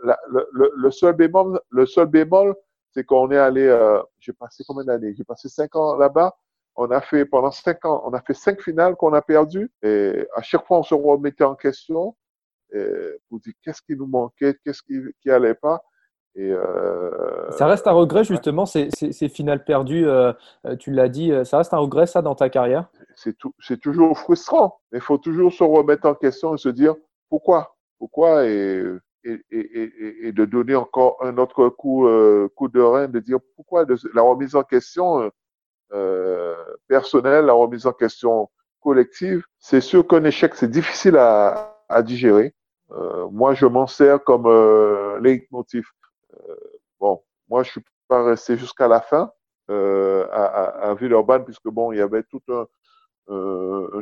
le, 0.03 0.71
le, 0.75 0.91
seul 0.91 1.13
bémol, 1.13 1.59
le 1.69 1.85
seul 1.85 2.07
bémol, 2.07 2.55
c'est 2.93 3.05
qu'on 3.05 3.31
est 3.31 3.37
allé. 3.37 3.65
Euh, 3.67 4.01
j'ai 4.19 4.33
passé 4.33 4.63
combien 4.67 4.83
d'années? 4.83 5.13
J'ai 5.15 5.23
passé 5.23 5.49
cinq 5.49 5.75
ans 5.75 5.95
là-bas. 5.95 6.35
On 6.75 6.89
a 6.91 7.01
fait 7.01 7.25
pendant 7.25 7.51
cinq 7.51 7.83
ans, 7.85 8.01
on 8.05 8.13
a 8.13 8.21
fait 8.21 8.33
cinq 8.33 8.61
finales 8.61 8.95
qu'on 8.95 9.13
a 9.13 9.21
perdues. 9.21 9.71
Et 9.81 10.25
à 10.35 10.41
chaque 10.41 10.65
fois, 10.65 10.79
on 10.79 10.83
se 10.83 10.95
remettait 10.95 11.43
en 11.43 11.55
question 11.55 12.15
et 12.73 13.19
pour 13.29 13.39
dire 13.39 13.53
qu'est-ce 13.61 13.81
qui 13.81 13.95
nous 13.95 14.07
manquait, 14.07 14.55
qu'est-ce 14.63 14.81
qui, 14.81 14.99
qui 15.21 15.29
allait 15.29 15.55
pas. 15.55 15.83
Et 16.35 16.49
euh, 16.49 17.51
ça 17.51 17.67
reste 17.67 17.87
un 17.87 17.91
regret 17.91 18.23
justement, 18.23 18.65
ces, 18.65 18.89
ces, 18.91 19.27
finales 19.27 19.65
perdues, 19.65 20.07
euh, 20.07 20.31
euh, 20.65 20.77
tu 20.77 20.91
l'as 20.91 21.09
dit, 21.09 21.31
ça 21.43 21.57
reste 21.57 21.73
un 21.73 21.79
regret 21.79 22.05
ça 22.05 22.21
dans 22.21 22.35
ta 22.35 22.49
carrière? 22.49 22.89
C'est 23.59 23.79
toujours 23.79 24.17
frustrant, 24.17 24.79
il 24.91 25.01
faut 25.01 25.17
toujours 25.17 25.53
se 25.53 25.63
remettre 25.63 26.07
en 26.07 26.15
question 26.15 26.55
et 26.55 26.57
se 26.57 26.69
dire 26.69 26.95
pourquoi? 27.29 27.75
Pourquoi? 27.99 28.45
Et, 28.47 28.83
et, 29.23 29.39
et, 29.51 30.27
et 30.27 30.31
de 30.31 30.45
donner 30.45 30.75
encore 30.75 31.17
un 31.21 31.37
autre 31.37 31.69
coup, 31.69 32.07
coup 32.55 32.67
de 32.67 32.81
rein, 32.81 33.07
de 33.07 33.19
dire 33.19 33.37
pourquoi 33.55 33.85
la 34.13 34.21
remise 34.21 34.55
en 34.55 34.63
question 34.63 35.31
personnelle, 36.87 37.45
la 37.45 37.53
remise 37.53 37.85
en 37.85 37.93
question 37.93 38.49
collective. 38.79 39.43
C'est 39.59 39.81
sûr 39.81 40.07
qu'un 40.07 40.23
échec, 40.23 40.55
c'est 40.55 40.71
difficile 40.71 41.17
à, 41.17 41.77
digérer. 42.03 42.55
moi, 43.31 43.53
je 43.53 43.67
m'en 43.67 43.85
sers 43.85 44.23
comme 44.23 44.47
leitmotiv 45.21 45.85
euh, 46.49 46.55
bon, 46.99 47.23
moi, 47.49 47.63
je 47.63 47.71
suis 47.71 47.83
pas 48.07 48.23
resté 48.23 48.57
jusqu'à 48.57 48.87
la 48.87 49.01
fin 49.01 49.31
euh, 49.69 50.27
à, 50.31 50.89
à, 50.89 50.93
Villeurbanne, 50.95 51.43
puisque 51.45 51.67
bon, 51.67 51.91
il 51.91 51.97
y 51.97 52.01
avait 52.01 52.23
tout 52.23 52.41
euh, 52.49 52.61
un 52.61 52.67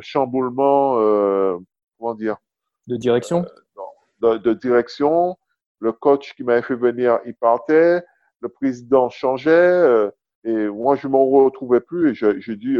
chamboulement, 0.00 0.96
comment 1.98 2.14
dire 2.14 2.36
De 2.86 2.96
direction 2.96 3.44
de, 4.20 4.36
de, 4.36 4.52
direction. 4.52 5.36
Le 5.78 5.92
coach 5.92 6.34
qui 6.34 6.44
m'avait 6.44 6.62
fait 6.62 6.74
venir, 6.74 7.20
il 7.24 7.34
partait. 7.34 8.02
Le 8.40 8.48
président 8.48 9.08
changeait. 9.08 10.10
et 10.44 10.68
moi, 10.68 10.96
je 10.96 11.08
m'en 11.08 11.26
retrouvais 11.26 11.80
plus. 11.80 12.10
Et 12.10 12.40
j'ai 12.40 12.56
dit, 12.56 12.76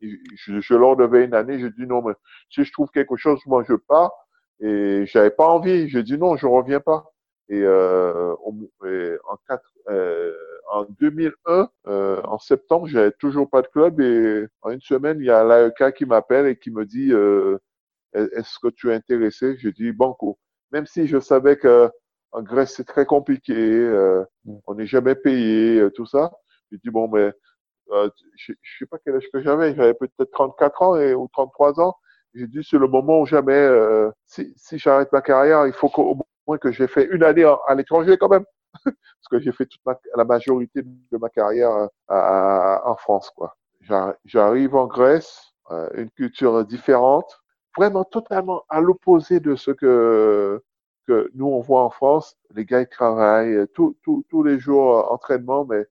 je, 0.00 0.60
je, 0.60 0.74
leur 0.74 0.96
devais 0.96 1.24
une 1.24 1.34
année. 1.34 1.58
J'ai 1.60 1.70
dit 1.70 1.86
non, 1.86 2.02
mais 2.02 2.14
si 2.50 2.64
je 2.64 2.72
trouve 2.72 2.90
quelque 2.90 3.16
chose, 3.16 3.40
moi, 3.46 3.64
je 3.68 3.74
pars. 3.74 4.12
Et 4.60 5.04
j'avais 5.06 5.30
pas 5.30 5.46
envie. 5.46 5.88
J'ai 5.88 6.02
dit 6.02 6.18
non, 6.18 6.36
je 6.36 6.46
reviens 6.46 6.80
pas. 6.80 7.12
Et, 7.48 7.60
euh, 7.60 8.34
en, 8.44 9.36
4, 9.48 9.62
euh, 9.90 10.32
en 10.70 10.84
2001, 10.84 11.68
euh, 11.86 12.22
en 12.24 12.38
septembre, 12.38 12.86
j'avais 12.86 13.12
toujours 13.12 13.48
pas 13.48 13.62
de 13.62 13.68
club 13.68 14.00
et 14.00 14.46
en 14.62 14.70
une 14.70 14.80
semaine, 14.80 15.18
il 15.20 15.26
y 15.26 15.30
a 15.30 15.44
l'AEK 15.44 15.94
qui 15.94 16.04
m'appelle 16.06 16.46
et 16.46 16.56
qui 16.58 16.70
me 16.70 16.86
dit 16.86 17.12
euh, 17.12 17.58
Est-ce 18.14 18.58
que 18.60 18.68
tu 18.68 18.90
es 18.90 18.94
intéressé? 18.94 19.56
Je 19.58 19.68
dis 19.68 19.92
Banco. 19.92 20.38
Même 20.72 20.86
si 20.86 21.06
je 21.06 21.20
savais 21.20 21.56
que 21.56 21.90
en 22.32 22.42
Grèce 22.42 22.74
c'est 22.76 22.84
très 22.84 23.04
compliqué, 23.06 23.54
euh, 23.54 24.24
mm. 24.44 24.56
on 24.66 24.74
n'est 24.74 24.86
jamais 24.86 25.14
payé, 25.14 25.80
euh, 25.80 25.90
tout 25.90 26.06
ça. 26.06 26.32
Je 26.70 26.78
dis 26.78 26.90
bon, 26.90 27.08
mais 27.08 27.32
je, 28.36 28.54
je 28.62 28.78
sais 28.78 28.86
pas 28.86 28.98
quel 29.04 29.16
âge 29.16 29.28
que 29.32 29.40
j'avais, 29.42 29.74
j'avais 29.74 29.94
peut-être 29.94 30.30
34 30.32 30.82
ans 30.82 30.96
et, 30.96 31.14
ou 31.14 31.28
33 31.32 31.80
ans. 31.80 31.94
J'ai 32.34 32.46
dit 32.46 32.60
c'est 32.68 32.78
le 32.78 32.88
moment 32.88 33.20
où 33.20 33.26
jamais, 33.26 33.68
si, 34.26 34.54
si 34.56 34.78
j'arrête 34.78 35.12
ma 35.12 35.20
carrière, 35.20 35.66
il 35.66 35.74
faut 35.74 35.90
qu'au 35.90 36.16
moins 36.46 36.58
que 36.58 36.72
j'ai 36.72 36.86
fait 36.86 37.04
une 37.12 37.22
année 37.22 37.44
à 37.44 37.74
l'étranger 37.74 38.16
quand 38.16 38.30
même, 38.30 38.44
parce 38.84 39.28
que 39.30 39.40
j'ai 39.40 39.52
fait 39.52 39.66
toute 39.66 39.80
la 40.16 40.24
majorité 40.24 40.82
de 40.82 41.16
ma 41.18 41.28
carrière 41.28 41.70
euh, 41.70 41.86
à, 42.08 42.82
en 42.86 42.96
France. 42.96 43.30
quoi. 43.30 43.56
J'arrive 44.24 44.74
en 44.74 44.86
Grèce, 44.86 45.52
euh, 45.70 45.88
une 45.94 46.10
culture 46.10 46.64
différente, 46.64 47.40
vraiment 47.76 48.04
totalement 48.04 48.64
à 48.68 48.80
l'opposé 48.80 49.40
de 49.40 49.56
ce 49.56 49.70
que 49.70 50.62
que 51.08 51.30
nous 51.34 51.46
on 51.46 51.60
voit 51.60 51.82
en 51.82 51.90
France. 51.90 52.36
Les 52.54 52.64
gars 52.64 52.80
ils 52.80 52.88
travaillent 52.88 53.66
tous 53.74 54.42
les 54.44 54.58
jours 54.60 54.98
euh, 54.98 55.12
entraînement, 55.12 55.64
mais 55.64 55.84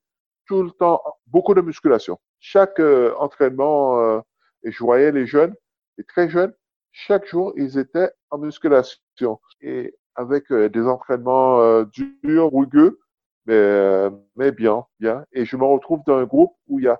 tout 0.46 0.64
le 0.64 0.72
temps 0.72 1.02
beaucoup 1.28 1.54
de 1.54 1.62
musculation. 1.62 2.18
Chaque 2.40 2.80
entraînement 3.20 4.22
et 4.64 4.72
je 4.72 4.84
voyais 4.84 5.12
les 5.12 5.26
jeunes, 5.28 5.54
les 5.98 6.04
très 6.04 6.30
jeunes, 6.30 6.54
chaque 6.92 7.26
jour 7.28 7.54
ils 7.56 7.78
étaient 7.78 8.12
en 8.30 8.38
musculation. 8.38 9.40
Et 9.62 9.96
avec 10.16 10.51
euh, 10.51 10.70
des 10.70 10.88
entraînements 10.88 11.59
euh, 11.59 11.86
durs, 11.86 12.51
rugueux, 12.51 12.99
mais, 13.45 13.53
euh, 13.53 14.09
mais 14.36 14.51
bien, 14.51 14.86
bien. 14.99 15.26
Et 15.32 15.45
je 15.45 15.57
me 15.57 15.66
retrouve 15.66 16.01
dans 16.05 16.18
un 16.18 16.26
groupe 16.26 16.55
où 16.68 16.80
il 16.80 16.86
y 16.86 16.88
a 16.88 16.99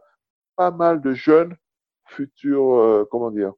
pas 0.56 0.72
mal 0.72 1.02
de 1.02 1.14
jeunes 1.14 1.56
futurs, 2.06 3.08
comment 3.10 3.32
dire, 3.32 3.54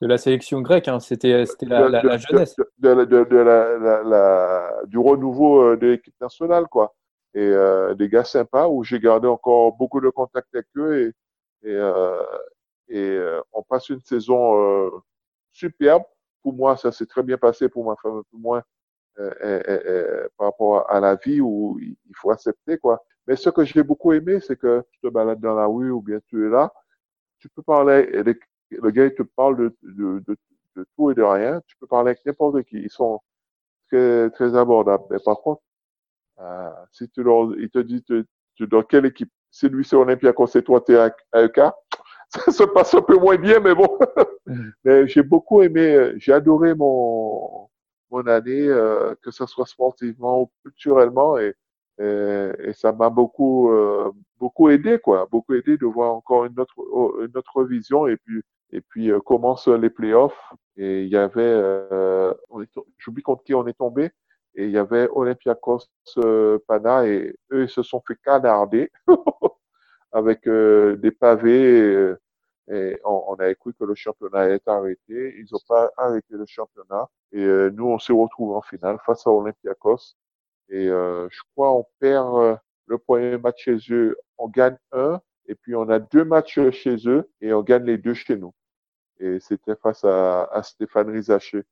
de 0.00 0.06
la 0.06 0.16
sélection 0.16 0.60
grecque, 0.62 0.86
hein. 0.88 1.00
c'était 1.00 1.44
la, 1.62 1.88
la, 1.88 2.16
jeunesse. 2.18 2.54
De, 2.78 2.88
la, 2.88 4.72
du 4.86 4.96
renouveau 4.96 5.74
de 5.76 5.86
l'équipe 5.88 6.14
nationale, 6.20 6.66
quoi. 6.68 6.94
Et 7.34 7.52
des 7.96 8.08
gars 8.08 8.24
sympas 8.24 8.68
où 8.68 8.84
j'ai 8.84 9.00
gardé 9.00 9.26
encore 9.26 9.76
beaucoup 9.76 10.00
de 10.00 10.08
contacts 10.08 10.54
avec 10.54 10.66
eux 10.76 11.12
et, 11.62 11.68
et, 11.68 11.76
et 12.88 13.20
on 13.52 13.62
passe 13.64 13.88
une 13.90 14.00
saison 14.00 14.90
superbe 15.52 16.04
moi, 16.52 16.76
ça 16.76 16.92
s'est 16.92 17.06
très 17.06 17.22
bien 17.22 17.38
passé 17.38 17.68
pour 17.68 17.84
ma 17.84 17.96
femme, 17.96 18.22
pour 18.30 18.40
moi, 18.40 18.62
euh, 19.18 19.32
euh, 19.42 19.62
euh, 19.68 20.28
par 20.36 20.48
rapport 20.48 20.90
à 20.90 21.00
la 21.00 21.16
vie 21.16 21.40
où 21.40 21.78
il 21.80 21.96
faut 22.14 22.30
accepter, 22.30 22.78
quoi. 22.78 23.02
Mais 23.26 23.36
ce 23.36 23.50
que 23.50 23.64
j'ai 23.64 23.82
beaucoup 23.82 24.12
aimé, 24.12 24.40
c'est 24.40 24.56
que 24.56 24.84
tu 24.92 25.00
te 25.00 25.08
balades 25.08 25.40
dans 25.40 25.54
la 25.54 25.66
rue 25.66 25.90
ou 25.90 26.00
bien 26.00 26.20
tu 26.28 26.46
es 26.46 26.48
là, 26.48 26.72
tu 27.38 27.48
peux 27.48 27.62
parler, 27.62 28.06
le 28.70 28.90
gars, 28.90 29.06
il 29.06 29.14
te 29.14 29.22
parle 29.22 29.72
de, 29.82 30.24
tout 30.96 31.10
et 31.10 31.14
de 31.14 31.22
rien, 31.22 31.60
tu 31.66 31.76
peux 31.78 31.86
parler 31.86 32.10
avec 32.10 32.24
n'importe 32.24 32.62
qui, 32.64 32.78
ils 32.78 32.90
sont 32.90 33.20
très, 33.88 34.30
très 34.30 34.56
abordables. 34.56 35.04
Mais 35.10 35.18
par 35.24 35.38
contre, 35.40 35.62
euh, 36.40 36.70
si 36.92 37.08
tu 37.10 37.22
leur, 37.22 37.56
il 37.58 37.70
te 37.70 37.78
dit, 37.80 38.02
tu, 38.04 38.66
dans 38.66 38.82
quelle 38.82 39.06
équipe? 39.06 39.30
Si 39.50 39.68
lui 39.68 39.84
c'est 39.84 39.96
Olympiakos 39.96 40.48
c'est 40.48 40.62
toi 40.62 40.80
t'es 40.80 40.94
AEK, 41.32 41.60
ça 42.28 42.52
se 42.52 42.64
passe 42.64 42.94
un 42.94 43.02
peu 43.02 43.16
moins 43.16 43.36
bien, 43.36 43.60
mais 43.60 43.74
bon. 43.74 43.98
Mm. 44.46 44.70
mais 44.84 45.06
j'ai 45.08 45.22
beaucoup 45.22 45.62
aimé, 45.62 46.12
j'ai 46.16 46.32
adoré 46.32 46.74
mon, 46.74 47.68
mon 48.10 48.26
année, 48.26 48.66
euh, 48.66 49.14
que 49.22 49.30
ce 49.30 49.46
soit 49.46 49.66
sportivement 49.66 50.42
ou 50.42 50.50
culturellement, 50.62 51.38
et, 51.38 51.54
et, 52.00 52.72
ça 52.74 52.92
m'a 52.92 53.10
beaucoup, 53.10 53.70
euh, 53.72 54.12
beaucoup 54.38 54.68
aidé, 54.70 54.98
quoi. 54.98 55.26
Beaucoup 55.30 55.54
aidé 55.54 55.76
de 55.76 55.86
voir 55.86 56.14
encore 56.14 56.44
une 56.44 56.58
autre, 56.60 56.74
une 57.20 57.36
autre 57.36 57.64
vision, 57.64 58.06
et 58.06 58.16
puis, 58.16 58.42
et 58.72 58.80
puis 58.80 59.10
euh, 59.10 59.20
commence 59.20 59.68
les 59.68 59.90
playoffs. 59.90 60.52
Et 60.76 61.02
il 61.04 61.08
y 61.08 61.16
avait, 61.16 61.42
euh, 61.42 62.32
j'oublie 62.98 63.22
contre 63.22 63.42
qui 63.44 63.54
on 63.54 63.66
est 63.66 63.76
tombé, 63.76 64.10
et 64.54 64.64
il 64.64 64.70
y 64.70 64.78
avait 64.78 65.08
Olympiakos 65.12 65.80
Pana, 66.66 67.06
et 67.06 67.34
eux, 67.52 67.64
ils 67.64 67.68
se 67.68 67.82
sont 67.82 68.02
fait 68.06 68.16
canarder. 68.24 68.90
avec 70.18 70.46
euh, 70.46 70.96
des 70.96 71.10
pavés. 71.10 71.80
Euh, 71.80 72.20
et 72.70 73.00
on, 73.04 73.24
on, 73.28 73.34
a 73.36 73.48
écouté 73.48 73.78
que 73.80 73.84
le 73.84 73.94
championnat 73.94 74.50
est 74.50 74.68
arrêté. 74.68 75.34
Ils 75.38 75.46
n'ont 75.50 75.60
pas 75.66 75.90
arrêté 75.96 76.34
le 76.34 76.44
championnat. 76.46 77.08
Et 77.32 77.42
euh, 77.42 77.70
nous, 77.70 77.86
on 77.86 77.98
s'est 77.98 78.12
retrouvés 78.12 78.56
en 78.56 78.62
finale 78.62 78.98
face 79.06 79.26
à 79.26 79.30
Olympiakos. 79.30 80.16
Et 80.70 80.88
je 80.88 81.40
crois 81.54 81.72
on 81.72 81.86
perd 81.98 82.58
le 82.86 82.98
premier 82.98 83.38
match 83.38 83.64
chez 83.64 83.78
eux, 83.90 84.18
on 84.36 84.48
gagne 84.48 84.76
un. 84.92 85.18
Et 85.46 85.54
puis 85.54 85.74
on 85.74 85.88
a 85.88 85.98
deux 85.98 86.24
matchs 86.24 86.60
chez 86.72 86.96
eux 87.06 87.30
et 87.40 87.54
on 87.54 87.62
gagne 87.62 87.84
les 87.84 87.96
deux 87.96 88.12
chez 88.12 88.36
nous. 88.36 88.52
Et 89.18 89.40
c'était 89.40 89.76
face 89.76 90.04
à, 90.04 90.44
à 90.44 90.62
Stéphane 90.62 91.08
Rizaché. 91.08 91.62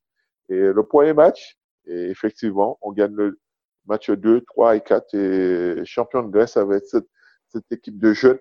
Et 0.49 0.59
le 0.59 0.82
premier 0.82 1.12
match, 1.12 1.59
et 1.86 2.09
effectivement, 2.11 2.78
on 2.80 2.92
gagne 2.92 3.14
le 3.14 3.38
match 3.86 4.11
2, 4.11 4.40
3 4.42 4.76
et 4.76 4.80
4 4.80 5.14
et 5.14 5.84
champion 5.84 6.22
de 6.22 6.30
Grèce 6.30 6.57
avec 6.57 6.84
cette 6.86 7.07
cette 7.49 7.70
équipe 7.70 7.99
de 8.01 8.12
jeunes, 8.12 8.38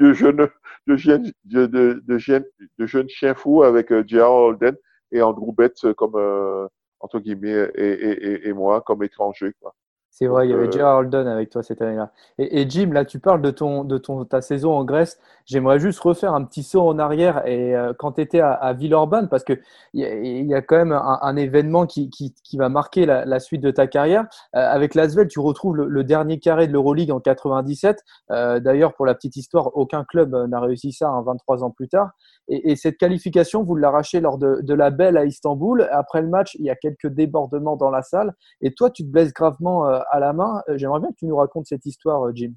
de 0.00 0.12
jeunes, 0.12 0.48
de 0.86 0.96
jeunes, 0.96 1.32
de, 1.44 1.66
de, 1.66 2.18
jeunes, 2.18 2.44
de 2.78 2.86
jeunes 2.86 3.08
chiens 3.08 3.34
fous 3.34 3.62
avec 3.62 3.92
euh, 3.92 4.04
Holden 4.20 4.76
et 5.12 5.22
Andrew 5.22 5.52
Betts 5.52 5.84
euh, 5.84 5.94
comme 5.94 6.16
euh, 6.16 6.66
entre 7.00 7.20
guillemets 7.20 7.70
et, 7.74 7.90
et, 7.90 8.48
et, 8.48 8.52
moi 8.52 8.80
comme 8.82 9.02
étranger. 9.02 9.52
Quoi. 9.60 9.74
C'est 10.10 10.26
vrai, 10.26 10.48
il 10.48 10.50
y 10.50 10.54
avait 10.54 10.70
Gerard 10.70 10.98
Holden 10.98 11.28
avec 11.28 11.50
toi 11.50 11.62
cette 11.62 11.80
année-là. 11.80 12.10
Et, 12.38 12.60
et, 12.60 12.68
Jim, 12.68 12.90
là, 12.92 13.04
tu 13.04 13.20
parles 13.20 13.40
de 13.40 13.50
ton, 13.50 13.84
de 13.84 13.98
ton, 13.98 14.24
ta 14.24 14.40
saison 14.40 14.72
en 14.72 14.84
Grèce. 14.84 15.20
j'aimerais 15.46 15.78
juste 15.78 16.00
refaire 16.00 16.34
un 16.34 16.42
petit 16.44 16.64
saut 16.64 16.88
en 16.88 16.98
arrière 16.98 17.46
et 17.46 17.74
quand 17.98 18.12
tu 18.12 18.22
étais 18.22 18.40
à, 18.40 18.72
Villeurbanne, 18.72 19.28
parce 19.28 19.44
qu'il 19.44 19.60
y, 19.94 20.02
y, 20.02 20.54
a 20.54 20.62
quand 20.62 20.76
même 20.76 20.92
un, 20.92 21.36
événement 21.36 21.86
qui, 21.86 22.10
qui, 22.10 22.34
qui, 22.42 22.56
va 22.56 22.68
marquer 22.68 23.06
la, 23.06 23.38
suite 23.38 23.60
de 23.60 23.70
ta 23.70 23.86
carrière. 23.86 24.26
avec 24.52 24.94
l'Asvel, 24.96 25.28
tu 25.28 25.38
retrouves 25.38 25.76
le, 25.76 26.04
dernier 26.04 26.40
carré 26.40 26.66
de 26.66 26.72
l'Euroleague 26.72 27.12
en 27.12 27.20
97. 27.20 28.02
D'ailleurs, 28.30 28.94
pour 28.94 29.06
la 29.06 29.14
petite 29.14 29.36
histoire, 29.36 29.76
aucun 29.76 30.04
club 30.04 30.34
n'a 30.34 30.60
réussi 30.60 30.92
ça 30.92 31.08
23 31.24 31.64
ans 31.64 31.70
plus 31.70 31.88
tard. 31.88 32.10
Et, 32.48 32.76
cette 32.76 32.96
qualification, 32.96 33.62
vous 33.62 33.76
l'arrachez 33.76 34.20
lors 34.20 34.38
de, 34.38 34.60
de, 34.62 34.74
la 34.74 34.90
Belle 34.90 35.18
à 35.18 35.26
Istanbul. 35.26 35.86
Après 35.92 36.22
le 36.22 36.28
match, 36.28 36.56
il 36.58 36.64
y 36.64 36.70
a 36.70 36.76
quelques 36.76 37.08
débordements 37.08 37.76
dans 37.76 37.90
la 37.90 38.02
salle. 38.02 38.34
Et 38.62 38.72
toi, 38.72 38.90
tu 38.90 39.04
te 39.04 39.10
blesses 39.10 39.34
gravement 39.34 39.86
euh, 39.86 39.97
à 40.10 40.20
la 40.20 40.32
main. 40.32 40.62
Euh, 40.68 40.78
j'aimerais 40.78 41.00
bien 41.00 41.10
que 41.10 41.16
tu 41.16 41.26
nous 41.26 41.36
racontes 41.36 41.66
cette 41.66 41.86
histoire, 41.86 42.26
euh, 42.26 42.32
Jim. 42.34 42.52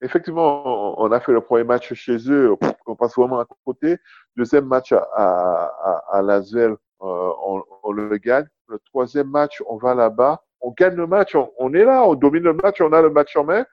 Effectivement, 0.00 1.00
on 1.00 1.10
a 1.12 1.20
fait 1.20 1.32
le 1.32 1.40
premier 1.40 1.64
match 1.64 1.92
chez 1.94 2.16
eux. 2.30 2.54
On 2.86 2.94
passe 2.94 3.14
vraiment 3.16 3.40
à 3.40 3.46
côté. 3.64 3.96
Deuxième 4.36 4.66
match 4.66 4.92
à, 4.92 6.22
Lasvel, 6.22 6.76
on, 7.00 7.62
le 7.92 8.16
gagne. 8.18 8.46
Le 8.68 8.78
troisième 8.86 9.28
match, 9.28 9.62
on 9.66 9.76
va 9.76 9.94
là-bas. 9.94 10.42
On 10.60 10.70
gagne 10.72 10.94
le 10.94 11.06
match. 11.06 11.34
On, 11.58 11.74
est 11.74 11.84
là. 11.84 12.04
On 12.04 12.14
domine 12.14 12.44
le 12.44 12.52
match. 12.52 12.80
On 12.80 12.92
a 12.92 13.00
le 13.00 13.10
match 13.10 13.34
en 13.36 13.44
main. 13.44 13.64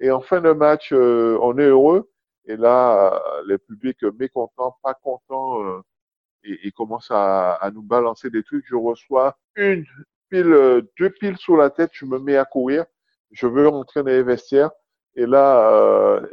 Et 0.00 0.10
en 0.10 0.20
fin 0.20 0.40
de 0.40 0.52
match, 0.52 0.92
on 0.92 1.58
est 1.58 1.66
heureux. 1.66 2.10
Et 2.46 2.56
là, 2.56 3.14
euh, 3.14 3.42
le 3.46 3.58
public 3.58 4.02
mécontent, 4.18 4.76
pas 4.82 4.94
content, 4.94 5.62
euh, 5.64 5.80
et, 6.44 6.66
et, 6.66 6.72
commence 6.72 7.08
à, 7.10 7.70
nous 7.72 7.82
balancer 7.82 8.30
des 8.30 8.42
trucs. 8.42 8.66
Je 8.66 8.74
reçois 8.74 9.38
une 9.54 9.84
euh, 10.34 10.82
deux 10.98 11.10
piles 11.10 11.36
sous 11.38 11.56
la 11.56 11.70
tête, 11.70 11.90
je 11.92 12.04
me 12.06 12.18
mets 12.18 12.36
à 12.36 12.44
courir. 12.44 12.84
Je 13.30 13.46
veux 13.46 13.68
rentrer 13.68 14.02
dans 14.02 14.10
les 14.10 14.22
vestiaires. 14.22 14.70
Et 15.14 15.26
là, 15.26 15.70
euh, 15.70 16.26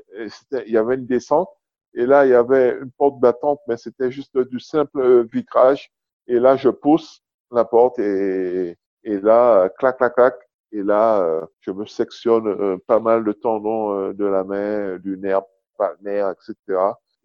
il 0.66 0.72
y 0.72 0.78
avait 0.78 0.96
une 0.96 1.06
descente. 1.06 1.50
Et 1.94 2.06
là, 2.06 2.26
il 2.26 2.30
y 2.32 2.36
avait 2.36 2.78
une 2.82 2.92
porte 2.92 3.20
battante, 3.20 3.60
mais 3.68 3.78
c'était 3.78 4.12
juste 4.12 4.38
du 4.38 4.60
simple 4.60 5.26
vitrage. 5.32 5.92
Et 6.28 6.40
là, 6.40 6.56
je 6.56 6.70
pousse 6.70 7.22
la 7.52 7.66
porte 7.66 8.00
et, 8.00 8.78
et 9.04 9.20
là, 9.20 9.70
clac, 9.80 9.98
clac, 9.98 10.14
clac. 10.14 10.36
Et 10.72 10.84
là, 10.84 11.48
je 11.62 11.72
me 11.72 11.86
sectionne 11.86 12.80
pas 12.82 13.00
mal 13.00 13.24
de 13.24 13.32
tendons 13.32 14.12
de 14.14 14.26
la 14.26 14.44
main, 14.44 14.98
du 15.00 15.18
nerf 15.18 15.42
partenaire, 15.78 16.30
etc. 16.30 16.56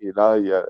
Et 0.00 0.12
là, 0.12 0.38
il 0.38 0.46
y 0.46 0.52
a, 0.52 0.66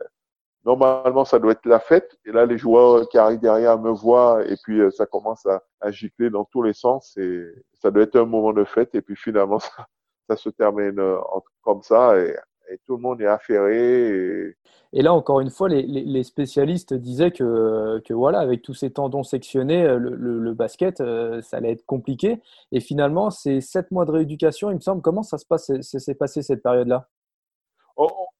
normalement, 0.64 1.24
ça 1.24 1.38
doit 1.38 1.52
être 1.52 1.66
la 1.66 1.80
fête. 1.80 2.16
Et 2.24 2.32
là, 2.32 2.46
les 2.46 2.58
joueurs 2.58 3.08
qui 3.08 3.18
arrivent 3.18 3.40
derrière 3.40 3.78
me 3.78 3.90
voient 3.90 4.44
et 4.46 4.56
puis 4.62 4.80
euh, 4.80 4.90
ça 4.90 5.06
commence 5.06 5.44
à, 5.46 5.62
à, 5.80 5.90
gicler 5.90 6.30
dans 6.30 6.44
tous 6.44 6.62
les 6.62 6.72
sens. 6.72 7.16
Et 7.16 7.44
ça 7.74 7.90
doit 7.90 8.04
être 8.04 8.16
un 8.16 8.24
moment 8.24 8.52
de 8.52 8.64
fête. 8.64 8.94
Et 8.94 9.02
puis 9.02 9.16
finalement, 9.16 9.58
ça, 9.60 9.86
ça 10.28 10.36
se 10.36 10.48
termine 10.48 10.98
euh, 10.98 11.18
comme 11.62 11.82
ça. 11.82 12.18
Et, 12.18 12.34
et, 12.70 12.78
tout 12.86 12.96
le 12.96 13.02
monde 13.02 13.20
est 13.20 13.26
affairé. 13.26 14.08
Et... 14.08 14.56
et 14.94 15.02
là, 15.02 15.12
encore 15.12 15.40
une 15.40 15.50
fois, 15.50 15.68
les, 15.68 15.82
les, 15.82 16.22
spécialistes 16.24 16.94
disaient 16.94 17.30
que, 17.30 18.00
que, 18.06 18.14
voilà, 18.14 18.38
avec 18.38 18.62
tous 18.62 18.72
ces 18.74 18.90
tendons 18.90 19.22
sectionnés, 19.22 19.86
le, 19.86 20.14
le, 20.14 20.38
le 20.38 20.54
basket, 20.54 21.00
euh, 21.00 21.42
ça 21.42 21.58
allait 21.58 21.72
être 21.72 21.84
compliqué. 21.84 22.40
Et 22.72 22.80
finalement, 22.80 23.30
c'est 23.30 23.60
sept 23.60 23.90
mois 23.90 24.06
de 24.06 24.12
rééducation, 24.12 24.70
il 24.70 24.76
me 24.76 24.80
semble. 24.80 25.02
Comment 25.02 25.22
ça 25.22 25.36
se 25.36 25.44
passe, 25.44 25.70
s'est 25.80 26.14
passé 26.14 26.42
cette 26.42 26.62
période-là? 26.62 27.06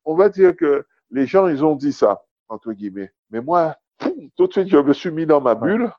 On, 0.06 0.14
va 0.14 0.28
dire 0.28 0.56
que 0.56 0.84
les 1.14 1.26
gens, 1.26 1.46
ils 1.46 1.64
ont 1.64 1.76
dit 1.76 1.92
ça, 1.92 2.24
entre 2.48 2.72
guillemets. 2.72 3.12
Mais 3.30 3.40
moi, 3.40 3.76
tout 4.36 4.46
de 4.46 4.52
suite, 4.52 4.68
je 4.68 4.76
me 4.76 4.92
suis 4.92 5.10
mis 5.10 5.26
dans 5.26 5.40
ma 5.40 5.54
bulle. 5.54 5.90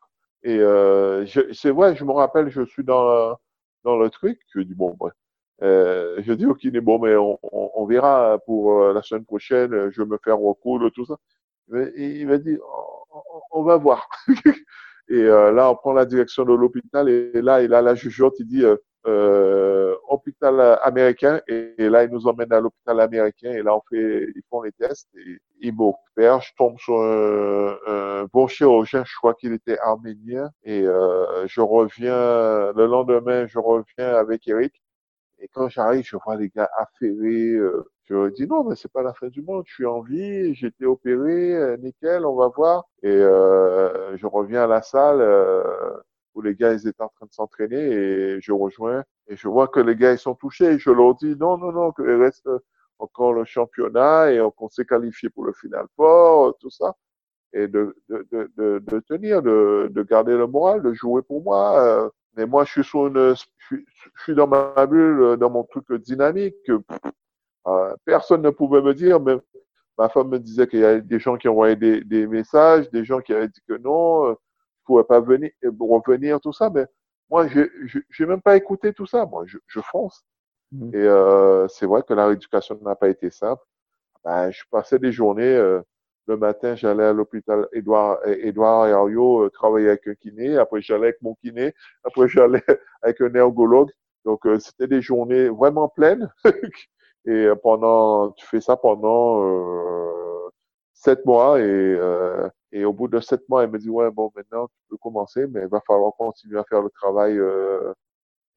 Et 0.44 0.60
euh, 0.60 1.26
c'est 1.54 1.72
vrai, 1.72 1.96
je 1.96 2.04
me 2.04 2.12
rappelle, 2.12 2.50
je 2.50 2.64
suis 2.66 2.84
dans, 2.84 3.36
dans 3.84 3.98
le 3.98 4.10
truc. 4.10 4.40
Je 4.54 4.60
dis, 4.60 4.76
bon, 4.76 4.96
bref. 5.00 5.14
Euh, 5.64 6.22
je 6.22 6.34
dis 6.34 6.46
au 6.46 6.54
kiné, 6.54 6.82
bon, 6.82 7.00
mais 7.00 7.16
on, 7.16 7.40
on, 7.42 7.86
verra 7.86 8.38
pour 8.46 8.82
euh, 8.82 8.94
la 8.94 9.02
semaine 9.02 9.24
prochaine, 9.24 9.90
je 9.90 10.02
vais 10.02 10.08
me 10.08 10.20
faire 10.22 10.38
recoudre, 10.38 10.92
tout 10.92 11.06
ça. 11.06 11.16
Et 11.96 12.20
il 12.20 12.28
m'a 12.28 12.38
dit, 12.38 12.58
on, 13.12 13.60
on, 13.60 13.64
va 13.64 13.78
voir. 13.78 14.10
et 15.08 15.14
euh, 15.14 15.54
là, 15.54 15.72
on 15.72 15.76
prend 15.76 15.94
la 15.94 16.06
direction 16.06 16.44
de 16.44 16.54
l'hôpital 16.54 17.08
et 17.08 17.42
là, 17.42 17.64
il 17.64 17.74
a 17.74 17.82
la 17.82 17.96
jugeote, 17.96 18.36
il 18.40 18.48
dit, 18.48 18.64
euh, 19.08 19.76
euh, 19.86 19.96
hôpital 20.10 20.80
américain 20.84 21.42
et, 21.48 21.74
là 21.78 22.04
ils 22.04 22.12
nous 22.12 22.28
emmènent 22.28 22.54
à 22.54 22.60
l'hôpital 22.60 23.00
américain 23.00 23.52
et 23.52 23.62
là 23.62 23.76
on 23.76 23.82
fait 23.90 24.28
ils 24.36 24.42
font 24.50 24.62
les 24.62 24.72
tests 24.72 25.10
et 25.16 25.38
ils 25.62 25.74
m'opèrent 25.74 26.42
je 26.42 26.52
tombe 26.58 26.78
sur 26.80 27.00
un, 27.02 28.26
bon 28.34 28.48
chirurgien 28.48 29.04
je 29.06 29.16
crois 29.18 29.34
qu'il 29.34 29.54
était 29.54 29.78
arménien 29.80 30.50
et 30.64 30.86
euh, 30.86 31.48
je 31.48 31.62
reviens 31.62 32.72
le 32.74 32.86
lendemain 32.86 33.48
je 33.48 33.60
reviens 33.60 34.16
avec 34.16 34.48
Eric 34.48 34.74
et 35.40 35.48
quand 35.50 35.70
j'arrive 35.70 36.06
je 36.06 36.18
vois 36.18 36.36
les 36.36 36.50
gars 36.50 36.70
affairés 36.78 37.52
euh, 37.52 37.86
je 38.06 38.30
dis 38.30 38.48
non 38.48 38.64
mais 38.64 38.76
c'est 38.76 38.92
pas 38.92 39.04
la 39.04 39.14
fin 39.14 39.28
du 39.28 39.42
monde 39.42 39.64
je 39.68 39.74
suis 39.74 39.86
en 39.86 40.02
vie 40.02 40.54
j'ai 40.56 40.68
été 40.68 40.86
opéré 40.86 41.54
euh, 41.54 41.78
nickel 41.78 42.26
on 42.26 42.36
va 42.36 42.48
voir 42.50 42.86
et 43.04 43.10
euh, 43.10 44.16
je 44.18 44.28
reviens 44.28 44.64
à 44.64 44.68
la 44.68 44.82
salle 44.82 45.22
où 46.36 46.42
les 46.42 46.54
gars 46.56 46.74
ils 46.74 46.88
étaient 46.88 47.02
en 47.04 47.10
train 47.10 47.26
de 47.26 47.34
s'entraîner 47.34 47.78
et 47.80 48.42
je 48.42 48.52
rejoins 48.52 49.04
et 49.28 49.36
je 49.36 49.48
vois 49.48 49.68
que 49.68 49.80
les 49.80 49.96
gars 49.96 50.12
ils 50.12 50.20
sont 50.20 50.36
touchés 50.36 50.66
et 50.74 50.80
je 50.80 50.92
leur 50.92 51.16
dis 51.16 51.36
non 51.38 51.58
non 51.58 51.72
non 51.72 51.92
qu'il 51.94 52.06
reste 52.12 52.50
encore 53.00 53.34
le 53.34 53.46
championnat 53.46 54.32
et 54.32 54.42
qu'on 54.58 54.70
s'est 54.70 54.86
qualifié 54.86 55.30
pour 55.30 55.46
le 55.46 55.54
final 55.54 55.86
fort 55.96 56.56
tout 56.60 56.70
ça. 56.70 56.96
Et 57.54 57.70
de, 57.70 57.96
de, 58.10 58.28
de, 58.32 58.80
de, 58.80 59.00
tenir 59.00 59.42
de, 59.42 59.90
de 59.90 60.04
garder 60.04 60.36
le 60.36 60.46
moral 60.46 60.82
de 60.84 60.94
jouer 60.94 61.22
pour 61.22 61.42
moi 61.42 61.80
euh, 61.80 62.10
mais 62.36 62.46
moi 62.46 62.66
je 62.66 62.72
suis 62.72 62.84
sur 62.84 63.08
une 63.08 63.34
je 63.70 63.78
suis, 64.24 64.36
dans 64.36 64.48
ma 64.48 64.86
bulle 64.86 65.38
dans 65.38 65.50
mon 65.50 65.64
truc 65.64 65.92
dynamique. 65.94 66.56
Euh, 67.68 67.96
personne 68.06 68.42
ne 68.42 68.50
pouvait 68.50 68.82
me 68.82 68.94
dire 68.94 69.20
mais 69.22 69.38
ma 69.98 70.10
femme 70.10 70.30
me 70.30 70.40
disait 70.40 70.68
qu'il 70.68 70.80
y 70.82 70.86
avait 70.86 71.02
des 71.02 71.20
gens 71.20 71.38
qui 71.38 71.48
envoyaient 71.48 71.78
des, 71.78 72.04
des 72.04 72.28
messages 72.28 72.90
des 72.92 73.06
gens 73.06 73.22
qui 73.22 73.34
avaient 73.34 73.48
dit 73.48 73.62
que 73.68 73.78
non 73.78 74.36
pouvais 74.86 75.04
pas 75.04 75.20
venir, 75.20 75.52
euh, 75.64 75.72
revenir, 75.80 76.40
tout 76.40 76.54
ça, 76.54 76.70
mais 76.70 76.86
moi, 77.30 77.48
je 77.48 77.60
n'ai 78.20 78.26
même 78.26 78.42
pas 78.42 78.56
écouté 78.56 78.94
tout 78.94 79.06
ça. 79.06 79.26
Moi, 79.26 79.44
je, 79.48 79.58
je 79.68 79.80
fonce. 79.82 80.24
Mmh. 80.72 80.90
Et 80.94 80.98
euh, 80.98 81.68
c'est 81.68 81.86
vrai 81.86 82.04
que 82.04 82.14
la 82.14 82.28
rééducation 82.28 82.78
n'a 82.82 82.96
pas 82.96 83.10
été 83.10 83.30
simple. 83.30 83.64
Ben, 84.24 84.52
je 84.52 84.64
passais 84.72 85.00
des 85.00 85.12
journées. 85.12 85.44
Euh, 85.56 85.82
le 86.28 86.38
matin, 86.38 86.76
j'allais 86.76 87.04
à 87.04 87.14
l'hôpital 87.14 87.68
Édouard, 87.72 88.18
Édouard 88.28 88.88
Herriot 88.88 89.44
euh, 89.46 89.50
travailler 89.52 89.90
avec 89.90 90.08
un 90.08 90.16
kiné. 90.16 90.58
Après, 90.58 90.82
j'allais 90.82 91.08
avec 91.08 91.22
mon 91.22 91.36
kiné. 91.36 91.74
Après, 92.04 92.28
j'allais 92.28 92.64
avec 93.04 93.22
un 93.22 93.34
ergologue. 93.36 93.92
Donc, 94.26 94.46
euh, 94.48 94.60
c'était 94.60 94.88
des 94.88 95.02
journées 95.02 95.50
vraiment 95.50 95.88
pleines. 95.88 96.32
et 97.26 97.48
pendant, 97.64 98.32
tu 98.32 98.46
fais 98.48 98.62
ça 98.62 98.76
pendant 98.78 99.42
sept 100.96 101.26
mois 101.26 101.60
et 101.60 102.00
et 102.76 102.84
au 102.84 102.92
bout 102.92 103.08
de 103.08 103.22
sept 103.22 103.48
mois, 103.48 103.64
elle 103.64 103.72
me 103.72 103.80
dit, 103.80 103.90
ouais, 103.90 104.12
bon, 104.12 104.30
maintenant, 104.36 104.68
tu 104.68 104.76
peux 104.90 104.98
commencer, 104.98 105.48
mais 105.48 105.62
il 105.62 105.70
va 105.70 105.80
falloir 105.88 106.12
continuer 106.18 106.60
à 106.60 106.66
faire 106.66 106.82
le 106.82 106.90
travail 106.90 107.38
euh, 107.40 107.94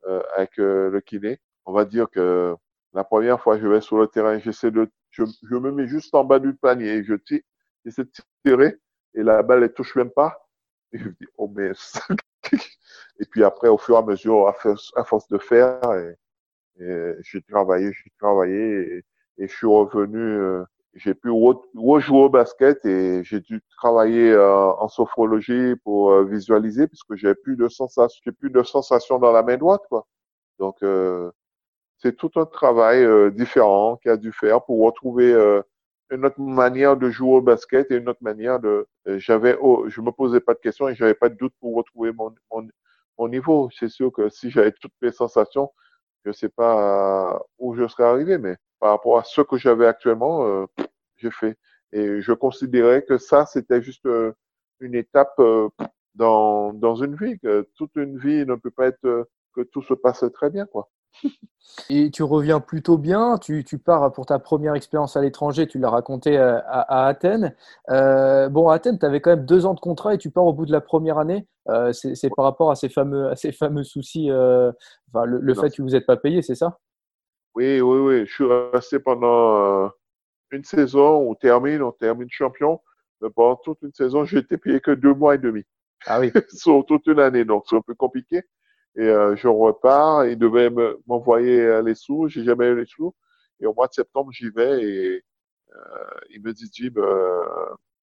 euh, 0.06 0.20
avec 0.36 0.58
euh, 0.58 0.90
le 0.90 1.00
kiné. 1.00 1.38
On 1.66 1.72
va 1.72 1.84
dire 1.84 2.10
que 2.10 2.56
la 2.94 3.04
première 3.04 3.40
fois, 3.40 3.60
je 3.60 3.68
vais 3.68 3.80
sur 3.80 3.96
le 3.96 4.08
terrain, 4.08 4.36
j'essaie 4.40 4.72
de, 4.72 4.90
je, 5.10 5.22
je, 5.48 5.54
me 5.54 5.70
mets 5.70 5.86
juste 5.86 6.12
en 6.16 6.24
bas 6.24 6.40
du 6.40 6.52
panier, 6.52 7.04
je 7.04 7.14
tire, 7.14 7.42
j'essaie 7.84 8.02
de 8.02 8.10
tirer, 8.44 8.76
et 9.14 9.22
la 9.22 9.44
balle, 9.44 9.62
elle 9.62 9.72
touche 9.72 9.94
même 9.94 10.10
pas. 10.10 10.48
Et 10.92 10.98
je 10.98 11.10
dis, 11.10 11.26
oh, 11.36 11.48
mais... 11.54 11.70
et 13.20 13.26
puis 13.30 13.44
après, 13.44 13.68
au 13.68 13.78
fur 13.78 13.94
et 13.94 13.98
à 13.98 14.02
mesure, 14.02 14.48
à 14.48 15.04
force, 15.04 15.28
de 15.28 15.38
faire, 15.38 15.80
et, 15.92 16.82
et 16.82 17.14
j'ai 17.20 17.40
travaillé, 17.42 17.92
j'ai 17.92 18.10
travaillé, 18.18 18.80
et, 18.80 19.04
et, 19.44 19.46
je 19.46 19.54
suis 19.54 19.68
revenu 19.68 20.18
euh, 20.18 20.64
j'ai 20.98 21.14
pu 21.14 21.30
rejouer 21.30 22.18
au 22.18 22.28
basket 22.28 22.84
et 22.84 23.22
j'ai 23.24 23.40
dû 23.40 23.62
travailler 23.76 24.32
euh, 24.32 24.72
en 24.72 24.88
sophrologie 24.88 25.74
pour 25.84 26.10
euh, 26.12 26.24
visualiser 26.24 26.88
puisque 26.88 27.14
j'ai 27.14 27.34
plus 27.34 27.56
de 27.56 27.68
sensation, 27.68 28.20
j'ai 28.24 28.32
plus 28.32 28.50
de 28.50 28.62
sensation 28.62 29.18
dans 29.18 29.32
la 29.32 29.42
main 29.42 29.56
droite 29.56 29.82
quoi. 29.88 30.06
Donc 30.58 30.82
euh, 30.82 31.30
c'est 31.98 32.16
tout 32.16 32.30
un 32.36 32.46
travail 32.46 33.06
différent 33.32 33.96
qu'il 33.96 34.10
a 34.10 34.16
dû 34.16 34.32
faire 34.32 34.64
pour 34.64 34.84
retrouver 34.84 35.32
une 36.10 36.24
autre 36.24 36.40
manière 36.40 36.96
de 36.96 37.10
jouer 37.10 37.36
au 37.36 37.40
basket 37.42 37.90
et 37.90 37.96
une 37.96 38.08
autre 38.08 38.22
manière 38.22 38.60
de. 38.60 38.86
j'avais, 39.06 39.56
oh, 39.60 39.84
je 39.88 40.00
me 40.00 40.12
posais 40.12 40.40
pas 40.40 40.54
de 40.54 40.60
questions 40.60 40.88
et 40.88 40.94
j'avais 40.94 41.14
pas 41.14 41.28
de 41.28 41.34
doute 41.34 41.54
pour 41.60 41.74
retrouver 41.74 42.12
mon, 42.12 42.32
mon 43.18 43.28
niveau. 43.28 43.68
C'est 43.76 43.88
sûr 43.88 44.12
que 44.12 44.28
si 44.28 44.50
j'avais 44.50 44.72
toutes 44.72 44.92
mes 45.02 45.10
sensations, 45.10 45.70
je 46.24 46.32
sais 46.32 46.48
pas 46.48 47.40
où 47.58 47.74
je 47.74 47.86
serais 47.88 48.04
arrivé, 48.04 48.38
mais 48.38 48.56
par 48.78 48.90
rapport 48.90 49.18
à 49.18 49.24
ce 49.24 49.40
que 49.42 49.56
j'avais 49.56 49.86
actuellement, 49.86 50.46
euh, 50.46 50.66
j'ai 51.16 51.30
fait. 51.30 51.56
Et 51.92 52.20
je 52.20 52.32
considérais 52.32 53.02
que 53.02 53.18
ça, 53.18 53.46
c'était 53.46 53.82
juste 53.82 54.06
euh, 54.06 54.32
une 54.80 54.94
étape 54.94 55.34
euh, 55.40 55.68
dans, 56.14 56.72
dans 56.72 56.96
une 56.96 57.16
vie, 57.16 57.38
que 57.38 57.68
toute 57.76 57.96
une 57.96 58.18
vie 58.18 58.44
ne 58.46 58.54
peut 58.54 58.70
pas 58.70 58.86
être 58.88 59.28
que 59.54 59.62
tout 59.62 59.82
se 59.82 59.94
passe 59.94 60.24
très 60.34 60.50
bien, 60.50 60.66
quoi. 60.66 60.88
Et 61.90 62.10
tu 62.10 62.24
reviens 62.24 62.58
plutôt 62.60 62.98
bien, 62.98 63.38
tu, 63.38 63.62
tu 63.62 63.78
pars 63.78 64.12
pour 64.12 64.26
ta 64.26 64.38
première 64.38 64.74
expérience 64.74 65.16
à 65.16 65.20
l'étranger, 65.20 65.68
tu 65.68 65.78
l'as 65.78 65.90
raconté 65.90 66.36
à, 66.36 66.58
à, 66.58 67.06
Athènes. 67.06 67.54
Euh, 67.90 68.48
bon, 68.48 68.68
à 68.68 68.74
Athènes, 68.74 68.98
tu 68.98 69.06
avais 69.06 69.20
quand 69.20 69.30
même 69.30 69.46
deux 69.46 69.64
ans 69.64 69.74
de 69.74 69.80
contrat 69.80 70.14
et 70.14 70.18
tu 70.18 70.30
pars 70.30 70.44
au 70.44 70.52
bout 70.52 70.66
de 70.66 70.72
la 70.72 70.80
première 70.80 71.18
année. 71.18 71.46
Euh, 71.68 71.92
c'est 71.92 72.30
par 72.34 72.44
rapport 72.44 72.70
à 72.70 72.74
ces 72.74 72.88
fameux, 72.88 73.28
à 73.28 73.36
ces 73.36 73.52
fameux 73.52 73.84
soucis, 73.84 74.30
euh, 74.30 74.72
enfin, 75.12 75.24
le, 75.24 75.38
le 75.38 75.54
fait 75.54 75.70
que 75.70 75.82
vous 75.82 75.90
n'êtes 75.90 76.06
pas 76.06 76.16
payé, 76.16 76.42
c'est 76.42 76.56
ça? 76.56 76.78
Oui, 77.54 77.80
oui, 77.80 77.98
oui. 77.98 78.26
Je 78.26 78.32
suis 78.32 78.44
resté 78.72 78.98
pendant, 78.98 79.84
euh, 79.84 79.88
une 80.50 80.64
saison, 80.64 81.28
on 81.30 81.34
termine, 81.34 81.82
on 81.82 81.92
termine 81.92 82.28
champion. 82.30 82.80
Mais 83.20 83.30
pendant 83.30 83.56
toute 83.56 83.82
une 83.82 83.92
saison, 83.92 84.24
j'ai 84.24 84.38
été 84.38 84.56
payé 84.56 84.80
que 84.80 84.92
deux 84.92 85.14
mois 85.14 85.34
et 85.34 85.38
demi. 85.38 85.62
Ah 86.06 86.20
oui. 86.20 86.30
Sur 86.50 86.84
toute 86.86 87.06
une 87.06 87.20
année, 87.20 87.44
donc 87.44 87.64
c'est 87.68 87.76
un 87.76 87.82
peu 87.82 87.94
compliqué. 87.94 88.42
Et 88.98 89.02
euh, 89.08 89.36
je 89.36 89.48
repars, 89.48 90.26
il 90.26 90.36
devait 90.38 90.70
m'envoyer 91.06 91.60
euh, 91.60 91.82
les 91.82 91.94
sous, 91.94 92.28
j'ai 92.28 92.44
jamais 92.44 92.66
eu 92.66 92.76
les 92.76 92.86
sous. 92.86 93.14
Et 93.60 93.66
au 93.66 93.72
mois 93.74 93.86
de 93.86 93.94
septembre, 93.94 94.30
j'y 94.32 94.50
vais 94.50 94.82
et 94.82 95.24
euh, 95.74 96.20
il 96.30 96.42
me 96.42 96.52
dit, 96.52 96.68
Jim, 96.72 96.92
euh, 96.96 97.44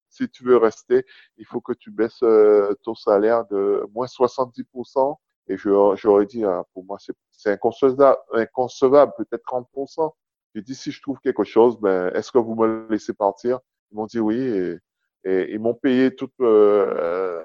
si 0.10 0.30
tu 0.30 0.46
veux 0.46 0.58
rester, 0.58 1.06
il 1.38 1.46
faut 1.46 1.62
que 1.62 1.74
tu 1.74 1.92
baisses 1.92 2.24
euh, 2.24 2.74
ton 2.84 2.96
salaire 2.96 3.46
de 3.48 3.86
moins 3.94 4.08
70%. 4.08 5.18
Et 5.48 5.58
j'aurais 5.58 6.26
dit, 6.26 6.44
ah, 6.46 6.64
pour 6.74 6.86
moi, 6.86 6.98
c'est 7.32 7.52
inconcevable, 7.52 8.18
inconcevable 8.34 9.14
peut-être 9.18 9.44
30%. 9.46 10.12
J'ai 10.56 10.62
dit, 10.62 10.76
si 10.76 10.92
je 10.92 11.02
trouve 11.02 11.20
quelque 11.20 11.44
chose, 11.44 11.78
ben, 11.80 12.10
est-ce 12.16 12.32
que 12.32 12.38
vous 12.40 12.56
me 12.56 12.88
laissez 12.90 13.14
partir? 13.14 13.60
Ils 13.92 13.96
m'ont 13.96 14.06
dit 14.06 14.20
oui. 14.20 14.38
Et, 14.40 14.78
et 15.26 15.52
ils 15.54 15.60
m'ont 15.60 15.74
payé 15.74 16.16
tout 16.16 16.32
euh, 16.42 17.44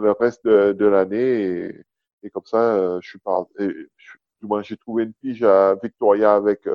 le 0.00 0.12
reste 0.12 0.44
de, 0.46 0.72
de 0.72 0.86
l'année. 0.86 1.42
Et, 1.42 1.84
et, 2.26 2.30
comme 2.30 2.46
ça, 2.46 3.00
je 3.00 3.08
suis 3.08 3.18
parti. 3.18 3.52
Du 3.58 4.46
moins, 4.46 4.62
j'ai 4.62 4.76
trouvé 4.76 5.04
une 5.04 5.14
pige 5.14 5.42
à 5.42 5.76
Victoria 5.82 6.34
avec 6.34 6.66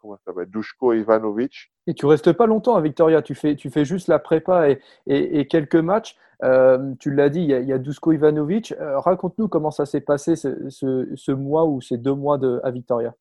comment 0.00 0.16
ça 0.16 0.22
s'appelle, 0.26 0.50
Dushko 0.50 0.92
Ivanovic. 0.94 1.72
Et 1.86 1.94
tu 1.94 2.06
restes 2.06 2.32
pas 2.32 2.46
longtemps 2.46 2.76
à 2.76 2.80
Victoria, 2.80 3.22
tu 3.22 3.34
fais, 3.34 3.56
tu 3.56 3.70
fais 3.70 3.84
juste 3.84 4.08
la 4.08 4.18
prépa 4.18 4.70
et, 4.70 4.80
et, 5.06 5.46
quelques 5.46 5.76
matchs. 5.76 6.16
Euh, 6.42 6.94
tu 6.98 7.12
l'as 7.12 7.28
dit, 7.28 7.40
il 7.40 7.50
y 7.50 7.54
a, 7.54 7.60
il 7.60 7.68
y 7.68 7.72
a 7.72 7.78
Dushko 7.78 8.12
Ivanovic. 8.12 8.72
Euh, 8.72 8.98
raconte-nous 8.98 9.48
comment 9.48 9.70
ça 9.70 9.86
s'est 9.86 10.00
passé 10.00 10.36
ce, 10.36 10.70
ce, 10.70 11.08
ce, 11.14 11.32
mois 11.32 11.66
ou 11.66 11.80
ces 11.80 11.98
deux 11.98 12.14
mois 12.14 12.38
de, 12.38 12.60
à 12.64 12.70
Victoria. 12.70 13.14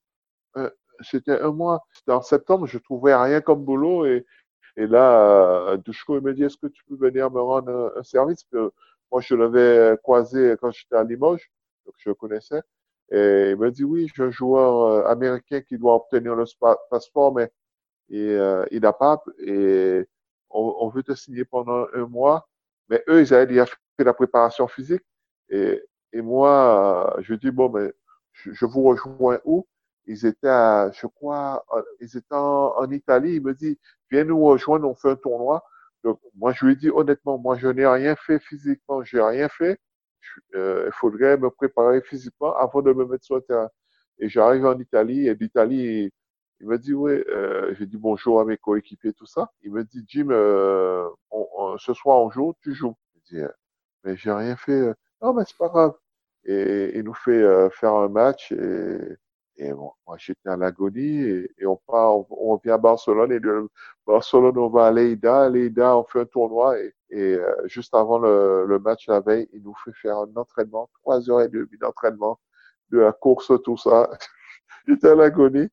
Euh, 0.57 0.69
c'était 1.01 1.39
un 1.39 1.51
mois, 1.51 1.85
c'était 1.93 2.13
en 2.13 2.21
septembre, 2.21 2.65
je 2.65 2.77
trouvais 2.77 3.15
rien 3.15 3.41
comme 3.41 3.63
boulot 3.63 4.05
et, 4.05 4.25
et 4.77 4.87
là, 4.87 5.75
Dushko 5.77 6.21
me 6.21 6.33
dit, 6.33 6.43
est-ce 6.43 6.57
que 6.57 6.67
tu 6.67 6.83
peux 6.85 6.95
venir 6.95 7.29
me 7.31 7.41
rendre 7.41 7.93
un, 7.97 8.03
service? 8.03 8.45
Que 8.51 8.71
moi, 9.11 9.21
je 9.21 9.35
l'avais 9.35 9.97
croisé 10.03 10.55
quand 10.61 10.71
j'étais 10.71 10.95
à 10.95 11.03
Limoges, 11.03 11.51
donc 11.85 11.95
je 11.97 12.09
le 12.09 12.15
connaissais. 12.15 12.61
Et 13.11 13.51
il 13.51 13.57
m'a 13.57 13.71
dit 13.71 13.83
oui, 13.83 14.07
j'ai 14.15 14.23
un 14.23 14.31
joueur 14.31 14.81
euh, 14.83 15.11
américain 15.11 15.61
qui 15.61 15.77
doit 15.77 15.95
obtenir 15.95 16.35
le 16.35 16.45
passeport, 16.89 17.33
mais 17.33 17.51
et, 18.09 18.35
euh, 18.35 18.65
il 18.71 18.81
n'a 18.81 18.93
pas. 18.93 19.23
Et 19.39 20.07
on, 20.51 20.89
veut 20.89 21.03
te 21.03 21.13
signer 21.15 21.45
pendant 21.45 21.87
un 21.93 22.05
mois. 22.07 22.47
Mais 22.89 23.03
eux, 23.09 23.21
ils 23.21 23.33
avaient 23.33 23.47
déjà 23.47 23.65
fait 23.65 24.03
la 24.03 24.13
préparation 24.13 24.67
physique. 24.67 25.03
Et, 25.49 25.83
et 26.13 26.21
moi, 26.21 27.15
je 27.21 27.35
dis 27.35 27.51
bon, 27.51 27.69
mais 27.69 27.93
je, 28.33 28.65
vous 28.65 28.83
rejoins 28.83 29.39
où? 29.45 29.67
Ils 30.07 30.25
étaient, 30.25 30.47
à, 30.47 30.91
je 30.91 31.07
crois, 31.07 31.65
ils 31.99 32.17
étaient 32.17 32.35
en, 32.35 32.73
en, 32.77 32.91
Italie. 32.91 33.35
Il 33.35 33.43
me 33.43 33.53
dit 33.53 33.79
viens 34.11 34.23
nous 34.23 34.43
rejoindre, 34.43 34.89
on 34.89 34.95
fait 34.95 35.11
un 35.11 35.15
tournoi. 35.15 35.63
Donc 36.03 36.19
moi, 36.35 36.53
je 36.53 36.65
lui 36.65 36.73
ai 36.73 36.75
dit 36.75 36.89
honnêtement, 36.89 37.37
moi, 37.37 37.57
je 37.57 37.67
n'ai 37.67 37.87
rien 37.87 38.15
fait 38.15 38.39
physiquement, 38.39 39.03
j'ai 39.03 39.21
rien 39.21 39.49
fait 39.49 39.79
euh, 40.55 40.85
il 40.87 40.93
faudrait 40.93 41.37
me 41.37 41.49
préparer 41.49 42.01
physiquement 42.01 42.55
avant 42.55 42.81
de 42.81 42.93
me 42.93 43.05
mettre 43.05 43.25
sur 43.25 43.35
le 43.35 43.41
terrain. 43.41 43.69
Et 44.19 44.29
j'arrive 44.29 44.65
en 44.65 44.77
Italie, 44.79 45.27
et 45.27 45.35
d'Italie, 45.35 46.11
il 46.59 46.67
me 46.67 46.77
dit, 46.77 46.93
oui, 46.93 47.13
euh, 47.29 47.73
j'ai 47.75 47.85
dit 47.85 47.97
bonjour 47.97 48.41
à 48.41 48.45
mes 48.45 48.57
coéquipiers, 48.57 49.13
tout 49.13 49.25
ça. 49.25 49.51
Il 49.63 49.71
me 49.71 49.83
dit, 49.83 50.03
Jim, 50.07 50.27
euh, 50.31 51.07
ce 51.77 51.93
soir 51.93 52.19
on 52.19 52.29
joue, 52.29 52.53
tu 52.61 52.73
joues. 52.73 52.95
Je 53.15 53.35
dis, 53.37 53.43
mais 54.03 54.17
j'ai 54.17 54.31
rien 54.31 54.55
fait. 54.57 54.93
Non, 55.21 55.33
mais 55.33 55.43
c'est 55.45 55.57
pas 55.57 55.69
grave. 55.69 55.93
Et 56.45 56.97
il 56.97 57.03
nous 57.03 57.13
fait 57.13 57.69
faire 57.71 57.93
un 57.93 58.09
match, 58.09 58.51
et 58.51 58.99
et 59.59 59.73
bon, 59.73 59.91
moi, 60.07 60.15
j'étais 60.17 60.49
à 60.49 60.55
l'agonie 60.55 61.21
et, 61.21 61.51
et, 61.59 61.65
on 61.65 61.75
part, 61.75 62.17
on, 62.17 62.25
on, 62.29 62.55
vient 62.63 62.75
à 62.75 62.77
Barcelone 62.77 63.33
et 63.33 63.41
de 63.41 63.69
Barcelone, 64.07 64.57
on 64.57 64.69
va 64.69 64.87
à 64.87 64.91
Leida. 64.91 65.49
Leida, 65.49 65.97
on 65.97 66.05
fait 66.05 66.21
un 66.21 66.25
tournoi 66.25 66.79
et, 66.79 66.93
et 67.09 67.35
euh, 67.35 67.67
juste 67.67 67.93
avant 67.93 68.19
le, 68.19 68.65
le, 68.65 68.79
match 68.79 69.07
la 69.07 69.19
veille, 69.19 69.49
il 69.53 69.61
nous 69.63 69.75
fait 69.83 69.91
faire 70.01 70.17
un 70.17 70.31
entraînement, 70.35 70.89
trois 71.01 71.29
heures 71.29 71.41
et 71.41 71.49
demie 71.49 71.77
d'entraînement, 71.79 72.39
de 72.91 72.99
la 72.99 73.11
course, 73.11 73.51
tout 73.65 73.77
ça. 73.77 74.09
j'étais 74.87 75.09
à 75.09 75.15
l'agonie 75.15 75.67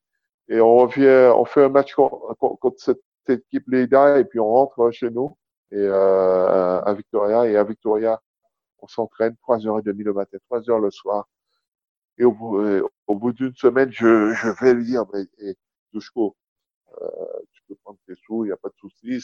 et 0.48 0.60
on 0.60 0.78
revient, 0.78 1.32
on 1.36 1.44
fait 1.44 1.64
un 1.64 1.68
match 1.68 1.94
contre, 1.94 2.34
contre 2.38 2.80
cette 2.80 3.00
équipe 3.28 3.68
Leida 3.68 4.18
et 4.18 4.24
puis 4.24 4.40
on 4.40 4.48
rentre 4.48 4.90
chez 4.90 5.10
nous 5.10 5.36
et 5.70 5.76
euh, 5.78 6.80
à 6.80 6.92
Victoria 6.94 7.46
et 7.46 7.56
à 7.56 7.64
Victoria, 7.64 8.20
on 8.80 8.88
s'entraîne 8.88 9.36
trois 9.42 9.64
heures 9.66 9.78
et 9.78 9.82
demie 9.82 10.04
le 10.04 10.12
matin, 10.12 10.38
trois 10.48 10.68
heures 10.70 10.80
le 10.80 10.90
soir 10.90 11.28
et 12.18 12.24
au 12.24 12.60
euh, 12.60 12.82
au 13.06 13.14
bout 13.14 13.32
d'une 13.32 13.54
semaine, 13.54 13.90
je, 13.92 14.32
je 14.34 14.64
vais 14.64 14.74
lui 14.74 14.84
dire, 14.84 15.04
mais 15.12 15.24
eh, 15.38 15.54
Dushko, 15.92 16.36
euh, 17.00 17.06
tu 17.52 17.62
peux 17.68 17.74
prendre 17.76 17.98
tes 18.06 18.14
sous, 18.14 18.44
il 18.44 18.48
n'y 18.48 18.52
a 18.52 18.56
pas 18.56 18.68
de 18.68 18.76
souci. 18.76 19.20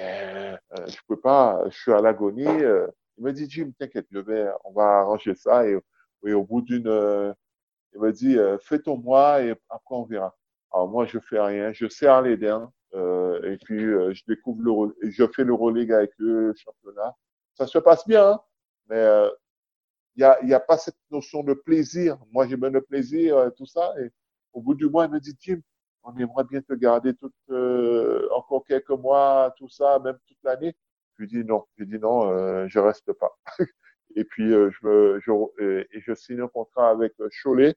Euh, 0.00 0.56
euh, 0.78 0.86
je 0.86 0.96
peux 1.06 1.20
pas, 1.20 1.62
je 1.68 1.76
suis 1.76 1.92
à 1.92 2.00
l'agonie. 2.00 2.46
Euh. 2.46 2.86
il 3.18 3.24
me 3.24 3.32
dit, 3.32 3.48
Jim, 3.48 3.70
t'inquiète, 3.78 4.06
je 4.10 4.18
vais, 4.18 4.48
on 4.64 4.72
va 4.72 5.00
arranger 5.00 5.34
ça. 5.34 5.66
Et, 5.68 5.78
et 6.26 6.32
au 6.32 6.44
bout 6.44 6.62
d'une, 6.62 6.88
euh, 6.88 7.32
il 7.94 8.00
me 8.00 8.12
dit, 8.12 8.36
fais 8.62 8.78
ton 8.80 8.96
mois 8.96 9.42
et 9.42 9.50
après 9.68 9.94
on 9.94 10.04
verra. 10.04 10.34
Alors 10.72 10.88
moi, 10.88 11.06
je 11.06 11.18
fais 11.20 11.40
rien, 11.40 11.72
je 11.72 11.88
serre 11.88 12.22
les 12.22 12.36
dents. 12.36 12.72
et 12.94 13.58
puis 13.64 13.80
je 13.80 14.22
découvre 14.26 14.62
le, 15.00 15.10
je 15.10 15.24
fais 15.28 15.44
le 15.44 15.52
Euroleague 15.52 15.92
avec 15.92 16.10
le 16.18 16.52
championnat. 16.56 17.14
Ça 17.54 17.66
se 17.68 17.78
passe 17.78 18.06
bien, 18.08 18.30
hein, 18.32 18.40
mais 18.88 19.30
il 20.16 20.20
n'y 20.20 20.24
a, 20.24 20.44
y 20.44 20.54
a 20.54 20.60
pas 20.60 20.78
cette 20.78 20.96
notion 21.10 21.42
de 21.42 21.54
plaisir. 21.54 22.18
Moi, 22.32 22.46
j'aime 22.48 22.66
le 22.66 22.80
plaisir, 22.80 23.44
et 23.46 23.52
tout 23.54 23.66
ça. 23.66 23.94
Et 24.00 24.10
au 24.52 24.60
bout 24.60 24.74
du 24.74 24.88
mois, 24.88 25.06
il 25.06 25.12
me 25.12 25.20
dit, 25.20 25.36
Tim, 25.36 25.60
on 26.04 26.16
aimerait 26.18 26.44
bien 26.44 26.60
te 26.60 26.74
garder 26.74 27.14
tout, 27.14 27.32
euh, 27.50 28.28
encore 28.32 28.64
quelques 28.66 28.90
mois, 28.90 29.54
tout 29.58 29.68
ça, 29.68 29.98
même 29.98 30.18
toute 30.26 30.38
l'année. 30.44 30.76
Je 31.16 31.22
lui 31.22 31.28
dis 31.28 31.44
non. 31.44 31.64
Je 31.78 31.84
dis 31.84 31.98
non, 31.98 32.30
euh, 32.30 32.66
je 32.68 32.78
reste 32.78 33.12
pas. 33.12 33.36
et 34.16 34.24
puis, 34.24 34.52
euh, 34.52 34.70
je, 34.70 34.86
me, 34.86 35.20
je, 35.20 35.86
et 35.92 36.00
je 36.00 36.14
signe 36.14 36.40
un 36.40 36.48
contrat 36.48 36.90
avec 36.90 37.14
euh, 37.20 37.28
Cholet 37.42 37.74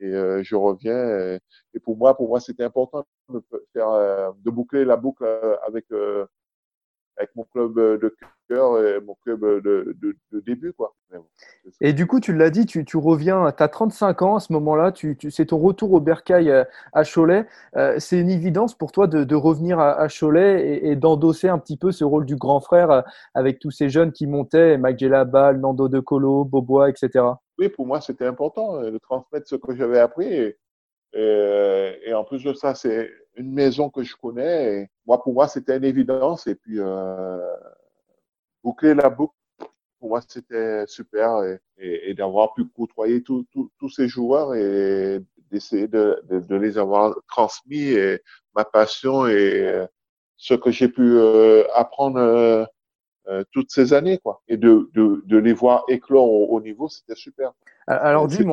et 0.00 0.06
euh, 0.06 0.42
je 0.42 0.56
reviens. 0.56 1.38
Et, 1.74 1.80
pour 1.80 1.96
moi, 1.96 2.16
pour 2.16 2.28
moi, 2.28 2.40
c'était 2.40 2.64
important 2.64 3.06
de 3.28 3.42
faire, 3.72 4.32
de 4.34 4.50
boucler 4.50 4.84
la 4.84 4.96
boucle 4.96 5.24
avec 5.66 5.86
avec 7.18 7.34
mon 7.34 7.44
club 7.44 7.74
de 7.74 8.14
cœur 8.48 8.82
et 8.82 9.00
mon 9.00 9.14
club 9.24 9.40
de, 9.40 9.96
de, 10.00 10.16
de 10.32 10.40
début. 10.40 10.72
Quoi. 10.72 10.94
et 11.80 11.92
du 11.92 12.06
coup, 12.06 12.20
tu 12.20 12.32
l'as 12.32 12.50
dit, 12.50 12.64
tu, 12.64 12.84
tu 12.84 12.96
reviens, 12.96 13.52
tu 13.52 13.62
as 13.62 13.68
35 13.68 14.22
ans 14.22 14.36
à 14.36 14.40
ce 14.40 14.52
moment-là, 14.52 14.92
tu, 14.92 15.16
tu 15.16 15.30
c'est 15.30 15.46
ton 15.46 15.58
retour 15.58 15.92
au 15.92 16.00
Bercail 16.00 16.50
euh, 16.50 16.64
à 16.92 17.02
Cholet. 17.04 17.46
Euh, 17.76 17.96
c'est 17.98 18.18
une 18.18 18.30
évidence 18.30 18.74
pour 18.74 18.92
toi 18.92 19.06
de, 19.06 19.24
de 19.24 19.34
revenir 19.34 19.78
à, 19.80 19.92
à 20.00 20.08
Cholet 20.08 20.76
et, 20.76 20.90
et 20.90 20.96
d'endosser 20.96 21.48
un 21.48 21.58
petit 21.58 21.76
peu 21.76 21.92
ce 21.92 22.04
rôle 22.04 22.24
du 22.24 22.36
grand 22.36 22.60
frère 22.60 22.90
euh, 22.90 23.02
avec 23.34 23.58
tous 23.58 23.70
ces 23.70 23.90
jeunes 23.90 24.12
qui 24.12 24.26
montaient, 24.26 24.78
Mike 24.78 24.98
Gelabal, 24.98 25.58
Nando 25.60 25.88
De 25.88 26.00
Colo, 26.00 26.44
Bobois, 26.44 26.88
etc. 26.88 27.24
Oui, 27.58 27.68
pour 27.68 27.86
moi, 27.86 28.00
c'était 28.00 28.26
important 28.26 28.80
de 28.80 28.98
transmettre 28.98 29.48
ce 29.48 29.56
que 29.56 29.74
j'avais 29.74 29.98
appris. 29.98 30.32
Et, 30.32 30.56
et, 31.14 31.98
et 32.06 32.14
en 32.14 32.22
plus 32.22 32.44
de 32.44 32.52
ça, 32.52 32.74
c'est 32.74 33.10
une 33.38 33.52
maison 33.52 33.88
que 33.88 34.02
je 34.02 34.14
connais. 34.16 34.82
Et 34.82 34.90
moi, 35.06 35.22
pour 35.22 35.32
moi, 35.32 35.48
c'était 35.48 35.76
une 35.76 35.84
évidence. 35.84 36.46
Et 36.46 36.54
puis, 36.54 36.78
euh, 36.78 37.38
boucler 38.62 38.94
la 38.94 39.08
boucle, 39.08 39.34
pour 40.00 40.10
moi, 40.10 40.20
c'était 40.26 40.86
super. 40.86 41.42
Et, 41.44 41.60
et, 41.78 42.10
et 42.10 42.14
d'avoir 42.14 42.52
pu 42.54 42.66
côtoyer 42.66 43.22
tous 43.22 43.46
ces 43.88 44.08
joueurs 44.08 44.54
et 44.54 45.20
d'essayer 45.50 45.88
de, 45.88 46.20
de, 46.28 46.40
de, 46.40 46.56
les 46.56 46.76
avoir 46.76 47.16
transmis 47.26 47.92
et 47.92 48.20
ma 48.54 48.64
passion 48.64 49.26
et 49.26 49.86
ce 50.36 50.54
que 50.54 50.70
j'ai 50.70 50.88
pu 50.88 51.02
euh, 51.02 51.64
apprendre 51.74 52.18
euh, 52.18 52.64
euh 53.28 53.44
toutes 53.52 53.70
ces 53.70 53.92
années. 53.92 54.18
quoi. 54.18 54.42
Et 54.48 54.56
de, 54.56 54.90
de, 54.94 55.22
de 55.24 55.36
les 55.38 55.52
voir 55.52 55.84
éclore 55.88 56.30
au, 56.30 56.46
au 56.56 56.60
niveau, 56.60 56.88
c'était 56.88 57.14
super. 57.14 57.52
Alors, 57.86 58.26
dis 58.26 58.44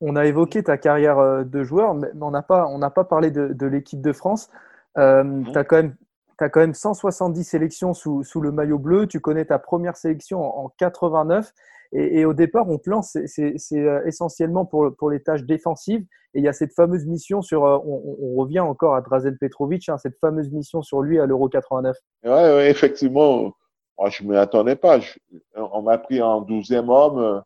on, 0.00 0.16
a 0.16 0.26
évoqué 0.26 0.62
ta 0.62 0.78
carrière 0.78 1.18
euh, 1.18 1.44
de 1.44 1.62
joueur, 1.64 1.94
mais 1.94 2.08
on 2.20 2.30
n'a 2.30 2.42
pas, 2.42 2.66
on 2.66 2.80
pas 2.90 3.04
parlé 3.04 3.30
de, 3.30 3.48
de 3.48 3.66
l'équipe 3.66 4.00
de 4.00 4.12
France. 4.12 4.48
Euh, 4.96 5.22
mmh. 5.22 5.52
Tu 5.52 5.58
as, 5.58 6.44
as, 6.44 6.48
quand 6.48 6.60
même 6.60 6.74
170 6.74 7.44
sélections 7.44 7.94
sous, 7.94 8.24
sous, 8.24 8.40
le 8.40 8.52
maillot 8.52 8.78
bleu. 8.78 9.06
Tu 9.06 9.20
connais 9.20 9.44
ta 9.44 9.58
première 9.58 9.96
sélection 9.96 10.42
en, 10.42 10.64
en 10.64 10.68
89. 10.78 11.52
Et, 11.92 12.20
et, 12.20 12.24
au 12.24 12.34
départ, 12.34 12.68
on 12.68 12.78
te 12.78 12.90
lance, 12.90 13.16
c'est 13.26 13.56
euh, 13.72 14.04
essentiellement 14.04 14.66
pour, 14.66 14.94
pour 14.96 15.10
les 15.10 15.22
tâches 15.22 15.44
défensives. 15.44 16.04
Et 16.34 16.40
il 16.40 16.44
y 16.44 16.48
a 16.48 16.52
cette 16.52 16.74
fameuse 16.74 17.06
mission 17.06 17.40
sur, 17.40 17.64
euh, 17.64 17.78
on, 17.84 18.16
on 18.20 18.34
revient 18.36 18.60
encore 18.60 18.94
à 18.94 19.00
Drazen 19.00 19.36
Petrovic, 19.38 19.88
hein, 19.88 19.96
cette 19.96 20.18
fameuse 20.20 20.50
mission 20.50 20.82
sur 20.82 21.00
lui 21.00 21.18
à 21.18 21.26
l'Euro 21.26 21.48
89. 21.48 21.96
Oui, 22.24 22.30
ouais, 22.30 22.70
effectivement. 22.70 23.52
Moi, 23.98 24.10
je 24.10 24.22
ne 24.22 24.28
m'y 24.28 24.36
attendais 24.36 24.76
pas. 24.76 25.00
Je, 25.00 25.18
on 25.56 25.82
m'a 25.82 25.98
pris 25.98 26.20
en 26.20 26.42
12e 26.42 26.88
homme. 26.88 27.42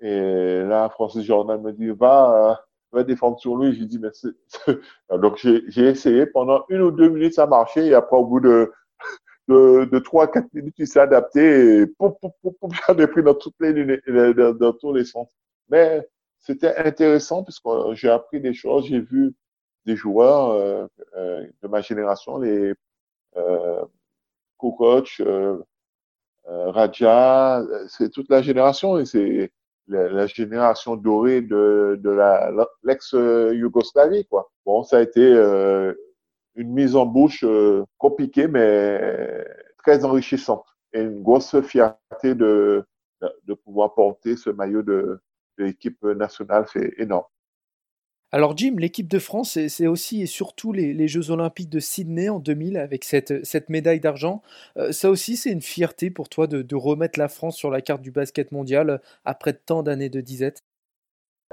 Et 0.00 0.62
là, 0.62 0.88
Francis 0.90 1.22
Jordan 1.24 1.60
me 1.60 1.72
dit, 1.72 1.88
va, 1.90 2.50
euh, 2.50 2.54
va 2.92 3.04
défendre 3.04 3.38
sur 3.38 3.56
lui. 3.56 3.72
J'ai 3.78 3.86
dit, 3.86 3.98
mais. 3.98 4.10
Donc, 5.18 5.36
j'ai 5.38 5.84
essayé. 5.84 6.26
Pendant 6.26 6.64
une 6.68 6.82
ou 6.82 6.90
deux 6.90 7.08
minutes, 7.08 7.34
ça 7.34 7.46
marchait. 7.46 7.86
Et 7.88 7.94
après, 7.94 8.16
au 8.16 8.24
bout 8.24 8.40
de, 8.40 8.72
de, 9.48 9.84
de 9.90 9.98
3 9.98 10.30
quatre 10.30 10.52
minutes, 10.54 10.76
il 10.78 10.86
s'est 10.86 11.00
adapté. 11.00 11.80
Et 11.80 11.86
pouf, 11.86 12.14
pouf, 12.20 12.32
pouf, 12.42 12.70
j'en 12.88 12.98
ai 12.98 13.06
pris 13.06 13.22
dans 13.22 13.34
toutes 13.34 13.56
les 13.60 13.72
dans, 14.34 14.54
dans 14.54 14.72
tous 14.72 14.92
les 14.92 15.04
sens. 15.04 15.28
Mais 15.68 16.06
c'était 16.38 16.76
intéressant 16.76 17.42
puisque 17.44 17.64
j'ai 17.92 18.08
appris 18.08 18.40
des 18.40 18.54
choses. 18.54 18.86
J'ai 18.86 19.00
vu 19.00 19.34
des 19.86 19.96
joueurs 19.96 20.50
euh, 20.50 20.86
de 21.62 21.68
ma 21.68 21.80
génération, 21.80 22.38
les 22.38 22.74
Kukoc, 24.58 25.22
Raja, 26.44 27.62
c'est 27.88 28.10
toute 28.10 28.28
la 28.30 28.42
génération 28.42 28.98
et 28.98 29.04
c'est 29.06 29.50
la, 29.88 30.26
génération 30.26 30.96
dorée 30.96 31.40
de, 31.40 31.98
de 32.02 32.10
la, 32.10 32.52
l'ex-Yougoslavie, 32.82 34.26
quoi. 34.26 34.50
Bon, 34.64 34.82
ça 34.82 34.98
a 34.98 35.00
été 35.00 35.20
euh, 35.22 35.94
une 36.54 36.72
mise 36.72 36.96
en 36.96 37.06
bouche 37.06 37.44
euh, 37.44 37.84
compliquée, 37.98 38.48
mais 38.48 39.44
très 39.78 40.04
enrichissante. 40.04 40.64
Et 40.92 41.00
une 41.00 41.22
grosse 41.22 41.60
fierté 41.60 42.34
de, 42.34 42.84
de 43.44 43.54
pouvoir 43.54 43.94
porter 43.94 44.36
ce 44.36 44.50
maillot 44.50 44.82
de, 44.82 45.20
de 45.58 45.64
l'équipe 45.64 46.02
nationale, 46.02 46.66
c'est 46.72 46.94
énorme. 46.98 47.26
Alors 48.30 48.54
Jim, 48.54 48.74
l'équipe 48.76 49.08
de 49.08 49.18
France, 49.18 49.58
c'est 49.68 49.86
aussi 49.86 50.22
et 50.22 50.26
surtout 50.26 50.72
les, 50.72 51.08
Jeux 51.08 51.30
olympiques 51.30 51.70
de 51.70 51.80
Sydney 51.80 52.28
en 52.28 52.38
2000 52.40 52.76
avec 52.76 53.04
cette, 53.04 53.44
cette 53.46 53.70
médaille 53.70 54.00
d'argent. 54.00 54.42
Euh, 54.76 54.92
ça 54.92 55.08
aussi, 55.08 55.36
c'est 55.36 55.50
une 55.50 55.62
fierté 55.62 56.10
pour 56.10 56.28
toi 56.28 56.46
de, 56.46 56.74
remettre 56.76 57.18
la 57.18 57.28
France 57.28 57.56
sur 57.56 57.70
la 57.70 57.80
carte 57.80 58.02
du 58.02 58.10
basket 58.10 58.52
mondial 58.52 58.90
euh, 58.90 58.98
après 59.24 59.54
tant 59.54 59.82
d'années 59.82 60.10
de 60.10 60.20
disette? 60.20 60.62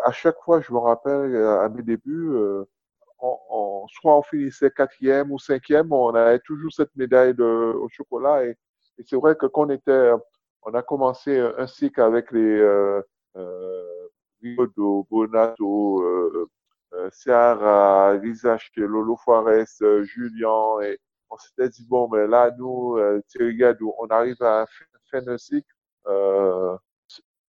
À 0.04 0.12
chaque 0.12 0.36
fois, 0.44 0.60
je 0.60 0.74
me 0.74 0.78
rappelle 0.80 1.34
euh, 1.34 1.62
à 1.62 1.70
mes 1.70 1.82
débuts, 1.82 2.36
soit 3.22 4.18
on 4.18 4.22
finissait 4.24 4.70
quatrième 4.70 5.32
ou 5.32 5.40
cinquième, 5.40 5.94
on 5.94 6.14
avait 6.14 6.40
toujours 6.40 6.74
cette 6.74 6.94
médaille 6.98 7.34
de, 7.34 7.44
au 7.44 7.88
chocolat. 7.88 8.44
Et, 8.44 8.58
c'est 9.06 9.16
vrai 9.16 9.36
que 9.36 9.46
quand 9.46 9.68
on 9.68 9.70
était, 9.70 10.12
on 10.62 10.74
a 10.74 10.82
commencé 10.82 11.38
un 11.38 11.68
cycle 11.68 12.02
avec 12.02 12.32
les 12.32 12.62
euh, 14.46 15.04
Bonato, 15.10 16.02
euh, 16.02 16.50
Ciara, 17.12 18.16
Visage, 18.18 18.72
Lolo 18.78 19.18
Juarez, 19.24 19.66
euh, 19.82 20.04
Julien, 20.04 20.82
et 20.82 21.00
on 21.30 21.38
s'était 21.38 21.70
dit, 21.70 21.86
bon, 21.88 22.10
mais 22.10 22.28
là, 22.28 22.52
nous, 22.58 22.98
euh, 22.98 23.22
Thierry 23.28 23.56
Gadou, 23.58 23.94
on 24.00 24.08
arrive 24.08 24.42
à 24.42 24.66
faire 25.10 25.24
un 25.28 25.38
cycle. 25.38 25.68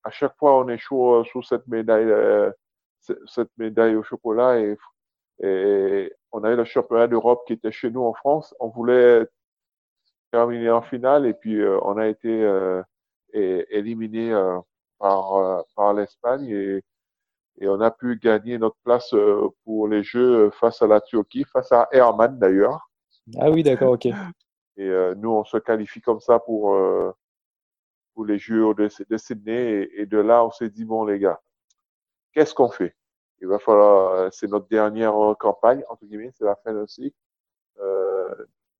à 0.04 0.10
chaque 0.10 0.36
fois, 0.38 0.58
on 0.64 0.76
chaud 0.76 1.24
sur 1.24 1.44
cette 1.44 1.66
médaille, 1.66 2.12
cette 3.26 3.50
médaille 3.58 3.96
au 3.96 4.02
chocolat 4.02 4.60
et, 4.60 4.76
et 5.42 6.12
on 6.32 6.44
a 6.44 6.52
eu 6.52 6.56
le 6.56 6.64
championnat 6.64 7.06
d'Europe 7.06 7.44
qui 7.46 7.54
était 7.54 7.72
chez 7.72 7.90
nous 7.90 8.02
en 8.02 8.14
France. 8.14 8.54
On 8.60 8.68
voulait 8.68 9.26
terminer 10.32 10.70
en 10.70 10.82
finale 10.82 11.26
et 11.26 11.34
puis 11.34 11.62
on 11.82 11.96
a 11.96 12.06
été 12.08 12.30
éliminé 13.34 14.32
par, 14.98 15.64
par 15.76 15.94
l'Espagne 15.94 16.48
et 16.48 16.82
et 17.60 17.68
on 17.68 17.80
a 17.80 17.90
pu 17.90 18.16
gagner 18.16 18.58
notre 18.58 18.76
place 18.84 19.12
euh, 19.14 19.48
pour 19.64 19.88
les 19.88 20.02
Jeux 20.02 20.50
face 20.50 20.82
à 20.82 20.86
la 20.86 21.00
Turquie, 21.00 21.44
face 21.44 21.70
à 21.70 21.88
Herman 21.92 22.38
d'ailleurs. 22.38 22.90
Ah 23.38 23.50
oui, 23.50 23.62
d'accord, 23.62 23.92
ok. 23.92 24.06
Et 24.76 24.88
euh, 24.88 25.14
nous, 25.14 25.30
on 25.30 25.44
se 25.44 25.56
qualifie 25.56 26.00
comme 26.00 26.18
ça 26.18 26.40
pour, 26.40 26.74
euh, 26.74 27.12
pour 28.12 28.24
les 28.24 28.38
Jeux 28.38 28.74
de, 28.74 28.88
de 29.08 29.16
Sydney. 29.16 29.88
Et, 29.94 30.04
de 30.04 30.18
là, 30.18 30.44
on 30.44 30.50
s'est 30.50 30.68
dit, 30.68 30.84
bon 30.84 31.04
les 31.04 31.20
gars, 31.20 31.40
qu'est-ce 32.32 32.54
qu'on 32.54 32.70
fait? 32.70 32.96
Il 33.40 33.46
va 33.46 33.60
falloir, 33.60 34.32
c'est 34.32 34.48
notre 34.48 34.66
dernière 34.66 35.14
campagne, 35.38 35.84
entre 35.88 36.04
guillemets, 36.06 36.32
c'est 36.32 36.44
la 36.44 36.56
fin 36.56 36.74
aussi. 36.76 37.14
Euh, 37.78 38.34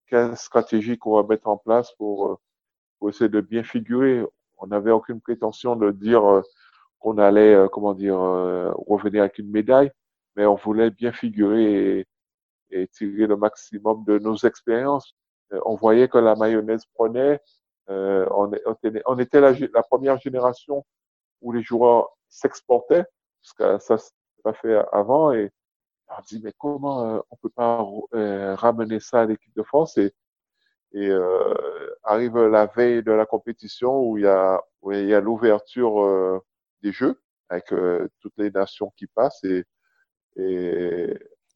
quelle 0.06 0.36
stratégie 0.36 0.98
qu'on 0.98 1.14
va 1.14 1.22
mettre 1.22 1.46
en 1.46 1.58
place 1.58 1.92
pour, 1.92 2.40
pour 2.98 3.08
essayer 3.08 3.28
de 3.28 3.40
bien 3.40 3.62
figurer? 3.62 4.24
On 4.58 4.66
n'avait 4.66 4.90
aucune 4.90 5.20
prétention 5.20 5.76
de 5.76 5.92
dire 5.92 6.42
qu'on 7.04 7.18
allait, 7.18 7.54
euh, 7.54 7.68
comment 7.68 7.92
dire, 7.92 8.18
euh, 8.18 8.72
revenir 8.88 9.22
avec 9.22 9.38
une 9.38 9.50
médaille, 9.50 9.92
mais 10.36 10.46
on 10.46 10.54
voulait 10.54 10.90
bien 10.90 11.12
figurer 11.12 12.06
et, 12.70 12.88
tirer 12.88 13.26
le 13.26 13.36
maximum 13.36 14.04
de 14.04 14.18
nos 14.18 14.36
expériences. 14.36 15.14
Euh, 15.52 15.60
on 15.66 15.76
voyait 15.76 16.08
que 16.08 16.18
la 16.18 16.34
mayonnaise 16.34 16.86
prenait. 16.94 17.40
on, 17.88 18.50
on, 19.06 19.18
était 19.18 19.40
la, 19.40 19.52
la, 19.52 19.82
première 19.82 20.18
génération 20.18 20.84
où 21.42 21.52
les 21.52 21.62
joueurs 21.62 22.08
s'exportaient, 22.28 23.04
parce 23.42 23.52
que 23.58 23.78
ça 23.78 23.98
s'est 23.98 24.12
pas 24.42 24.54
fait 24.54 24.76
avant. 24.90 25.32
Et 25.32 25.50
on 26.08 26.22
dit 26.26 26.40
mais 26.42 26.52
comment 26.58 27.22
on 27.30 27.36
peut 27.36 27.50
pas 27.50 27.86
ramener 28.56 28.98
ça 29.00 29.20
à 29.22 29.26
l'équipe 29.26 29.54
de 29.54 29.62
France? 29.62 29.98
Et, 29.98 30.14
et 30.94 31.10
arrive 32.02 32.38
la 32.38 32.66
veille 32.66 33.02
de 33.02 33.12
la 33.12 33.26
compétition 33.26 34.00
où 34.00 34.16
il 34.18 34.24
y 34.24 34.26
a 34.26 34.62
où 34.82 34.92
il 34.92 35.06
y 35.06 35.14
a 35.14 35.20
l'ouverture 35.20 36.42
des 36.84 36.92
Jeux 36.92 37.20
avec 37.48 37.72
euh, 37.72 38.08
toutes 38.20 38.34
les 38.38 38.50
nations 38.50 38.92
qui 38.96 39.06
passent 39.06 39.44
et, 39.44 39.64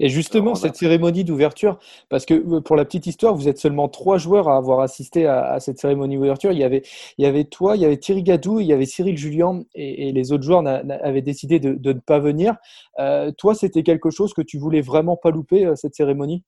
et 0.00 0.08
justement, 0.08 0.54
cette 0.54 0.76
cérémonie 0.76 1.24
d'ouverture, 1.24 1.78
parce 2.08 2.24
que 2.24 2.34
euh, 2.34 2.60
pour 2.60 2.76
la 2.76 2.84
petite 2.84 3.06
histoire, 3.06 3.34
vous 3.34 3.48
êtes 3.48 3.58
seulement 3.58 3.88
trois 3.88 4.16
joueurs 4.16 4.48
à 4.48 4.56
avoir 4.56 4.80
assisté 4.80 5.26
à, 5.26 5.58
cette 5.58 5.80
cérémonie 5.80 6.14
d'ouverture. 6.14 6.52
Il 6.52 6.58
y 6.58 6.64
avait, 6.64 6.82
il 7.18 7.24
y 7.24 7.26
avait 7.26 7.44
toi, 7.44 7.74
il 7.74 7.82
y 7.82 7.84
avait 7.84 7.96
Thierry 7.96 8.22
Gadou, 8.22 8.60
il 8.60 8.66
y 8.66 8.72
avait 8.72 8.86
Cyril 8.86 9.18
Julien, 9.18 9.62
et, 9.74 10.12
les 10.12 10.32
autres 10.32 10.44
joueurs 10.44 10.64
avaient 10.66 11.22
décidé 11.22 11.58
de, 11.58 11.76
ne 11.82 11.98
pas 11.98 12.20
venir. 12.20 12.56
Euh, 13.00 13.32
toi, 13.32 13.54
c'était 13.54 13.82
quelque 13.82 14.10
chose 14.10 14.34
que 14.34 14.42
tu 14.42 14.56
voulais 14.58 14.82
vraiment 14.82 15.16
pas 15.16 15.30
louper 15.30 15.72
cette 15.74 15.94
cérémonie? 15.96 16.44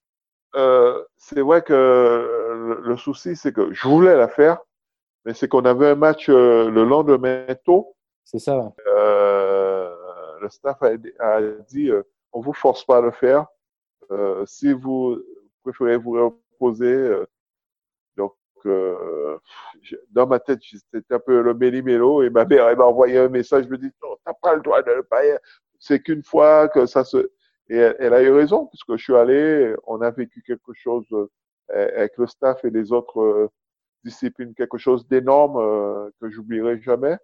C'est 1.16 1.40
vrai 1.40 1.62
que 1.62 2.80
le, 2.84 2.96
souci, 2.96 3.34
c'est 3.34 3.52
que 3.52 3.72
je 3.72 3.88
voulais 3.88 4.16
la 4.16 4.28
faire, 4.28 4.58
mais 5.24 5.34
c'est 5.34 5.48
qu'on 5.48 5.64
avait 5.64 5.88
un 5.88 5.94
match 5.96 6.28
le 6.28 6.84
lendemain 6.84 7.46
tôt 7.64 7.94
c'est 8.24 8.38
ça. 8.38 8.72
Euh, 8.86 9.92
le 10.40 10.48
staff 10.48 10.82
a, 10.82 10.96
dit 11.68 11.90
euh, 11.90 12.02
on 12.32 12.40
vous 12.40 12.52
force 12.52 12.84
pas 12.84 12.98
à 12.98 13.00
le 13.00 13.10
faire. 13.10 13.46
Euh, 14.10 14.44
si 14.46 14.72
vous 14.72 15.20
préférez 15.62 15.96
vous 15.96 16.12
reposer, 16.12 17.16
donc 18.16 18.34
dans 20.10 20.26
ma 20.26 20.38
tête 20.38 20.60
c'était 20.62 21.14
un 21.14 21.18
peu 21.18 21.42
le 21.42 21.54
méli-mélo 21.54 22.22
et 22.22 22.30
ma 22.30 22.44
mère 22.44 22.68
elle 22.68 22.76
m'a 22.76 22.84
envoyé 22.84 23.18
un 23.18 23.28
message. 23.28 23.64
Je 23.64 23.70
me 23.70 23.78
dis 23.78 23.90
non, 24.02 24.16
t'as 24.24 24.34
pas 24.34 24.54
le 24.54 24.60
droit 24.60 24.82
de 24.82 24.92
le 24.92 25.02
faire. 25.02 25.38
C'est 25.78 26.00
qu'une 26.00 26.22
fois 26.22 26.68
que 26.68 26.86
ça 26.86 27.04
se 27.04 27.30
et 27.68 27.76
elle, 27.76 28.14
a 28.14 28.22
eu 28.22 28.32
raison 28.32 28.66
puisque 28.66 28.96
je 28.96 29.02
suis 29.02 29.14
allé, 29.14 29.74
on 29.86 30.00
a 30.00 30.10
vécu 30.10 30.42
quelque 30.42 30.72
chose 30.72 31.06
avec 31.68 32.16
le 32.16 32.26
staff 32.26 32.64
et 32.64 32.70
les 32.70 32.90
autres 32.90 33.50
disciplines, 34.04 34.54
quelque 34.54 34.78
chose 34.78 35.06
d'énorme 35.06 36.10
que 36.20 36.30
j'oublierai 36.30 36.80
jamais. 36.80 37.16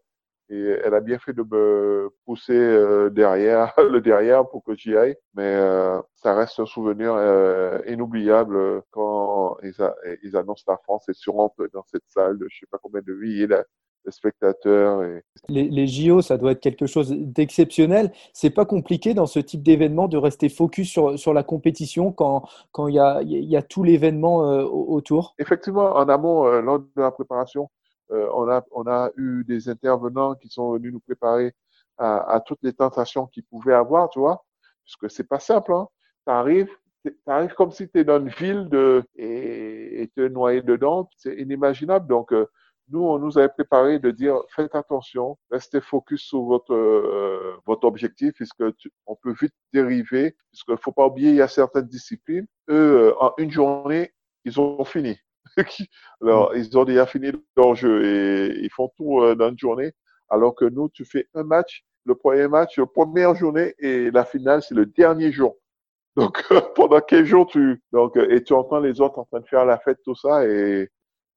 Et 0.49 0.79
elle 0.85 0.95
a 0.95 1.01
bien 1.01 1.19
fait 1.19 1.33
de 1.33 1.43
me 1.43 2.11
pousser 2.25 2.53
euh, 2.53 3.11
derrière, 3.11 3.75
le 3.91 4.01
derrière 4.01 4.49
pour 4.49 4.63
que 4.63 4.77
j'y 4.77 4.97
aille. 4.97 5.17
Mais 5.35 5.43
euh, 5.57 6.01
ça 6.15 6.35
reste 6.35 6.61
un 6.61 6.67
souvenir 6.67 7.15
euh, 7.15 7.81
inoubliable 7.89 8.83
quand 8.91 9.57
ils, 9.63 9.75
ils, 10.23 10.37
annoncent 10.37 10.65
la 10.69 10.77
France 10.77 11.09
et 11.09 11.15
tu 11.15 11.31
rentres 11.31 11.63
dans 11.73 11.85
cette 11.91 12.05
salle 12.09 12.39
de 12.39 12.47
je 12.49 12.61
sais 12.61 12.67
pas 12.71 12.79
combien 12.81 13.01
de 13.01 13.13
milliers 13.13 13.49
de, 13.49 13.65
spectateurs. 14.09 15.03
Et... 15.03 15.25
Les, 15.49 15.65
les, 15.65 15.89
JO, 15.89 16.23
ça 16.23 16.39
doit 16.39 16.53
être 16.53 16.61
quelque 16.61 16.87
chose 16.87 17.11
d'exceptionnel. 17.11 18.13
C'est 18.33 18.51
pas 18.51 18.65
compliqué 18.65 19.15
dans 19.15 19.27
ce 19.27 19.41
type 19.41 19.65
d'événement 19.65 20.07
de 20.07 20.17
rester 20.17 20.49
focus 20.49 20.89
sur, 20.89 21.19
sur 21.19 21.35
la 21.35 21.43
compétition 21.43 22.13
quand 22.13 22.47
il 22.87 22.95
y 22.95 23.01
a, 23.01 23.21
y 23.25 23.57
a 23.57 23.63
tout 23.63 23.83
l'événement 23.83 24.37
autour 24.37 25.35
Effectivement, 25.41 25.97
en 25.97 26.09
amont, 26.09 26.45
lors 26.61 26.79
de 26.79 26.87
la 26.95 27.11
préparation, 27.11 27.65
euh, 27.65 27.76
on, 28.11 28.49
a, 28.49 28.65
on 28.73 28.87
a 28.87 29.11
eu 29.17 29.45
des 29.45 29.69
intervenants 29.69 30.35
qui 30.35 30.49
sont 30.49 30.73
venus 30.73 30.93
nous 30.93 31.01
préparer 31.01 31.55
à, 31.99 32.43
toutes 32.45 32.63
les 32.63 32.73
tentations 32.73 33.27
qu'ils 33.27 33.45
pouvaient 33.45 33.75
avoir, 33.75 34.11
tu 34.11 34.19
vois, 34.19 34.45
parce 34.85 34.97
que 34.97 35.09
c'est 35.09 35.29
pas 35.29 35.41
simple. 35.41 35.73
Hein. 35.73 35.89
Tu 36.27 37.55
comme 37.57 37.71
si 37.71 37.89
tu 37.89 38.05
dans 38.05 38.21
une 38.21 38.29
ville 38.29 38.69
et 39.17 40.11
tu 40.15 40.25
es 40.25 40.29
noyé 40.29 40.63
dedans, 40.63 41.09
c'est 41.17 41.35
inimaginable. 41.37 42.07
Donc, 42.09 42.33
euh, 42.33 42.47
nous, 42.89 43.03
on 43.03 43.19
nous 43.19 43.37
avait 43.39 43.49
préparé 43.49 43.99
de 43.99 44.11
dire 44.11 44.37
faites 44.55 44.75
attention, 44.75 45.39
restez 45.51 45.81
focus 45.81 46.23
sur 46.23 46.43
votre 46.43 46.73
euh, 46.73 47.57
votre 47.67 47.87
objectif, 47.87 48.33
puisque 48.35 48.63
on 49.07 49.17
peut 49.17 49.35
vite 49.41 49.55
dériver, 49.73 50.37
puisqu'il 50.53 50.77
faut 50.77 50.93
pas 50.93 51.07
oublier 51.07 51.31
il 51.31 51.37
y 51.37 51.43
a 51.43 51.49
certaines 51.49 51.87
disciplines, 51.87 52.47
eux, 52.69 53.15
en 53.21 53.33
une 53.39 53.51
journée, 53.51 54.13
ils 54.45 54.61
ont 54.61 54.85
fini. 54.85 55.19
Alors, 56.23 56.55
ils 56.57 56.77
ont 56.77 56.85
déjà 56.85 57.07
fini 57.07 57.33
leur 57.57 57.75
jeu 57.75 58.05
et 58.05 58.59
ils 58.63 58.71
font 58.71 58.91
tout 58.97 59.21
euh, 59.21 59.35
dans 59.35 59.51
une 59.51 59.59
journée. 59.59 59.93
Alors 60.29 60.55
que 60.55 60.65
nous, 60.65 60.89
tu 60.89 61.05
fais 61.05 61.29
un 61.35 61.45
match, 61.45 61.85
le 62.05 62.15
premier 62.15 62.49
match, 62.49 62.79
la 62.79 62.87
première 62.87 63.35
journée 63.35 63.75
et 63.79 64.11
la 64.11 64.25
finale, 64.25 64.63
c'est 64.63 64.75
le 64.75 64.87
dernier 64.87 65.33
jour. 65.33 65.57
Donc, 66.17 66.43
pendant 66.75 67.01
quel 67.01 67.27
jours 67.27 67.47
tu, 67.47 67.83
donc, 67.93 68.17
euh, 68.17 68.31
et 68.31 68.43
tu 68.43 68.55
entends 68.55 68.81
les 68.81 69.03
autres 69.03 69.19
en 69.19 69.27
train 69.27 69.41
de 69.41 69.47
faire 69.47 69.67
la 69.67 69.79
fête, 69.79 69.99
tout 70.03 70.15
ça, 70.15 70.47
et 70.47 70.89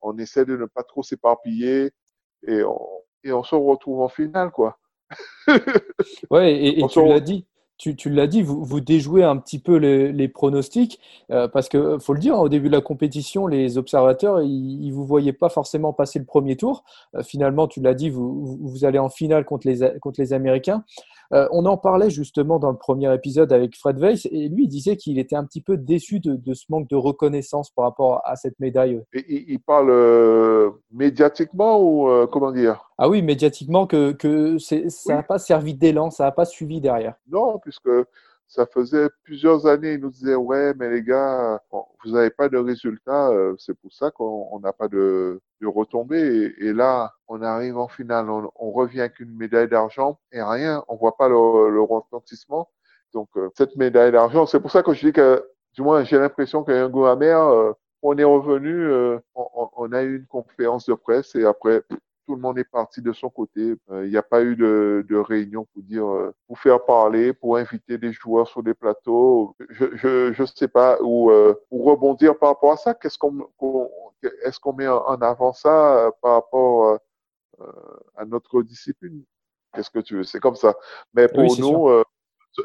on 0.02 0.18
essaie 0.18 0.46
de 0.46 0.56
ne 0.56 0.66
pas 0.68 0.84
trop 0.84 1.04
s'éparpiller 1.04 1.92
et 2.48 2.64
on, 2.64 2.80
et 3.26 3.34
on 3.34 3.44
se 3.44 3.56
retrouve 3.56 4.00
en 4.00 4.08
finale, 4.08 4.52
quoi. 4.52 4.78
ouais, 6.30 6.64
et, 6.64 6.88
tu 6.88 7.06
l'as 7.06 7.20
dit, 7.20 7.46
tu, 7.80 8.10
l'as 8.10 8.28
dit, 8.28 8.42
vous, 8.42 8.82
déjouez 8.82 9.24
un 9.24 9.38
petit 9.38 9.58
peu 9.58 9.78
les, 9.78 10.28
pronostics, 10.28 11.00
euh, 11.32 11.48
parce 11.48 11.70
que 11.70 11.98
faut 11.98 12.14
le 12.14 12.20
dire, 12.20 12.36
hein, 12.36 12.42
au 12.42 12.50
début 12.50 12.68
de 12.68 12.74
la 12.74 12.82
compétition, 12.82 13.48
les 13.48 13.78
observateurs, 13.78 14.42
ils 14.42 14.90
ne 14.90 14.94
vous 14.94 15.06
voyaient 15.06 15.34
pas 15.34 15.48
forcément 15.48 15.94
passer 15.94 16.20
le 16.20 16.26
premier 16.26 16.58
tour. 16.58 16.84
Euh, 17.16 17.24
finalement, 17.24 17.68
tu 17.68 17.80
l'as 17.80 17.94
dit, 17.94 18.10
vous, 18.10 18.84
allez 18.84 19.00
en 19.00 19.10
finale 19.10 19.46
contre 19.46 19.68
les, 19.68 20.34
Américains. 20.34 20.84
Euh, 21.32 21.48
on 21.52 21.66
en 21.66 21.78
parlait 21.78 22.10
justement 22.10 22.60
dans 22.60 22.72
le 22.72 22.78
premier 22.78 23.14
épisode 23.14 23.54
avec 23.54 23.78
Fred 23.78 23.98
Weiss, 23.98 24.28
et 24.30 24.50
lui, 24.50 24.66
il 24.66 24.68
disait 24.68 24.98
qu'il 24.98 25.18
était 25.18 25.38
un 25.38 25.46
petit 25.46 25.62
peu 25.62 25.78
déçu 25.78 26.20
de, 26.20 26.54
ce 26.54 26.66
manque 26.70 26.90
de 26.90 26.98
reconnaissance 26.98 27.70
par 27.70 27.86
rapport 27.86 28.22
à 28.26 28.36
cette 28.36 28.60
médaille. 28.60 29.02
Il 29.14 29.60
parle 29.60 29.90
euh, 29.90 30.72
médiatiquement 30.92 31.82
ou 31.82 32.28
comment 32.28 32.52
dire? 32.52 32.89
Ah 33.02 33.08
oui, 33.08 33.22
médiatiquement, 33.22 33.88
que, 33.88 34.12
que 34.12 34.58
ça 34.58 34.76
n'a 35.16 35.24
pas 35.24 35.39
servi 35.39 35.74
d'élan, 35.74 36.12
ça 36.12 36.26
n'a 36.26 36.34
pas 36.34 36.43
suivi 36.43 36.82
derrière. 36.82 37.16
Non, 37.30 37.58
puisque 37.58 37.89
ça 38.50 38.66
faisait 38.66 39.08
plusieurs 39.24 39.68
années, 39.68 39.93
ils 39.93 40.02
nous 40.02 40.10
disaient, 40.10 40.36
ouais, 40.36 40.74
mais 40.76 40.89
les 40.89 41.02
gars, 41.02 41.62
vous 41.72 42.12
n'avez 42.12 42.30
pas 42.30 42.50
de 42.50 42.58
résultats, 42.58 43.30
euh, 43.30 43.56
c'est 43.58 43.74
pour 43.74 43.93
ça 43.93 44.12
qu'on 44.12 44.60
n'a 44.62 44.74
pas 44.74 44.89
de, 44.89 45.39
de 45.62 45.68
retombées. 45.68 46.54
Et, 46.58 46.74
là, 46.74 47.14
on 47.30 47.41
arrive 47.41 47.78
en 47.78 47.88
finale, 47.88 48.30
on, 48.30 48.72
revient 48.72 49.00
avec 49.00 49.22
une 49.22 49.34
médaille 49.34 49.70
d'argent 49.70 50.20
et 50.34 50.41
rien, 50.41 50.84
on 50.89 50.97
voit 50.97 51.16
pas 51.16 51.30
le, 51.30 51.70
le 51.70 51.82
retentissement. 51.82 52.70
Donc, 53.14 53.30
euh, 53.38 53.50
cette 53.58 53.78
médaille 53.78 54.12
d'argent, 54.12 54.45
c'est 54.45 54.60
pour 54.60 54.72
ça 54.72 54.84
que 54.84 54.93
je 54.93 55.08
dis 55.08 55.14
que, 55.14 55.41
du 55.74 55.84
moins, 55.84 56.04
j'ai 56.04 56.20
l'impression 56.20 56.66
qu'il 56.66 56.74
y 56.74 56.78
a 56.78 56.84
un 56.84 56.89
goût 56.89 57.06
amer. 57.06 57.39
Euh, 57.39 57.72
on 58.02 58.18
est 58.18 58.26
revenu, 58.26 58.91
on, 59.36 59.70
on, 59.76 59.91
a 59.91 60.04
eu 60.04 60.18
une 60.18 60.26
conférence 60.26 60.86
de 60.86 60.93
presse 60.93 61.36
et 61.36 61.43
après, 61.43 61.84
tout 62.30 62.36
le 62.36 62.42
monde 62.42 62.60
est 62.60 62.64
parti 62.64 63.02
de 63.02 63.12
son 63.12 63.32
côté. 63.32 63.74
Euh, 63.90 64.06
il 64.06 64.12
n'y 64.12 64.18
a 64.18 64.22
pas 64.22 64.44
eu 64.44 64.56
de, 64.56 65.04
de, 65.10 65.16
réunion 65.18 65.66
pour 65.74 65.82
dire, 65.82 66.06
euh, 66.06 66.32
pour 66.46 66.60
faire 66.60 66.86
parler, 66.86 67.34
pour 67.34 67.58
inviter 67.58 67.98
des 67.98 68.14
joueurs 68.14 68.48
sur 68.48 68.62
des 68.62 68.76
plateaux. 68.76 69.56
Je 69.72 69.86
je, 69.96 70.32
je 70.34 70.44
sais 70.44 70.68
pas 70.68 71.00
où, 71.02 71.32
euh, 71.32 71.56
rebondir 71.72 72.38
par 72.38 72.50
rapport 72.50 72.74
à 72.74 72.78
ça. 72.78 72.94
Qu'est-ce 72.94 73.18
qu'on 73.18 73.50
est-ce 74.44 74.60
qu'on 74.60 74.74
met 74.74 74.88
en 74.88 75.20
avant 75.22 75.54
ça 75.54 76.12
par 76.22 76.34
rapport 76.34 77.00
à 78.16 78.26
notre 78.26 78.62
discipline? 78.62 79.24
Qu'est-ce 79.74 79.90
que 79.90 80.00
tu 80.00 80.18
veux? 80.18 80.24
C'est 80.24 80.40
comme 80.40 80.56
ça. 80.56 80.76
Mais 81.16 81.28
pour 81.28 81.58
nous, 81.58 81.90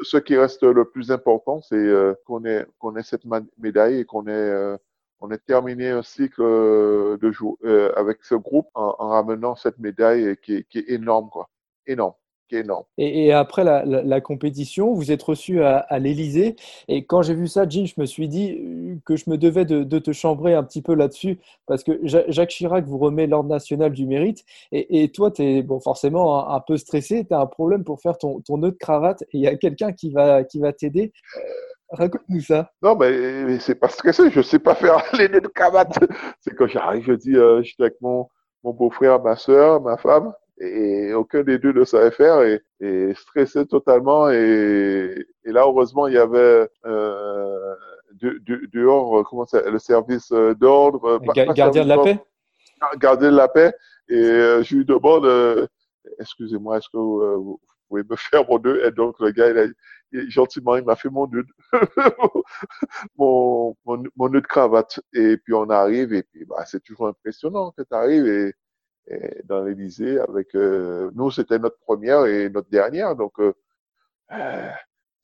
ce 0.03 0.19
qui 0.19 0.37
reste 0.37 0.63
le 0.63 0.85
plus 0.85 1.11
important, 1.11 1.63
c'est 1.63 1.87
qu'on 2.27 2.45
ait 2.45 2.67
qu'on 2.79 2.97
ait 2.97 3.03
cette 3.03 3.25
médaille 3.57 4.01
et 4.01 4.05
qu'on 4.05 4.27
ait 4.27 4.77
on 5.25 5.31
a 5.31 5.39
terminé 5.39 5.89
un 5.89 6.03
cycle 6.03 6.43
euh, 6.43 7.17
de 7.17 7.33
jour 7.33 7.57
euh, 7.65 7.93
avec 7.97 8.19
ce 8.23 8.35
groupe 8.35 8.69
en, 8.75 8.93
ramenant 9.09 9.57
cette 9.57 9.79
médaille 9.79 10.37
qui 10.43 10.57
est, 10.57 10.69
qui 10.69 10.79
est 10.81 10.91
énorme, 10.91 11.31
quoi. 11.31 11.49
Énorme. 11.87 12.13
Qui 12.47 12.57
est 12.57 12.61
énorme. 12.61 12.85
Et, 12.99 13.33
après 13.33 13.65
la, 13.65 13.87
la, 13.87 14.21
compétition, 14.21 14.93
vous 14.93 15.11
êtes 15.11 15.23
reçu 15.23 15.63
à, 15.63 15.79
à 15.79 15.99
l'Elysée. 15.99 16.57
Et 16.89 17.07
quand 17.07 17.23
j'ai 17.23 17.33
vu 17.33 17.49
ça, 17.49 17.67
Jean, 17.67 17.87
je 17.87 17.95
me 17.97 18.05
suis 18.05 18.29
dit 18.29 18.53
euh, 18.53 18.97
que 19.07 19.17
je 19.17 19.31
me 19.31 19.39
devais 19.39 19.65
de, 19.65 19.83
de 19.83 19.99
te 19.99 20.13
chambrer 20.13 20.53
un 20.53 20.63
petit 20.63 20.83
peu 20.83 20.95
là-dessus. 20.95 21.39
Parce 21.67 21.83
que 21.85 21.99
Jacques 22.03 22.51
Chirac 22.51 22.85
vous 22.85 22.99
remet 22.99 23.27
l'Ordre 23.27 23.49
national 23.49 23.93
du 23.93 24.05
mérite. 24.07 24.45
Et, 24.73 25.05
et 25.05 25.09
toi, 25.09 25.31
tu 25.31 25.43
es 25.43 25.63
bon, 25.63 25.81
forcément 25.81 26.51
un, 26.51 26.61
peu 26.61 26.77
stressé. 26.77 27.25
Tu 27.25 27.33
as 27.33 27.41
un 27.41 27.47
problème 27.47 27.83
pour 27.83 27.99
faire 28.03 28.19
ton, 28.19 28.41
ton 28.43 28.59
nœud 28.59 28.73
de 28.73 28.77
cravate. 28.77 29.23
Et 29.23 29.39
il 29.39 29.41
y 29.41 29.49
a 29.49 29.57
quelqu'un 29.57 29.93
qui 29.93 30.11
va, 30.11 30.45
qui 30.45 30.59
va 30.59 30.75
t'aider. 30.75 31.15
Raconte-nous 31.95 32.41
ça. 32.41 32.71
Non, 32.83 32.97
mais, 32.97 33.59
c'est 33.61 33.75
pas 33.75 33.89
stressé. 33.89 34.31
Je 34.31 34.43
sais 34.43 34.59
pas 34.59 34.75
faire 34.75 34.97
les 35.19 35.29
nez 35.29 35.41
de 35.41 35.49
cravate. 35.49 35.99
c'est 36.41 36.55
quand 36.55 36.67
j'arrive, 36.67 37.05
je 37.07 37.13
dis, 37.13 37.37
euh, 37.37 37.63
je 37.63 37.69
suis 37.73 37.83
avec 37.83 38.01
mon, 38.01 38.29
mon 38.63 38.73
beau-frère, 38.73 39.23
ma 39.23 39.37
soeur, 39.37 39.81
ma 39.81 39.97
femme, 39.97 40.33
et 40.61 41.13
aucun 41.15 41.43
des 41.43 41.59
deux 41.59 41.73
ne 41.73 41.85
savait 41.85 42.11
faire, 42.11 42.43
et, 42.43 42.63
et 42.81 43.15
stressé 43.15 43.67
totalement. 43.67 44.31
Et, 44.31 45.27
et, 45.45 45.53
là, 45.53 45.63
heureusement, 45.65 46.07
il 46.07 46.15
y 46.15 46.19
avait 46.19 46.69
euh, 46.87 47.75
de, 48.15 48.41
de, 48.47 48.69
dehors, 48.73 49.25
comment 49.29 49.45
ça, 49.45 49.61
le 49.69 49.79
service 49.79 50.33
euh, 50.33 50.55
d'ordre. 50.55 51.21
gardien 51.35 51.85
de 51.85 51.89
la 51.89 51.99
paix? 51.99 52.19
Gardien 52.99 53.31
de 53.31 53.37
la 53.37 53.49
paix. 53.49 53.73
Et 54.09 54.15
euh, 54.15 54.63
je 54.63 54.77
lui 54.77 54.85
demande, 54.85 55.25
euh, 55.27 55.67
excusez-moi, 56.21 56.79
est-ce 56.79 56.89
que 56.89 56.99
vous, 56.99 57.61
pouvez 57.89 58.03
me 58.09 58.17
faire 58.17 58.49
mon 58.49 58.59
deux 58.59 58.83
Et 58.85 58.91
donc, 58.91 59.17
le 59.21 59.31
gars, 59.31 59.51
il 59.51 59.59
a, 59.59 59.67
gentiment, 60.29 60.77
il 60.77 60.85
m'a 60.85 60.97
fait 60.97 61.11
mon 61.11 61.27
nœud, 61.27 61.47
mon, 63.17 63.77
mon, 63.85 64.29
nœud 64.29 64.41
de 64.41 64.47
cravate. 64.47 65.01
Et 65.13 65.37
puis 65.39 65.55
on 65.55 65.69
arrive, 65.71 66.13
et 66.13 66.23
puis 66.23 66.45
bah, 66.45 66.65
c'est 66.67 66.83
toujours 66.83 67.09
impressionnant 67.09 67.73
que 67.73 67.83
tu 67.83 67.95
arrives 67.95 68.27
et, 68.27 68.55
dans 69.45 69.63
l'Élysée 69.63 70.19
avec 70.19 70.55
euh, 70.55 71.11
nous, 71.15 71.31
c'était 71.31 71.59
notre 71.59 71.79
première 71.81 72.25
et 72.27 72.49
notre 72.49 72.71
dernière, 72.71 73.17
donc 73.17 73.39
euh, 73.41 73.53
euh 74.33 74.71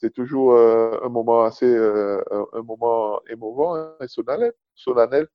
c'est 0.02 0.12
toujours 0.14 0.54
euh, 0.54 0.98
un 1.04 1.10
moment 1.10 1.44
assez, 1.44 1.66
un 1.76 2.62
moment 2.62 3.20
émouvant 3.28 3.76
hein, 3.76 3.94
et 4.00 4.08
solennel. 4.08 4.52
solennel. 4.74 5.28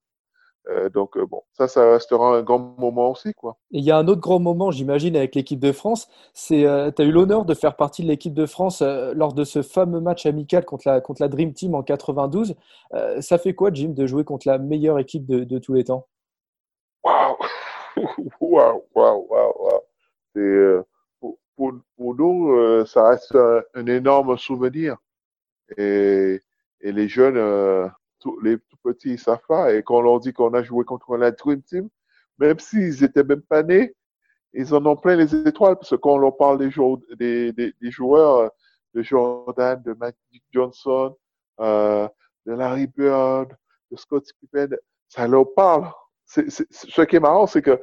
Euh, 0.69 0.89
donc 0.89 1.15
euh, 1.17 1.25
bon, 1.25 1.43
ça, 1.53 1.67
ça 1.67 1.91
restera 1.91 2.35
un 2.37 2.41
grand 2.41 2.59
moment 2.59 3.11
aussi, 3.11 3.33
quoi. 3.33 3.57
Et 3.71 3.79
il 3.79 3.83
y 3.83 3.91
a 3.91 3.97
un 3.97 4.07
autre 4.07 4.21
grand 4.21 4.39
moment, 4.39 4.71
j'imagine, 4.71 5.15
avec 5.15 5.35
l'équipe 5.35 5.59
de 5.59 5.71
France. 5.71 6.07
C'est, 6.33 6.65
euh, 6.65 6.91
tu 6.91 7.01
as 7.01 7.05
eu 7.05 7.11
l'honneur 7.11 7.45
de 7.45 7.53
faire 7.53 7.75
partie 7.75 8.01
de 8.03 8.07
l'équipe 8.07 8.33
de 8.33 8.45
France 8.45 8.81
lors 8.81 9.33
de 9.33 9.43
ce 9.43 9.61
fameux 9.61 9.99
match 9.99 10.25
amical 10.25 10.65
contre 10.65 10.87
la 10.87 11.01
contre 11.01 11.21
la 11.21 11.27
Dream 11.27 11.53
Team 11.53 11.75
en 11.75 11.83
92. 11.83 12.55
ça 13.19 13.37
fait 13.37 13.53
quoi, 13.53 13.71
Jim, 13.71 13.89
de 13.89 14.07
jouer 14.07 14.23
contre 14.23 14.47
la 14.47 14.57
meilleure 14.57 14.99
équipe 14.99 15.25
de, 15.25 15.43
de 15.43 15.59
tous 15.59 15.73
les 15.73 15.83
temps? 15.83 16.07
Waouh, 17.03 18.83
waouh, 18.93 19.27
waouh, 19.27 19.27
waouh, 19.29 20.83
pour, 21.19 21.37
pour, 21.55 21.73
pour, 21.95 22.15
nous, 22.15 22.85
ça 22.85 23.09
reste 23.09 23.35
un, 23.35 23.61
un, 23.73 23.85
énorme 23.87 24.37
souvenir. 24.37 24.97
Et, 25.77 26.41
et 26.81 26.91
les 26.91 27.07
jeunes 27.07 27.37
les 28.41 28.57
tout 28.57 28.77
petits, 28.83 29.17
pas. 29.47 29.73
Et 29.73 29.83
quand 29.83 29.97
on 29.97 30.01
leur 30.01 30.19
dit 30.19 30.33
qu'on 30.33 30.53
a 30.53 30.63
joué 30.63 30.85
contre 30.85 31.17
la 31.17 31.31
Dream 31.31 31.61
Team, 31.61 31.89
même 32.39 32.59
s'ils 32.59 33.03
étaient 33.03 33.23
même 33.23 33.41
pas 33.41 33.63
nés, 33.63 33.95
ils 34.53 34.73
en 34.73 34.85
ont 34.85 34.95
plein 34.95 35.15
les 35.15 35.35
étoiles, 35.35 35.75
parce 35.75 35.89
que 35.89 35.95
quand 35.95 36.13
on 36.13 36.17
leur 36.17 36.37
parle 36.37 36.57
des, 36.57 36.71
joueurs, 36.71 36.99
joueurs 37.81 38.51
de 38.93 39.01
Jordan, 39.01 39.81
de 39.83 39.93
Magic 39.93 40.43
Johnson, 40.51 41.15
euh, 41.59 42.07
de 42.45 42.53
Larry 42.53 42.87
Bird, 42.87 43.55
de 43.91 43.97
Scott 43.97 44.25
Pippen, 44.39 44.75
ça 45.09 45.27
leur 45.27 45.53
parle. 45.53 45.91
ce 46.25 47.01
qui 47.01 47.15
est 47.15 47.19
marrant, 47.19 47.47
c'est 47.47 47.61
que 47.61 47.81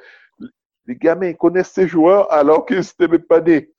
les 0.86 0.96
gamins 0.96 1.32
connaissent 1.34 1.72
ces 1.72 1.86
joueurs 1.86 2.32
alors 2.32 2.66
qu'ils 2.66 2.78
n'étaient 2.78 3.08
même 3.08 3.22
pas 3.22 3.40
nés. 3.40 3.72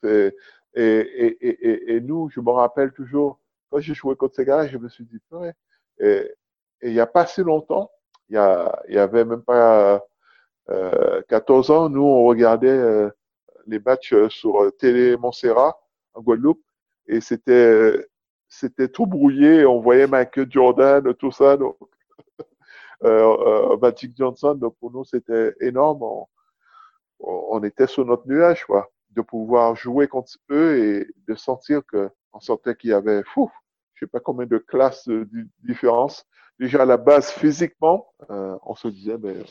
Et, 0.76 2.00
nous, 2.02 2.30
je 2.30 2.40
me 2.40 2.52
rappelle 2.52 2.92
toujours, 2.92 3.40
quand 3.70 3.80
j'ai 3.80 3.94
joué 3.94 4.16
contre 4.16 4.36
ces 4.36 4.46
gars, 4.46 4.68
je 4.68 4.78
me 4.78 4.88
suis 4.88 5.06
dit, 5.06 5.20
ouais, 5.32 5.54
et 6.84 6.90
il 6.90 6.94
n'y 6.94 7.00
a 7.00 7.08
pas 7.08 7.26
si 7.26 7.42
longtemps, 7.42 7.92
il 8.30 8.36
y, 8.36 8.98
avait 8.98 9.26
même 9.26 9.42
pas 9.42 10.04
euh, 10.70 11.22
14 11.30 11.72
ans, 11.72 11.90
nous, 11.90 12.04
on 12.04 12.26
regardait 12.26 12.68
euh, 12.68 13.10
les 13.68 13.80
matchs 13.80 14.14
sur 14.30 14.72
Télé 14.78 15.16
Montserrat 15.18 15.80
en 16.14 16.22
Guadeloupe 16.22 16.62
et 17.08 17.22
c'était 17.22 18.08
tout 18.92 19.06
brouillé. 19.06 19.66
On 19.66 19.80
voyait 19.80 20.08
Michael 20.08 20.48
Jordan, 20.50 21.14
tout 21.16 21.32
ça. 21.32 21.58
Donc, 21.58 21.78
euh, 23.04 23.38
euh, 23.74 23.78
Magic 23.78 24.16
Johnson, 24.18 24.56
donc 24.56 24.76
pour 24.80 24.92
nous, 24.92 25.06
c'était 25.06 25.54
énorme. 25.62 26.04
On, 27.20 27.64
était 27.64 27.88
sur 27.88 28.06
notre 28.06 28.28
nuage, 28.28 28.66
quoi, 28.66 28.90
de 29.12 29.22
pouvoir 29.22 29.76
jouer 29.76 30.08
contre 30.10 30.34
eux 30.52 30.78
et 30.78 31.08
de 31.28 31.36
sentir 31.36 31.82
que 31.86 32.10
on 32.34 32.42
sentait 32.42 32.76
qu'il 32.76 32.90
y 32.90 32.94
avait, 32.94 33.24
fou, 33.24 33.50
je 34.04 34.08
sais 34.08 34.12
pas 34.12 34.20
combien 34.20 34.46
de 34.46 34.58
classes 34.58 35.08
de 35.08 35.28
différence 35.64 36.26
déjà 36.60 36.84
à 36.84 36.86
la 36.86 36.98
base 36.98 37.32
physiquement, 37.32 38.14
euh, 38.30 38.58
on 38.64 38.76
se 38.76 38.88
disait, 38.88 39.18
euh, 39.24 39.44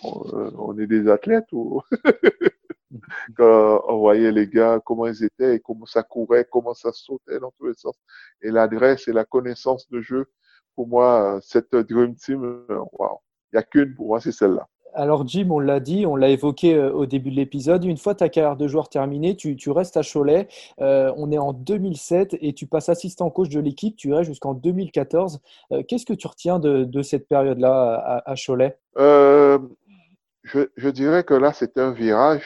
on, 0.58 0.78
est 0.78 0.86
des 0.86 1.08
athlètes 1.08 1.50
ou 1.52 1.82
on 3.38 3.98
voyait 3.98 4.32
les 4.32 4.46
gars, 4.46 4.80
comment 4.84 5.06
ils 5.06 5.24
étaient 5.24 5.56
et 5.56 5.60
comment 5.60 5.86
ça 5.86 6.02
courait, 6.02 6.46
comment 6.50 6.74
ça 6.74 6.92
sautait 6.92 7.38
dans 7.40 7.50
tous 7.58 7.66
les 7.66 7.74
sens. 7.74 7.96
Et 8.40 8.50
l'adresse 8.50 9.08
et 9.08 9.12
la 9.12 9.24
connaissance 9.24 9.88
de 9.90 10.00
jeu, 10.00 10.26
pour 10.74 10.86
moi, 10.88 11.38
cette 11.42 11.74
Dream 11.74 12.14
Team, 12.14 12.64
waouh, 12.92 13.18
il 13.52 13.56
n'y 13.56 13.58
a 13.58 13.62
qu'une 13.62 13.94
pour 13.94 14.06
moi, 14.06 14.20
c'est 14.20 14.32
celle-là. 14.32 14.66
Alors 14.94 15.26
Jim, 15.26 15.48
on 15.50 15.58
l'a 15.58 15.80
dit, 15.80 16.04
on 16.06 16.16
l'a 16.16 16.28
évoqué 16.28 16.74
euh, 16.74 16.92
au 16.92 17.06
début 17.06 17.30
de 17.30 17.36
l'épisode, 17.36 17.84
une 17.84 17.96
fois 17.96 18.14
ta 18.14 18.28
carrière 18.28 18.56
de 18.56 18.68
joueur 18.68 18.88
terminée, 18.88 19.36
tu, 19.36 19.70
restes 19.70 19.96
à 19.96 20.02
Cholet, 20.02 20.48
euh, 20.80 21.12
on 21.16 21.32
est 21.32 21.38
en 21.38 21.52
2007 21.52 22.36
et 22.40 22.52
tu 22.52 22.66
passes 22.66 22.88
assistant 22.88 23.30
coach 23.30 23.48
de 23.48 23.60
l'équipe, 23.60 23.96
tu 23.96 24.12
restes 24.12 24.28
jusqu'en 24.30 24.54
2014. 24.54 25.40
Euh, 25.72 25.82
qu'est-ce 25.86 26.04
que 26.04 26.12
tu 26.12 26.26
retiens 26.26 26.58
de, 26.58 27.02
cette 27.02 27.26
période-là 27.26 28.22
à, 28.26 28.34
Cholet? 28.34 28.78
Je, 28.96 30.88
dirais 30.88 31.24
que 31.24 31.34
là, 31.34 31.52
c'était 31.52 31.80
un 31.80 31.92
virage 31.92 32.44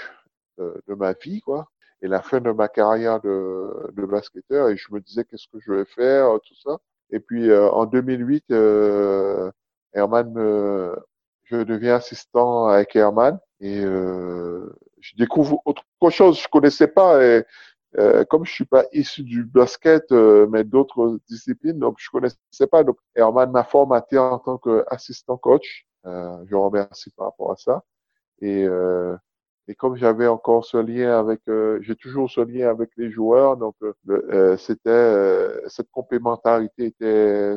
de 0.59 0.95
ma 0.95 1.15
vie, 1.15 1.41
quoi, 1.41 1.69
et 2.03 2.09
la 2.09 2.23
fin 2.23 2.41
de 2.41 2.51
ma 2.53 2.69
carrière 2.69 3.21
de, 3.21 3.93
de 3.97 4.07
basketteur, 4.07 4.69
et 4.69 4.77
je 4.77 4.93
me 4.93 5.01
disais 5.01 5.25
qu'est-ce 5.25 5.49
que 5.49 5.59
je 5.61 5.73
vais 5.73 5.85
faire, 5.85 6.39
tout 6.47 6.55
ça. 6.55 6.79
Et 7.11 7.21
puis 7.21 7.53
en 7.55 7.87
2008, 7.87 8.53
Herman 9.95 10.33
me 10.33 10.95
je 11.47 11.57
deviens 11.63 11.97
assistant 11.97 12.67
avec 12.69 12.95
Herman 12.97 13.39
et 13.61 13.81
euh, 13.85 14.77
je 15.01 15.17
découvre 15.17 15.63
autre 15.65 15.83
chose 16.11 16.41
je 16.41 16.49
connaissais 16.49 16.89
pas. 16.89 17.23
Et, 17.25 17.45
euh, 17.99 18.25
comme 18.25 18.45
je 18.45 18.53
suis 18.53 18.65
pas 18.67 18.85
issu 18.93 19.23
du 19.23 19.45
basket, 19.45 20.13
euh, 20.13 20.47
mais 20.51 20.65
d'autres 20.65 21.19
disciplines, 21.29 21.79
donc 21.79 21.97
je 21.99 22.11
connaissais 22.11 22.67
pas. 22.71 22.85
Donc 22.85 22.99
Herman 23.15 23.51
m'a 23.51 23.65
formaté 23.65 24.19
en 24.19 24.39
tant 24.39 24.59
qu'assistant 24.59 25.37
coach. 25.39 25.87
Euh, 26.07 26.45
je 26.49 26.55
remercie 26.55 27.11
par 27.11 27.27
rapport 27.27 27.53
à 27.53 27.57
ça. 27.57 27.83
Et, 28.41 28.65
euh, 28.65 29.17
et 29.69 29.75
comme 29.75 29.97
j'avais 29.97 30.27
encore 30.29 30.65
ce 30.65 30.77
lien 30.77 31.19
avec, 31.19 31.41
euh, 31.49 31.79
j'ai 31.83 31.97
toujours 31.97 32.31
ce 32.31 32.41
lien 32.41 32.69
avec 32.69 32.91
les 32.97 33.11
joueurs, 33.11 33.57
donc 33.57 33.77
c'était 34.59 35.69
cette 35.69 35.91
complémentarité 35.91 36.87
était 36.87 37.57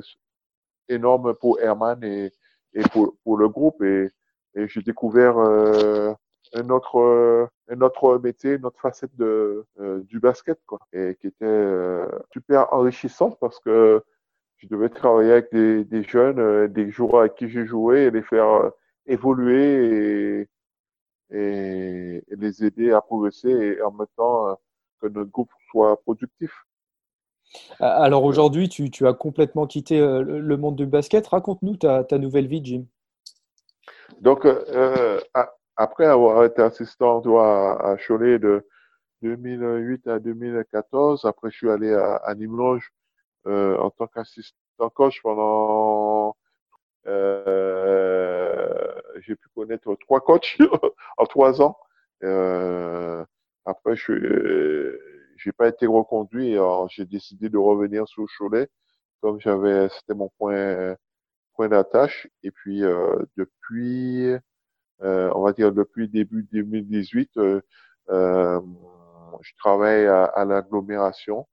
énorme 0.90 1.36
pour 1.36 1.60
Herman 1.60 2.04
et, 2.04 2.32
et 2.74 2.82
pour, 2.92 3.16
pour 3.24 3.38
le 3.38 3.50
groupe. 3.50 3.82
Et, 3.84 4.10
et 4.56 4.68
j'ai 4.68 4.82
découvert 4.82 5.38
un 6.54 6.70
autre 6.70 6.98
euh, 7.00 7.48
un 7.70 7.82
autre 7.82 8.18
métier, 8.18 8.54
une 8.56 8.66
autre 8.66 8.80
facette 8.82 9.16
de 9.16 9.66
euh, 9.80 10.02
du 10.04 10.20
basket 10.20 10.60
quoi, 10.66 10.80
et 10.94 11.16
qui 11.20 11.28
était 11.28 11.46
euh, 11.46 12.08
super 12.32 12.74
enrichissante 12.74 13.38
parce 13.40 13.60
que 13.60 14.04
je 14.58 14.68
devais 14.68 14.90
travailler 14.90 15.32
avec 15.32 15.52
des, 15.52 15.86
des 15.86 16.04
jeunes, 16.04 16.68
des 16.68 16.92
joueurs 16.92 17.22
avec 17.22 17.36
qui 17.36 17.50
j'ai 17.50 17.66
joué 17.66 18.04
et 18.06 18.12
les 18.12 18.24
faire 18.24 18.72
évoluer 19.06 20.42
et, 21.32 21.38
et, 21.38 22.24
les 22.30 22.66
aider 22.66 22.92
à 22.92 23.02
progresser 23.02 23.50
et 23.50 23.82
en 23.82 23.92
même 23.92 24.08
temps 24.18 24.58
que 25.02 25.08
notre 25.08 25.32
groupe 25.32 25.52
soit 25.72 25.98
productif. 26.02 26.52
Alors 27.80 28.24
aujourd'hui, 28.24 28.70
tu, 28.70 28.92
tu, 28.92 29.08
as 29.08 29.14
complètement 29.14 29.66
quitté 29.66 30.00
le 30.00 30.58
monde 30.58 30.76
du 30.76 30.86
basket. 30.86 31.26
Raconte-nous 31.28 31.78
ta, 31.78 32.04
ta, 32.04 32.18
nouvelle 32.18 32.48
vie, 32.48 32.62
Jim. 32.64 32.84
Donc, 34.22 34.46
euh, 34.46 35.20
après 35.76 36.06
avoir 36.06 36.44
été 36.44 36.62
assistant 36.62 37.22
à, 37.40 37.92
à 37.92 37.98
Cholet 37.98 38.38
de 38.38 38.68
2008 39.22 40.08
à 40.08 40.20
2014, 40.20 41.26
après 41.26 41.50
je 41.52 41.58
suis 41.58 41.70
allé 41.70 41.94
à, 41.94 42.16
à 42.16 42.34
euh, 43.48 43.78
en 43.78 43.90
tant 43.90 44.08
qu'assistant 44.08 44.90
coach 44.94 45.22
pendant 45.22 46.36
euh, 47.08 48.94
j'ai 49.22 49.36
pu 49.36 49.48
connaître 49.56 49.96
trois 50.02 50.22
coachs 50.22 50.58
en 51.18 51.26
trois 51.26 51.62
ans. 51.62 51.78
Euh, 52.24 53.24
après, 53.66 53.96
je 53.96 55.00
j'ai 55.40 55.52
pas 55.54 55.70
été 55.70 55.88
reconduit. 55.88 56.56
J'ai 56.90 57.06
décidé 57.06 57.50
de 57.50 57.58
revenir 57.58 58.08
sur 58.08 58.26
Cholet, 58.38 58.70
comme 59.22 59.40
j'avais, 59.42 59.90
c'était 59.90 60.16
mon 60.16 60.30
point 60.40 60.96
point 61.56 61.70
d'attache. 61.70 62.28
Et 62.44 62.52
puis 62.52 62.84
euh, 62.84 63.18
depuis 63.38 64.36
euh, 65.04 65.32
on 65.36 65.44
va 65.44 65.54
dire 65.54 65.72
depuis 65.74 66.10
début 66.10 66.44
2018, 66.52 67.38
euh, 67.38 67.62
euh, 68.10 68.62
je 69.42 69.54
travaille 69.60 70.06
à, 70.08 70.26
à 70.26 70.46
l'agglomération 70.46 71.48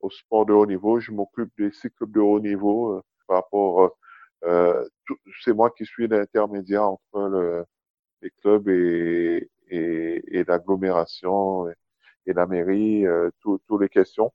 au 0.00 0.10
sport 0.10 0.46
de 0.46 0.52
haut 0.52 0.66
niveau. 0.66 1.00
Je 1.00 1.12
m'occupe 1.12 1.50
des 1.58 1.72
cycles 1.72 2.10
de 2.10 2.20
haut 2.20 2.40
niveau 2.40 3.02
par 3.26 3.38
rapport. 3.38 3.96
Euh, 4.44 4.84
c'est 5.44 5.52
moi 5.54 5.70
qui 5.70 5.86
suis 5.86 6.08
l'intermédiaire 6.08 6.84
entre 6.84 7.28
le, 7.28 7.64
les 8.22 8.30
clubs 8.42 8.68
et, 8.68 9.50
et, 9.68 10.38
et 10.40 10.44
l'agglomération 10.44 11.66
et, 12.26 12.32
la 12.32 12.46
mairie, 12.46 13.06
euh, 13.06 13.30
toutes 13.40 13.62
les 13.80 13.88
questions, 13.88 14.32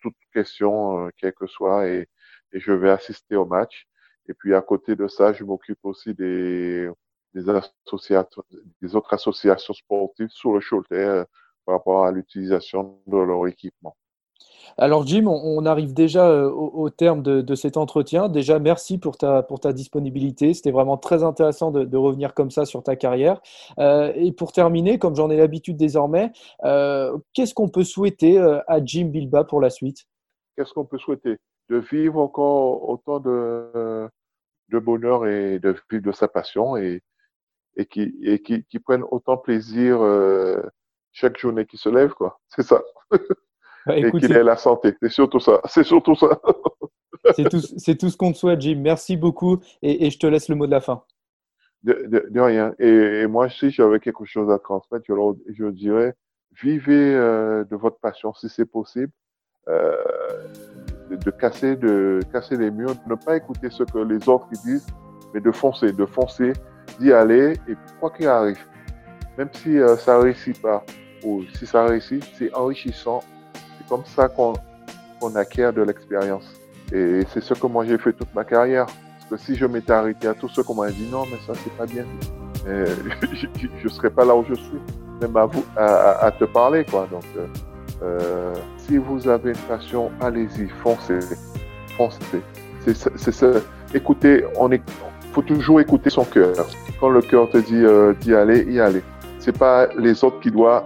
toutes 0.00 0.16
questions, 0.32 1.06
euh, 1.06 1.10
quelles 1.16 1.34
que 1.34 1.46
soient, 1.46 1.88
et, 1.88 2.08
je 2.52 2.72
vais 2.72 2.90
assister 2.90 3.36
au 3.36 3.46
match. 3.46 3.86
Et 4.28 4.34
puis 4.34 4.54
à 4.54 4.62
côté 4.62 4.96
de 4.96 5.06
ça, 5.08 5.32
je 5.32 5.44
m'occupe 5.44 5.78
aussi 5.84 6.14
des, 6.14 6.88
autres 7.36 7.72
associations 9.14 9.74
sportives 9.74 10.28
sur 10.30 10.54
le 10.54 10.60
Cholet 10.60 10.84
euh, 10.92 11.24
par 11.64 11.76
rapport 11.76 12.06
à 12.06 12.12
l'utilisation 12.12 13.00
de 13.06 13.18
leur 13.18 13.46
équipement. 13.46 13.96
Alors 14.78 15.06
Jim, 15.06 15.26
on, 15.26 15.66
arrive 15.66 15.92
déjà 15.92 16.28
euh, 16.28 16.48
au, 16.48 16.88
terme 16.90 17.22
de, 17.22 17.54
cet 17.54 17.76
entretien. 17.76 18.28
Déjà, 18.28 18.58
merci 18.58 18.98
pour 18.98 19.18
ta, 19.18 19.42
pour 19.42 19.60
ta 19.60 19.72
disponibilité. 19.72 20.54
C'était 20.54 20.70
vraiment 20.70 20.96
très 20.96 21.22
intéressant 21.22 21.70
de, 21.70 21.96
revenir 21.96 22.34
comme 22.34 22.50
ça 22.50 22.64
sur 22.64 22.82
ta 22.82 22.96
carrière. 22.96 23.40
Euh, 23.78 24.12
et 24.14 24.32
pour 24.32 24.52
terminer, 24.52 24.98
comme 24.98 25.16
j'en 25.16 25.28
ai 25.30 25.36
l'habitude 25.36 25.76
désormais, 25.76 26.32
qu'est-ce 27.32 27.54
qu'on 27.54 27.68
peut 27.68 27.84
souhaiter 27.84 28.38
à 28.38 28.84
Jim 28.84 29.06
Bilba 29.06 29.44
pour 29.44 29.60
la 29.60 29.70
suite? 29.70 30.06
Qu'est-ce 30.56 30.72
qu'on 30.72 30.86
peut 30.86 30.98
souhaiter? 30.98 31.38
De 31.68 31.76
vivre 31.76 32.18
encore 32.18 32.88
autant 32.88 33.20
de, 33.20 34.08
de 34.70 34.78
bonheur 34.78 35.26
et 35.26 35.58
de 35.58 35.76
vivre 35.90 36.04
de 36.04 36.12
sa 36.12 36.28
passion 36.28 36.76
et, 36.76 37.02
et 37.76 37.86
qui, 37.86 38.14
et 38.22 38.40
qui, 38.40 38.78
prennent 38.78 39.04
autant 39.10 39.36
plaisir 39.36 40.00
euh, 40.02 40.62
chaque 41.12 41.38
journée 41.38 41.66
qui 41.66 41.76
se 41.76 41.88
lève, 41.88 42.12
quoi. 42.12 42.40
C'est 42.48 42.62
ça. 42.62 42.82
Bah, 43.86 43.96
et 43.96 44.10
qu'il 44.10 44.32
ait 44.32 44.42
la 44.42 44.56
santé. 44.56 44.94
C'est 45.00 45.10
surtout 45.10 45.40
ça. 45.40 45.60
C'est 45.66 45.84
surtout 45.84 46.14
ça. 46.14 46.40
c'est 47.34 47.48
tout, 47.48 47.60
c'est 47.60 47.96
tout 47.96 48.10
ce 48.10 48.16
qu'on 48.16 48.32
te 48.32 48.38
souhaite, 48.38 48.60
Jim. 48.60 48.78
Merci 48.80 49.16
beaucoup 49.16 49.58
et, 49.82 50.06
et, 50.06 50.10
je 50.10 50.18
te 50.18 50.26
laisse 50.26 50.48
le 50.48 50.54
mot 50.54 50.66
de 50.66 50.72
la 50.72 50.80
fin. 50.80 51.02
De, 51.82 52.04
de, 52.08 52.26
de 52.28 52.40
rien. 52.40 52.74
Et, 52.78 53.22
et, 53.22 53.26
moi, 53.26 53.48
si 53.48 53.70
j'avais 53.70 54.00
quelque 54.00 54.24
chose 54.24 54.50
à 54.50 54.58
transmettre, 54.58 55.04
je, 55.06 55.64
dirais, 55.70 56.14
vivez 56.62 57.14
euh, 57.14 57.64
de 57.64 57.76
votre 57.76 57.98
passion 57.98 58.34
si 58.34 58.48
c'est 58.48 58.66
possible. 58.66 59.12
Euh, 59.68 59.94
de, 61.10 61.16
de, 61.16 61.30
casser, 61.30 61.76
de 61.76 62.20
casser 62.32 62.56
les 62.56 62.70
murs, 62.70 62.94
de 62.94 63.10
ne 63.10 63.14
pas 63.14 63.36
écouter 63.36 63.68
ce 63.70 63.82
que 63.82 63.98
les 63.98 64.28
autres 64.28 64.48
disent, 64.64 64.86
mais 65.34 65.40
de 65.40 65.52
foncer, 65.52 65.92
de 65.92 66.06
foncer 66.06 66.52
d'y 66.98 67.12
aller 67.12 67.54
et 67.68 67.74
quoi 68.00 68.10
qu'il 68.10 68.26
arrive, 68.26 68.58
même 69.38 69.50
si 69.52 69.78
euh, 69.78 69.96
ça 69.96 70.18
réussit 70.18 70.60
pas 70.60 70.84
ou 71.24 71.42
si 71.54 71.66
ça 71.66 71.84
réussit, 71.84 72.24
c'est 72.36 72.52
enrichissant. 72.54 73.20
Comme 73.90 74.04
ça 74.06 74.28
qu'on 74.28 74.54
acquiert 75.34 75.72
de 75.72 75.82
l'expérience. 75.82 76.44
Et 76.92 77.22
c'est 77.34 77.42
ce 77.42 77.54
que 77.54 77.66
moi 77.66 77.84
j'ai 77.84 77.98
fait 77.98 78.12
toute 78.12 78.32
ma 78.34 78.44
carrière. 78.44 78.86
Parce 78.86 79.30
que 79.30 79.36
si 79.36 79.56
je 79.56 79.66
m'étais 79.66 79.92
arrêté 79.92 80.28
à 80.28 80.34
tout 80.34 80.48
ce 80.48 80.60
qu'on 80.60 80.74
m'a 80.74 80.90
dit 80.90 81.08
non, 81.10 81.24
mais 81.26 81.38
ça 81.44 81.60
c'est 81.62 81.76
pas 81.76 81.86
bien, 81.86 82.06
je, 82.64 83.46
je 83.82 83.88
serais 83.88 84.10
pas 84.10 84.24
là 84.24 84.36
où 84.36 84.44
je 84.48 84.54
suis, 84.54 84.78
même 85.20 85.36
à 85.36 85.44
vous, 85.44 85.64
à, 85.76 86.30
te 86.38 86.44
parler 86.44 86.84
quoi. 86.84 87.08
Donc 87.10 87.24
euh, 87.36 87.46
euh 88.02 88.54
si 88.78 88.96
vous 88.96 89.28
avez 89.28 89.50
une 89.50 89.66
passion, 89.68 90.12
allez-y, 90.20 90.68
foncez, 90.82 91.18
foncez. 91.96 92.42
C'est 92.84 93.32
ça. 93.32 93.46
Écoutez, 93.92 94.44
on 94.56 94.70
faut 95.32 95.42
toujours 95.42 95.80
écouter 95.80 96.10
son 96.10 96.24
cœur. 96.24 96.54
Quand 97.00 97.08
le 97.08 97.22
cœur 97.22 97.50
te 97.50 97.58
dit 97.58 97.84
euh, 97.84 98.14
d'y 98.20 98.34
aller, 98.34 98.64
y 98.72 98.80
aller. 98.80 99.02
C'est 99.38 99.56
pas 99.56 99.88
les 99.96 100.22
autres 100.24 100.40
qui 100.40 100.50
doivent 100.50 100.84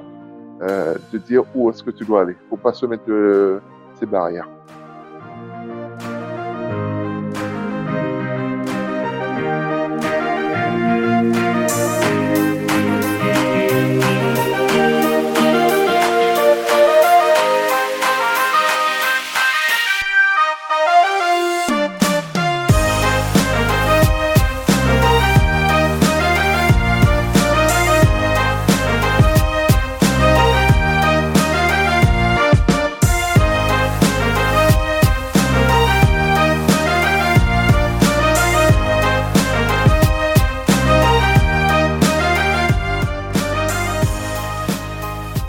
euh, 0.62 0.94
te 1.10 1.16
dire 1.16 1.44
où 1.54 1.70
est-ce 1.70 1.82
que 1.82 1.90
tu 1.90 2.04
dois 2.04 2.22
aller. 2.22 2.36
Faut 2.48 2.56
pas 2.56 2.72
se 2.72 2.86
mettre 2.86 3.04
euh, 3.08 3.60
ces 3.98 4.06
barrières. 4.06 4.48